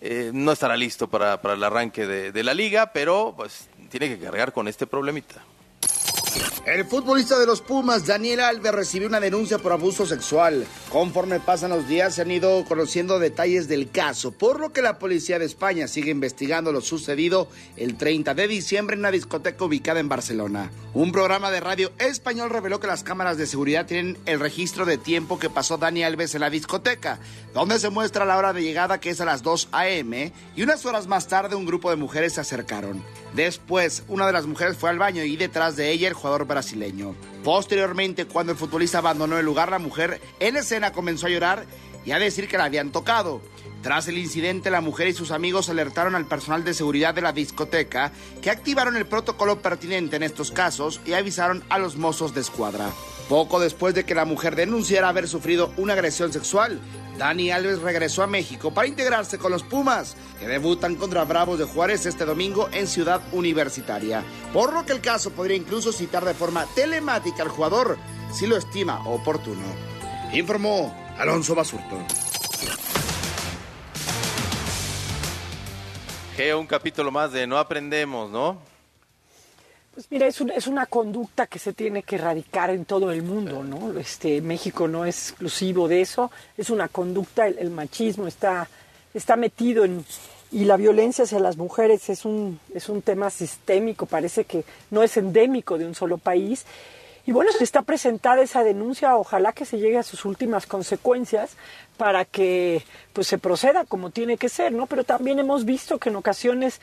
eh, 0.00 0.30
no 0.32 0.52
estará 0.52 0.76
listo 0.76 1.08
para, 1.08 1.40
para 1.42 1.54
el 1.54 1.64
arranque 1.64 2.06
de, 2.06 2.32
de 2.32 2.42
la 2.42 2.54
liga, 2.54 2.92
pero 2.92 3.34
pues 3.36 3.68
tiene 3.90 4.08
que 4.08 4.18
cargar 4.18 4.52
con 4.52 4.68
este 4.68 4.86
problemita. 4.86 5.42
El 6.66 6.84
futbolista 6.84 7.38
de 7.38 7.46
los 7.46 7.60
Pumas, 7.62 8.06
Daniel 8.06 8.40
Alves, 8.40 8.72
recibió 8.72 9.08
una 9.08 9.18
denuncia 9.18 9.58
por 9.58 9.72
abuso 9.72 10.06
sexual. 10.06 10.66
Conforme 10.90 11.40
pasan 11.40 11.70
los 11.70 11.88
días, 11.88 12.14
se 12.14 12.22
han 12.22 12.30
ido 12.30 12.64
conociendo 12.64 13.18
detalles 13.18 13.66
del 13.66 13.90
caso, 13.90 14.30
por 14.32 14.60
lo 14.60 14.72
que 14.72 14.82
la 14.82 14.98
policía 14.98 15.38
de 15.38 15.46
España 15.46 15.88
sigue 15.88 16.10
investigando 16.10 16.70
lo 16.70 16.80
sucedido 16.80 17.48
el 17.76 17.96
30 17.96 18.34
de 18.34 18.46
diciembre 18.46 18.94
en 18.94 19.00
una 19.00 19.10
discoteca 19.10 19.64
ubicada 19.64 20.00
en 20.00 20.08
Barcelona. 20.08 20.70
Un 20.92 21.12
programa 21.12 21.50
de 21.50 21.60
radio 21.60 21.92
español 21.98 22.50
reveló 22.50 22.80
que 22.80 22.88
las 22.88 23.04
cámaras 23.04 23.36
de 23.36 23.46
seguridad 23.46 23.86
tienen 23.86 24.18
el 24.26 24.40
registro 24.40 24.84
de 24.84 24.98
tiempo 24.98 25.38
que 25.38 25.48
pasó 25.48 25.78
Dani 25.78 26.02
Alves 26.02 26.34
en 26.34 26.40
la 26.40 26.50
discoteca, 26.50 27.20
donde 27.54 27.78
se 27.78 27.90
muestra 27.90 28.24
la 28.24 28.36
hora 28.36 28.52
de 28.52 28.62
llegada 28.62 29.00
que 29.00 29.10
es 29.10 29.20
a 29.20 29.24
las 29.24 29.42
2 29.42 29.68
a.m. 29.72 30.32
y 30.56 30.62
unas 30.62 30.84
horas 30.86 31.06
más 31.06 31.28
tarde 31.28 31.56
un 31.56 31.66
grupo 31.66 31.90
de 31.90 31.96
mujeres 31.96 32.34
se 32.34 32.40
acercaron. 32.40 33.02
Después, 33.34 34.02
una 34.08 34.26
de 34.26 34.32
las 34.32 34.46
mujeres 34.46 34.76
fue 34.76 34.90
al 34.90 34.98
baño 34.98 35.22
y 35.22 35.36
detrás 35.36 35.76
de 35.76 35.90
ella 35.90 36.08
el 36.08 36.14
jugador 36.14 36.46
brasileño. 36.46 37.14
Posteriormente, 37.44 38.26
cuando 38.26 38.52
el 38.52 38.58
futbolista 38.58 38.98
abandonó 38.98 39.38
el 39.38 39.46
lugar, 39.46 39.70
la 39.70 39.78
mujer 39.78 40.20
en 40.40 40.56
escena 40.56 40.92
comenzó 40.92 41.26
a 41.26 41.30
llorar 41.30 41.64
y 42.04 42.12
a 42.12 42.18
decir 42.18 42.48
que 42.48 42.58
la 42.58 42.64
habían 42.64 42.92
tocado. 42.92 43.40
Tras 43.82 44.08
el 44.08 44.18
incidente, 44.18 44.70
la 44.70 44.82
mujer 44.82 45.08
y 45.08 45.14
sus 45.14 45.30
amigos 45.30 45.70
alertaron 45.70 46.14
al 46.14 46.26
personal 46.26 46.64
de 46.64 46.74
seguridad 46.74 47.14
de 47.14 47.22
la 47.22 47.32
discoteca, 47.32 48.12
que 48.42 48.50
activaron 48.50 48.96
el 48.96 49.06
protocolo 49.06 49.62
pertinente 49.62 50.16
en 50.16 50.22
estos 50.22 50.50
casos 50.50 51.00
y 51.06 51.14
avisaron 51.14 51.64
a 51.70 51.78
los 51.78 51.96
mozos 51.96 52.34
de 52.34 52.42
escuadra. 52.42 52.90
Poco 53.28 53.60
después 53.60 53.94
de 53.94 54.04
que 54.04 54.14
la 54.14 54.24
mujer 54.26 54.54
denunciara 54.54 55.08
haber 55.08 55.28
sufrido 55.28 55.72
una 55.76 55.94
agresión 55.94 56.32
sexual, 56.32 56.80
Dani 57.20 57.50
Alves 57.50 57.82
regresó 57.82 58.22
a 58.22 58.26
México 58.26 58.72
para 58.72 58.88
integrarse 58.88 59.36
con 59.36 59.52
los 59.52 59.62
Pumas, 59.62 60.16
que 60.38 60.48
debutan 60.48 60.96
contra 60.96 61.22
Bravos 61.24 61.58
de 61.58 61.66
Juárez 61.66 62.06
este 62.06 62.24
domingo 62.24 62.70
en 62.72 62.86
Ciudad 62.86 63.20
Universitaria. 63.32 64.24
Por 64.54 64.72
lo 64.72 64.86
que 64.86 64.94
el 64.94 65.02
caso 65.02 65.30
podría 65.30 65.58
incluso 65.58 65.92
citar 65.92 66.24
de 66.24 66.32
forma 66.32 66.64
telemática 66.74 67.42
al 67.42 67.50
jugador, 67.50 67.98
si 68.32 68.46
lo 68.46 68.56
estima 68.56 69.06
oportuno. 69.06 69.60
Informó 70.32 70.96
Alonso 71.18 71.54
Basurto. 71.54 71.98
Geo, 76.36 76.58
un 76.58 76.66
capítulo 76.66 77.10
más 77.10 77.32
de 77.32 77.46
No 77.46 77.58
Aprendemos, 77.58 78.30
¿no? 78.30 78.69
Pues 80.00 80.10
mira, 80.12 80.26
es, 80.26 80.40
un- 80.40 80.50
es 80.50 80.66
una 80.66 80.86
conducta 80.86 81.46
que 81.46 81.58
se 81.58 81.74
tiene 81.74 82.02
que 82.04 82.14
erradicar 82.16 82.70
en 82.70 82.86
todo 82.86 83.12
el 83.12 83.22
mundo, 83.22 83.62
¿no? 83.62 83.98
Este, 83.98 84.40
México 84.40 84.88
no 84.88 85.04
es 85.04 85.28
exclusivo 85.28 85.88
de 85.88 86.00
eso, 86.00 86.30
es 86.56 86.70
una 86.70 86.88
conducta, 86.88 87.46
el, 87.46 87.58
el 87.58 87.68
machismo 87.70 88.26
está, 88.26 88.66
está 89.12 89.36
metido 89.36 89.84
en... 89.84 90.02
Y 90.52 90.64
la 90.64 90.78
violencia 90.78 91.24
hacia 91.24 91.38
las 91.38 91.58
mujeres 91.58 92.08
es 92.08 92.24
un, 92.24 92.58
es 92.74 92.88
un 92.88 93.02
tema 93.02 93.28
sistémico, 93.28 94.06
parece 94.06 94.46
que 94.46 94.64
no 94.90 95.02
es 95.02 95.18
endémico 95.18 95.76
de 95.76 95.84
un 95.84 95.94
solo 95.94 96.16
país. 96.16 96.64
Y 97.26 97.32
bueno, 97.32 97.52
se 97.52 97.62
está 97.62 97.82
presentada 97.82 98.40
esa 98.40 98.64
denuncia, 98.64 99.14
ojalá 99.18 99.52
que 99.52 99.66
se 99.66 99.76
llegue 99.78 99.98
a 99.98 100.02
sus 100.02 100.24
últimas 100.24 100.64
consecuencias 100.64 101.50
para 101.98 102.24
que 102.24 102.82
pues 103.12 103.26
se 103.26 103.36
proceda 103.36 103.84
como 103.84 104.08
tiene 104.08 104.38
que 104.38 104.48
ser, 104.48 104.72
¿no? 104.72 104.86
Pero 104.86 105.04
también 105.04 105.38
hemos 105.40 105.66
visto 105.66 105.98
que 105.98 106.08
en 106.08 106.16
ocasiones 106.16 106.80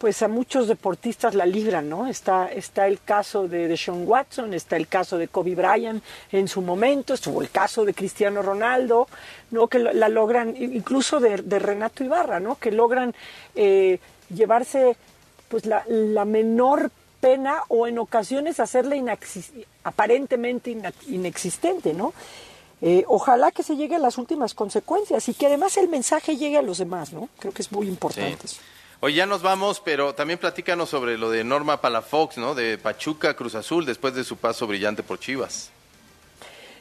pues 0.00 0.22
a 0.22 0.28
muchos 0.28 0.66
deportistas 0.66 1.34
la 1.34 1.44
libran, 1.44 1.90
¿no? 1.90 2.06
Está, 2.06 2.50
está 2.50 2.86
el 2.86 3.02
caso 3.02 3.46
de, 3.48 3.68
de 3.68 3.76
Sean 3.76 4.08
Watson, 4.08 4.54
está 4.54 4.76
el 4.78 4.88
caso 4.88 5.18
de 5.18 5.28
Kobe 5.28 5.54
Bryant 5.54 6.02
en 6.32 6.48
su 6.48 6.62
momento, 6.62 7.12
estuvo 7.12 7.42
el 7.42 7.50
caso 7.50 7.84
de 7.84 7.92
Cristiano 7.92 8.40
Ronaldo, 8.40 9.08
¿no? 9.50 9.68
Que 9.68 9.78
la 9.78 10.08
logran, 10.08 10.56
incluso 10.56 11.20
de, 11.20 11.36
de 11.42 11.58
Renato 11.58 12.02
Ibarra, 12.02 12.40
¿no? 12.40 12.56
Que 12.58 12.70
logran 12.72 13.14
eh, 13.54 13.98
llevarse 14.34 14.96
pues 15.48 15.66
la, 15.66 15.84
la 15.86 16.24
menor 16.24 16.90
pena 17.20 17.64
o 17.68 17.86
en 17.86 17.98
ocasiones 17.98 18.58
hacerla 18.58 18.96
inaxis- 18.96 19.66
aparentemente 19.84 20.74
inexistente, 21.08 21.92
¿no? 21.92 22.14
Eh, 22.80 23.04
ojalá 23.08 23.50
que 23.50 23.62
se 23.62 23.76
llegue 23.76 23.96
a 23.96 23.98
las 23.98 24.16
últimas 24.16 24.54
consecuencias 24.54 25.28
y 25.28 25.34
que 25.34 25.46
además 25.48 25.76
el 25.76 25.88
mensaje 25.90 26.38
llegue 26.38 26.56
a 26.56 26.62
los 26.62 26.78
demás, 26.78 27.12
¿no? 27.12 27.28
Creo 27.38 27.52
que 27.52 27.60
es 27.60 27.70
muy 27.70 27.86
importante. 27.86 28.46
eso. 28.46 28.62
Hoy 29.02 29.14
ya 29.14 29.24
nos 29.24 29.40
vamos, 29.40 29.80
pero 29.80 30.14
también 30.14 30.38
platícanos 30.38 30.90
sobre 30.90 31.16
lo 31.16 31.30
de 31.30 31.42
Norma 31.42 31.80
Palafox, 31.80 32.36
¿no? 32.36 32.54
De 32.54 32.76
Pachuca 32.76 33.32
Cruz 33.32 33.54
Azul 33.54 33.86
después 33.86 34.14
de 34.14 34.24
su 34.24 34.36
paso 34.36 34.66
brillante 34.66 35.02
por 35.02 35.18
Chivas. 35.18 35.70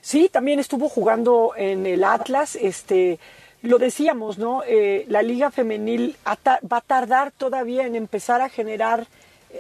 Sí, 0.01 0.27
también 0.27 0.59
estuvo 0.59 0.89
jugando 0.89 1.53
en 1.55 1.85
el 1.85 2.03
Atlas. 2.03 2.57
Este, 2.57 3.19
lo 3.61 3.77
decíamos, 3.77 4.37
¿no? 4.37 4.63
Eh, 4.67 5.05
la 5.07 5.21
Liga 5.21 5.49
Femenil 5.49 6.17
va 6.27 6.77
a 6.77 6.81
tardar 6.81 7.31
todavía 7.31 7.85
en 7.85 7.95
empezar 7.95 8.41
a 8.41 8.49
generar, 8.49 9.07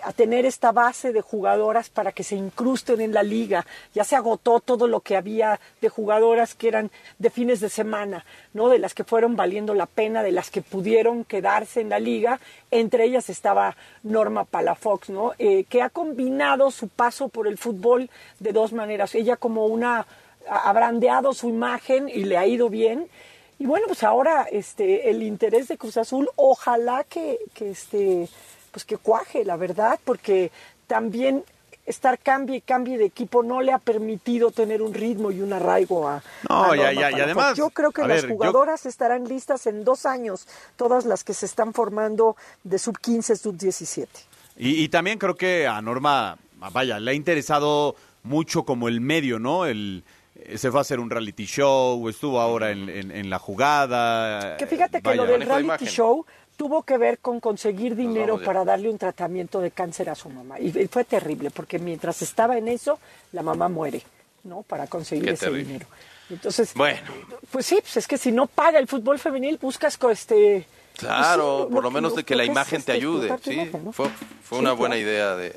a 0.03 0.13
tener 0.13 0.45
esta 0.45 0.71
base 0.71 1.11
de 1.13 1.21
jugadoras 1.21 1.89
para 1.89 2.11
que 2.11 2.23
se 2.23 2.35
incrusten 2.35 3.01
en 3.01 3.13
la 3.13 3.23
liga. 3.23 3.65
Ya 3.93 4.03
se 4.03 4.15
agotó 4.15 4.59
todo 4.59 4.87
lo 4.87 5.01
que 5.01 5.17
había 5.17 5.59
de 5.81 5.89
jugadoras 5.89 6.55
que 6.55 6.67
eran 6.67 6.91
de 7.17 7.29
fines 7.29 7.59
de 7.59 7.69
semana, 7.69 8.25
¿no? 8.53 8.69
De 8.69 8.79
las 8.79 8.93
que 8.93 9.03
fueron 9.03 9.35
valiendo 9.35 9.73
la 9.73 9.87
pena, 9.87 10.21
de 10.23 10.31
las 10.31 10.51
que 10.51 10.61
pudieron 10.61 11.25
quedarse 11.25 11.81
en 11.81 11.89
la 11.89 11.99
liga. 11.99 12.39
Entre 12.71 13.05
ellas 13.05 13.29
estaba 13.29 13.75
Norma 14.03 14.45
Palafox, 14.45 15.09
¿no? 15.09 15.33
Eh, 15.39 15.65
que 15.65 15.81
ha 15.81 15.89
combinado 15.89 16.71
su 16.71 16.87
paso 16.87 17.29
por 17.29 17.47
el 17.47 17.57
fútbol 17.57 18.09
de 18.39 18.53
dos 18.53 18.73
maneras. 18.73 19.15
Ella 19.15 19.37
como 19.37 19.65
una 19.65 20.05
ha 20.47 20.73
brandeado 20.73 21.33
su 21.33 21.49
imagen 21.49 22.09
y 22.09 22.23
le 22.23 22.37
ha 22.37 22.47
ido 22.47 22.69
bien. 22.69 23.07
Y 23.59 23.65
bueno, 23.65 23.87
pues 23.87 24.03
ahora 24.03 24.47
este 24.49 25.09
el 25.09 25.21
interés 25.21 25.67
de 25.67 25.77
Cruz 25.77 25.97
Azul, 25.97 26.29
ojalá 26.37 27.03
que, 27.03 27.39
que 27.53 27.71
este 27.71 28.29
pues 28.71 28.85
que 28.85 28.97
cuaje, 28.97 29.43
la 29.45 29.57
verdad, 29.57 29.99
porque 30.05 30.51
también 30.87 31.43
estar 31.85 32.19
cambie 32.19 32.57
y 32.57 32.61
cambie 32.61 32.97
de 32.99 33.05
equipo 33.05 33.41
no 33.41 33.61
le 33.61 33.71
ha 33.71 33.79
permitido 33.79 34.51
tener 34.51 34.81
un 34.83 34.93
ritmo 34.93 35.31
y 35.31 35.41
un 35.41 35.53
arraigo 35.53 36.07
a, 36.07 36.21
No, 36.47 36.71
a 36.71 36.75
ya, 36.75 36.91
ya, 36.93 37.11
y 37.11 37.19
además, 37.21 37.57
yo 37.57 37.71
creo 37.71 37.91
que 37.91 38.01
las 38.01 38.09
ver, 38.09 38.21
yo- 38.27 38.35
jugadoras 38.35 38.85
estarán 38.85 39.27
listas 39.27 39.65
en 39.65 39.83
dos 39.83 40.05
años, 40.05 40.47
todas 40.75 41.05
las 41.05 41.23
que 41.23 41.33
se 41.33 41.47
están 41.47 41.73
formando 41.73 42.35
de 42.63 42.77
sub 42.77 42.99
15, 42.99 43.35
sub 43.35 43.57
17. 43.57 44.07
Y, 44.57 44.83
y 44.83 44.89
también 44.89 45.17
creo 45.17 45.35
que 45.35 45.65
a 45.67 45.81
Norma, 45.81 46.37
vaya, 46.71 46.99
le 46.99 47.09
ha 47.11 47.13
interesado 47.15 47.95
mucho 48.21 48.63
como 48.63 48.87
el 48.87 49.01
medio, 49.01 49.39
¿no? 49.39 49.65
El, 49.65 50.03
eh, 50.35 50.57
se 50.59 50.69
fue 50.69 50.79
a 50.79 50.81
hacer 50.81 50.99
un 50.99 51.09
reality 51.09 51.45
show, 51.45 52.07
estuvo 52.07 52.39
ahora 52.39 52.69
en, 52.69 52.87
en- 52.89 53.11
en 53.11 53.29
la 53.31 53.39
jugada. 53.39 54.57
Que 54.57 54.67
fíjate 54.67 55.01
que 55.01 55.09
vaya. 55.09 55.23
lo 55.23 55.31
del 55.31 55.41
reality 55.41 55.85
show 55.85 56.25
tuvo 56.59 56.83
que 56.83 56.97
ver 56.97 57.19
con 57.19 57.39
conseguir 57.39 57.95
dinero 57.95 58.37
para 58.43 58.65
darle 58.65 58.89
un 58.89 58.97
tratamiento 58.97 59.61
de 59.61 59.71
cáncer 59.71 60.09
a 60.09 60.15
su 60.15 60.29
mamá. 60.29 60.59
Y, 60.59 60.71
fue 60.89 61.05
terrible, 61.05 61.51
porque 61.51 61.79
mientras 61.79 62.21
estaba 62.21 62.57
en 62.57 62.67
eso, 62.67 62.99
la 63.31 63.41
mamá 63.41 63.69
muere, 63.69 64.01
¿no? 64.43 64.63
Para 64.63 64.85
conseguir 64.87 65.23
Qué 65.23 65.31
ese 65.31 65.45
terrible. 65.45 65.63
dinero. 65.63 65.85
Entonces, 66.29 66.73
Bueno, 66.73 66.99
pues 67.49 67.65
sí, 67.65 67.77
pues 67.81 67.95
es 67.95 68.07
que 68.09 68.17
si 68.17 68.33
no 68.33 68.45
paga 68.45 68.77
el 68.77 68.89
fútbol 68.89 69.19
femenil, 69.19 69.57
buscas 69.57 69.97
este... 70.11 70.67
claro, 70.97 71.59
pues 71.59 71.67
sí, 71.69 71.73
por 71.75 71.83
lo 71.85 71.91
menos 71.91 72.13
de 72.13 72.25
que 72.25 72.35
la 72.35 72.43
es, 72.43 72.49
imagen 72.49 72.83
te 72.83 72.91
este, 72.91 72.91
ayude. 72.91 73.33
Sí, 73.41 73.53
imagen, 73.53 73.85
¿no? 73.85 73.93
fue, 73.93 74.09
fue 74.43 74.57
Sí, 74.57 74.61
una 74.61 74.73
buena 74.73 74.95
claro. 74.95 75.09
idea 75.09 75.35
de, 75.37 75.55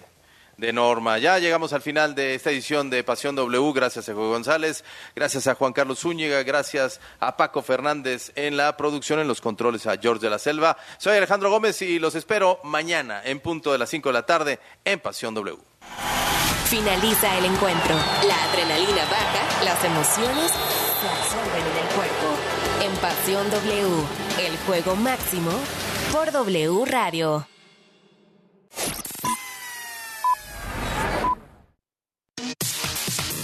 de 0.57 0.73
Norma. 0.73 1.19
Ya 1.19 1.39
llegamos 1.39 1.73
al 1.73 1.83
final 1.83 2.15
de 2.15 2.35
esta 2.35 2.51
edición 2.51 2.91
de 2.91 3.05
Pasión 3.05 3.35
W. 3.37 3.73
Gracias 3.73 4.09
a 4.09 4.15
Juan 4.15 4.31
González, 4.31 4.85
gracias 5.15 5.47
a 5.47 5.55
Juan 5.55 5.73
Carlos 5.73 6.01
Zúñiga, 6.01 6.43
gracias 6.43 7.01
a 7.21 7.37
Paco 7.37 7.63
Fernández 7.63 8.33
en 8.35 8.57
la 8.57 8.77
producción, 8.77 9.21
en 9.21 9.29
los 9.29 9.41
controles, 9.41 9.87
a 9.87 9.97
George 9.97 10.23
de 10.23 10.31
la 10.31 10.39
Selva. 10.39 10.77
Soy 10.99 11.17
Alejandro 11.17 11.51
Gómez 11.51 11.83
y 11.83 11.99
los 11.99 12.15
espero 12.15 12.61
mañana 12.65 13.23
en 13.25 13.41
punto 13.41 13.73
de 13.73 13.79
las 13.79 13.91
5 13.91 14.09
de 14.09 14.13
la 14.13 14.27
tarde 14.27 14.61
en 14.85 15.01
Pasión 15.01 15.35
W. 15.35 15.59
Finaliza 16.67 17.37
el 17.39 17.45
encuentro. 17.45 17.95
La 18.27 18.45
adrenalina 18.45 19.05
baja, 19.05 19.65
las 19.65 19.85
emociones 19.85 20.51
se 20.51 21.09
absorben 21.09 21.67
en 21.71 21.77
el 21.77 21.95
cuerpo. 21.95 22.53
En 22.83 22.93
Pasión 22.97 23.51
W, 23.51 24.07
el 24.41 24.57
juego 24.67 24.97
máximo 24.97 25.51
por 26.11 26.33
W 26.33 26.85
Radio. 26.87 27.52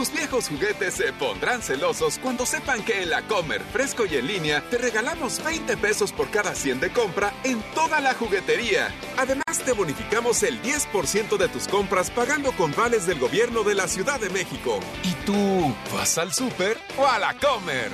Tus 0.00 0.14
viejos 0.14 0.48
juguetes 0.48 0.94
se 0.94 1.12
pondrán 1.12 1.60
celosos 1.60 2.18
cuando 2.18 2.46
sepan 2.46 2.82
que 2.82 3.02
en 3.02 3.10
la 3.10 3.20
Comer 3.20 3.60
Fresco 3.60 4.06
y 4.06 4.16
en 4.16 4.28
línea 4.28 4.64
te 4.70 4.78
regalamos 4.78 5.44
20 5.44 5.76
pesos 5.76 6.10
por 6.10 6.30
cada 6.30 6.54
100 6.54 6.80
de 6.80 6.90
compra 6.90 7.34
en 7.44 7.60
toda 7.74 8.00
la 8.00 8.14
juguetería. 8.14 8.94
Además, 9.18 9.58
te 9.62 9.72
bonificamos 9.72 10.42
el 10.42 10.62
10% 10.62 11.36
de 11.36 11.48
tus 11.48 11.68
compras 11.68 12.10
pagando 12.10 12.52
con 12.52 12.72
vales 12.74 13.04
del 13.04 13.18
gobierno 13.18 13.62
de 13.62 13.74
la 13.74 13.88
Ciudad 13.88 14.18
de 14.18 14.30
México. 14.30 14.80
¿Y 15.04 15.12
tú 15.26 15.76
vas 15.92 16.16
al 16.16 16.32
súper 16.32 16.78
o 16.96 17.06
a 17.06 17.18
la 17.18 17.34
Comer? 17.34 17.90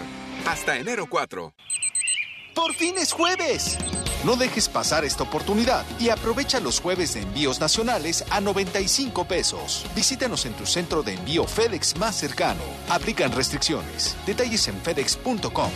Hasta 0.46 0.76
enero 0.76 1.06
4. 1.08 1.52
¡Por 2.54 2.72
fin 2.74 2.94
es 2.98 3.10
jueves! 3.10 3.78
No 4.24 4.36
dejes 4.36 4.68
pasar 4.68 5.04
esta 5.04 5.22
oportunidad 5.22 5.84
y 6.00 6.08
aprovecha 6.08 6.60
los 6.60 6.80
jueves 6.80 7.14
de 7.14 7.22
envíos 7.22 7.60
nacionales 7.60 8.24
a 8.30 8.40
95 8.40 9.26
pesos. 9.26 9.84
Visítanos 9.94 10.46
en 10.46 10.54
tu 10.54 10.66
centro 10.66 11.02
de 11.02 11.14
envío 11.14 11.44
FedEx 11.44 11.96
más 11.98 12.16
cercano. 12.16 12.60
Aplican 12.88 13.32
restricciones. 13.32 14.16
Detalles 14.26 14.66
en 14.68 14.80
fedex.com. 14.80 15.70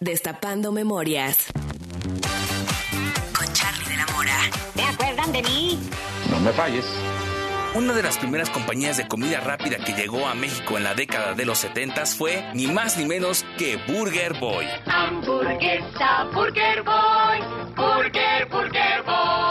Destapando 0.00 0.72
memorias. 0.72 1.38
Con 3.34 3.52
Charlie 3.54 3.88
de 3.88 3.96
la 3.96 4.06
Mora. 4.08 4.38
¿Se 4.74 4.82
acuerdan 4.82 5.32
de 5.32 5.42
mí? 5.42 5.78
No 6.30 6.40
me 6.40 6.52
falles. 6.52 6.84
Una 7.76 7.92
de 7.92 8.02
las 8.02 8.16
primeras 8.16 8.48
compañías 8.48 8.96
de 8.96 9.06
comida 9.06 9.38
rápida 9.40 9.76
que 9.76 9.92
llegó 9.92 10.26
a 10.26 10.34
México 10.34 10.78
en 10.78 10.84
la 10.84 10.94
década 10.94 11.34
de 11.34 11.44
los 11.44 11.58
70 11.58 12.06
fue 12.06 12.42
ni 12.54 12.68
más 12.68 12.96
ni 12.96 13.04
menos 13.04 13.44
que 13.58 13.76
Burger 13.86 14.32
Boy. 14.40 14.64
Hamburguesa, 14.86 16.24
Burger 16.32 16.82
Boy, 16.82 17.38
Burger, 17.76 18.48
Burger 18.48 19.02
Boy. 19.04 19.45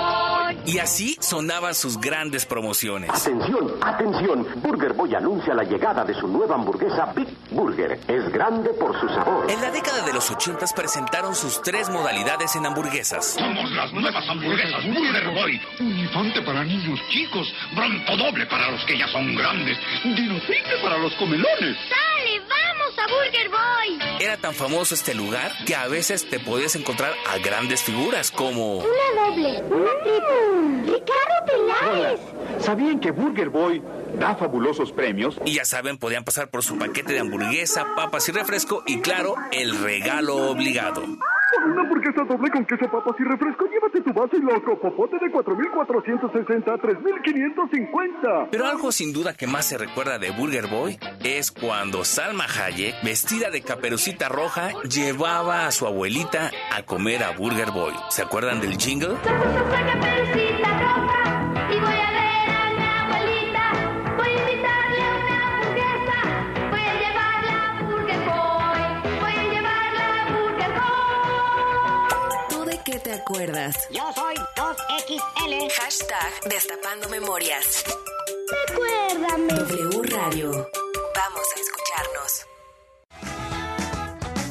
Y 0.65 0.79
así 0.79 1.15
sonaban 1.19 1.75
sus 1.75 1.99
grandes 1.99 2.45
promociones. 2.45 3.09
Atención, 3.09 3.73
atención. 3.81 4.47
Burger 4.61 4.93
Boy 4.93 5.13
anuncia 5.13 5.53
la 5.53 5.63
llegada 5.63 6.03
de 6.03 6.13
su 6.15 6.27
nueva 6.27 6.55
hamburguesa 6.55 7.13
Big 7.15 7.27
Burger. 7.51 7.99
Es 8.07 8.31
grande 8.31 8.71
por 8.71 8.99
su 8.99 9.07
sabor. 9.09 9.49
En 9.49 9.61
la 9.61 9.71
década 9.71 10.01
de 10.01 10.13
los 10.13 10.29
80 10.31 10.65
presentaron 10.75 11.35
sus 11.35 11.61
tres 11.61 11.89
modalidades 11.89 12.55
en 12.55 12.65
hamburguesas. 12.65 13.35
Somos 13.37 13.71
las 13.71 13.93
nuevas 13.93 14.27
hamburguesas 14.27 14.83
Burger 14.85 15.33
Boy. 15.33 15.61
Un 15.79 15.99
infante 15.99 16.41
para 16.41 16.63
niños 16.63 16.99
chicos, 17.11 17.47
bronco 17.75 18.17
doble 18.17 18.45
para 18.47 18.71
los 18.71 18.83
que 18.85 18.97
ya 18.97 19.07
son 19.09 19.35
grandes, 19.35 19.77
dino 20.03 20.39
triple 20.41 20.77
para 20.81 20.97
los 20.97 21.13
comelones. 21.15 21.77
¡Sale, 21.89 22.39
vamos 22.39 22.97
a 22.97 23.07
Burger 23.07 23.49
Boy! 23.49 24.19
Era 24.19 24.37
tan 24.37 24.53
famoso 24.53 24.95
este 24.95 25.13
lugar 25.13 25.51
que 25.65 25.75
a 25.75 25.87
veces 25.87 26.27
te 26.29 26.39
podías 26.39 26.75
encontrar 26.75 27.13
a 27.29 27.37
grandes 27.37 27.83
figuras 27.83 28.31
como... 28.31 28.77
Una 28.77 29.27
doble, 29.27 29.63
una 29.69 29.91
triple. 30.03 30.54
¡Ricardo 30.83 31.35
Peláez! 31.45 32.19
¿Sabían 32.59 32.99
que 32.99 33.11
Burger 33.11 33.49
Boy 33.49 33.81
da 34.17 34.35
fabulosos 34.35 34.91
premios? 34.91 35.39
Y 35.45 35.55
ya 35.55 35.65
saben, 35.65 35.97
podían 35.97 36.23
pasar 36.23 36.49
por 36.49 36.63
su 36.63 36.77
paquete 36.77 37.13
de 37.13 37.19
hamburguesa, 37.19 37.85
papas 37.95 38.27
y 38.29 38.31
refresco 38.31 38.83
y 38.85 39.01
claro, 39.01 39.35
el 39.51 39.77
regalo 39.81 40.49
obligado. 40.49 41.01
Por 41.01 41.71
una 41.71 41.81
hamburguesa 41.81 42.23
doble 42.23 42.49
con 42.49 42.65
queso, 42.65 42.89
papas 42.91 43.15
y 43.19 43.23
refresco, 43.23 43.65
llévate 43.65 44.01
tu 44.01 44.13
vaso 44.13 44.35
y 44.35 44.41
loco 44.41 44.79
popote 44.79 45.17
de 45.19 45.31
4.460 45.31 46.67
a 46.67 46.77
3.550. 46.77 48.47
Pero 48.51 48.65
algo 48.65 48.91
sin 48.91 49.13
duda 49.13 49.33
que 49.33 49.47
más 49.47 49.65
se 49.65 49.77
recuerda 49.77 50.17
de 50.17 50.31
Burger 50.31 50.67
Boy 50.67 50.97
es 51.23 51.51
cuando 51.51 52.03
Salma 52.03 52.45
Hayek, 52.45 52.95
vestida 53.03 53.51
de 53.51 53.61
caperucita 53.61 54.27
roja, 54.27 54.71
llevaba 54.83 55.67
a 55.67 55.71
su 55.71 55.85
abuelita 55.85 56.51
a 56.73 56.83
comer 56.83 57.23
a 57.23 57.31
Burger 57.31 57.71
Boy. 57.71 57.93
¿Se 58.09 58.21
acuerdan 58.23 58.59
del 58.59 58.77
jingle? 58.77 59.15
Acuerdas? 73.25 73.75
Yo 73.91 74.03
soy 74.13 74.35
2XL. 74.55 75.71
Hashtag 75.71 76.31
Destapando 76.47 77.09
Memorias. 77.09 77.83
Recuérdame. 78.67 79.53
W 79.53 80.03
Radio. 80.03 80.51
Vamos 81.15 81.47
a 81.55 81.59
escucharnos. 81.59 82.45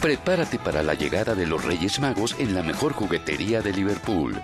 Prepárate 0.01 0.59
para 0.59 0.83
la 0.83 0.95
llegada 0.95 1.35
de 1.37 1.47
los 1.47 1.65
Reyes 1.65 2.01
Magos 2.01 2.35
en 2.39 2.55
la 2.55 2.63
mejor 2.63 2.93
juguetería 2.93 3.63
de 3.63 3.73
Liverpool. 3.73 4.43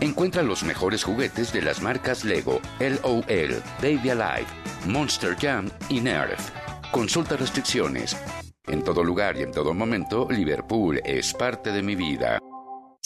Encuentra 0.00 0.42
los 0.42 0.62
mejores 0.62 1.02
juguetes 1.02 1.52
de 1.54 1.62
las 1.62 1.80
marcas 1.80 2.22
Lego, 2.22 2.60
LOL, 2.78 3.62
Baby 3.80 4.10
Alive, 4.10 4.46
Monster 4.86 5.34
Jam 5.40 5.70
y 5.88 6.00
Nerf. 6.00 6.50
Consulta 6.92 7.36
restricciones. 7.36 8.14
En 8.66 8.84
todo 8.84 9.02
lugar 9.02 9.38
y 9.38 9.42
en 9.42 9.52
todo 9.52 9.72
momento, 9.72 10.28
Liverpool 10.30 11.00
es 11.04 11.32
parte 11.32 11.72
de 11.72 11.82
mi 11.82 11.94
vida. 11.94 12.38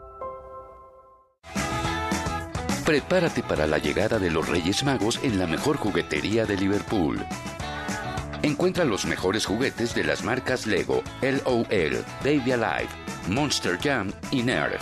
Prepárate 2.83 3.43
para 3.43 3.67
la 3.67 3.77
llegada 3.77 4.17
de 4.17 4.31
los 4.31 4.49
Reyes 4.49 4.83
Magos 4.83 5.19
en 5.21 5.37
la 5.37 5.45
mejor 5.45 5.77
juguetería 5.77 6.47
de 6.47 6.57
Liverpool. 6.57 7.23
Encuentra 8.41 8.83
los 8.83 9.05
mejores 9.05 9.45
juguetes 9.45 9.93
de 9.93 10.05
las 10.05 10.23
marcas 10.23 10.65
Lego, 10.65 11.03
LOL, 11.21 12.03
Baby 12.23 12.51
Alive, 12.51 12.89
Monster 13.29 13.77
Jam 13.77 14.11
y 14.31 14.41
Nerf. 14.41 14.81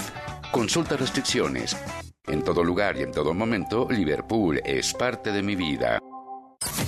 Consulta 0.54 0.96
restricciones. 0.96 1.76
En 2.28 2.42
todo 2.42 2.64
lugar 2.64 2.96
y 2.98 3.02
en 3.04 3.12
todo 3.12 3.34
momento, 3.34 3.86
Liverpool 3.90 4.62
es 4.64 4.94
parte 4.94 5.32
de 5.34 5.42
mi 5.44 5.58
vida. 5.58 6.00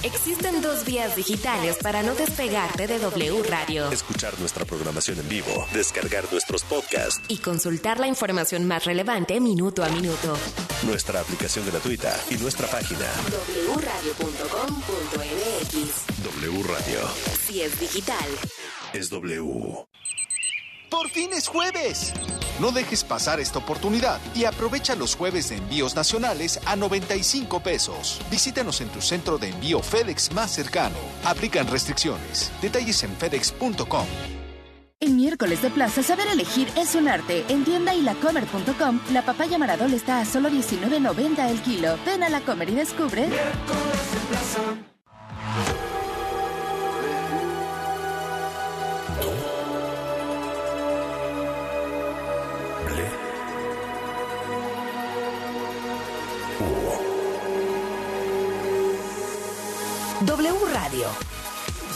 Existen 0.01 0.61
dos 0.61 0.85
vías 0.85 1.13
digitales 1.15 1.77
para 1.83 2.01
no 2.03 2.15
despegarte 2.15 2.87
de 2.87 2.99
W 2.99 3.43
Radio 3.43 3.91
Escuchar 3.91 4.39
nuestra 4.39 4.63
programación 4.63 5.19
en 5.19 5.27
vivo, 5.27 5.51
descargar 5.73 6.23
nuestros 6.31 6.63
podcasts, 6.63 7.21
y 7.27 7.39
consultar 7.39 7.99
la 7.99 8.07
información 8.07 8.65
más 8.65 8.85
relevante 8.85 9.41
minuto 9.41 9.83
a 9.83 9.89
minuto. 9.89 10.37
nuestra 10.83 11.19
aplicación 11.19 11.65
gratuita 11.65 12.15
y 12.29 12.35
nuestra 12.35 12.67
página 12.67 13.05
wradio.com.mx 13.75 15.03
W 16.23 16.63
Radio. 16.63 16.99
Si 17.45 17.61
es 17.61 17.77
digital. 17.79 18.29
Es 18.93 19.09
W. 19.09 19.85
Por 20.89 21.09
fin 21.09 21.31
es 21.33 21.47
jueves. 21.47 22.13
No 22.59 22.71
dejes 22.71 23.03
pasar 23.03 23.39
esta 23.39 23.59
oportunidad 23.59 24.19
y 24.33 24.45
aprovecha 24.45 24.95
los 24.95 25.15
jueves 25.15 25.49
de 25.49 25.57
envíos 25.57 25.95
nacionales 25.95 26.59
a 26.65 26.75
95 26.75 27.59
pesos. 27.61 28.21
Visítanos 28.31 28.79
en 28.81 28.89
tu 28.89 29.01
centro 29.01 29.37
de 29.37 29.49
envío 29.49 29.81
FedEx 29.81 30.31
más 30.31 30.51
cercano. 30.51 30.95
Aplican 31.25 31.67
restricciones. 31.67 32.51
Detalles 32.61 33.03
en 33.03 33.11
fedex.com. 33.15 34.05
En 35.01 35.17
miércoles 35.17 35.61
de 35.61 35.69
plaza, 35.69 36.01
saber 36.01 36.27
elegir 36.27 36.69
es 36.77 36.95
un 36.95 37.09
arte. 37.09 37.43
En 37.49 37.65
tienda 37.65 37.93
y 37.93 38.01
lacomer.com, 38.01 39.01
la 39.11 39.23
papaya 39.23 39.57
maradol 39.57 39.93
está 39.93 40.19
a 40.19 40.25
solo 40.25 40.49
$19.90 40.49 41.49
el 41.49 41.61
kilo. 41.61 41.97
Ven 42.05 42.23
a 42.23 42.29
la 42.29 42.39
comer 42.41 42.69
y 42.69 42.75
descubre. 42.75 43.27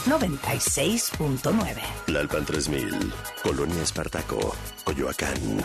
96.9. 0.06 1.80
Lalpan 2.06 2.44
3000, 2.44 3.12
Colonia 3.42 3.82
Espartaco, 3.82 4.54
Coyoacán. 4.84 5.64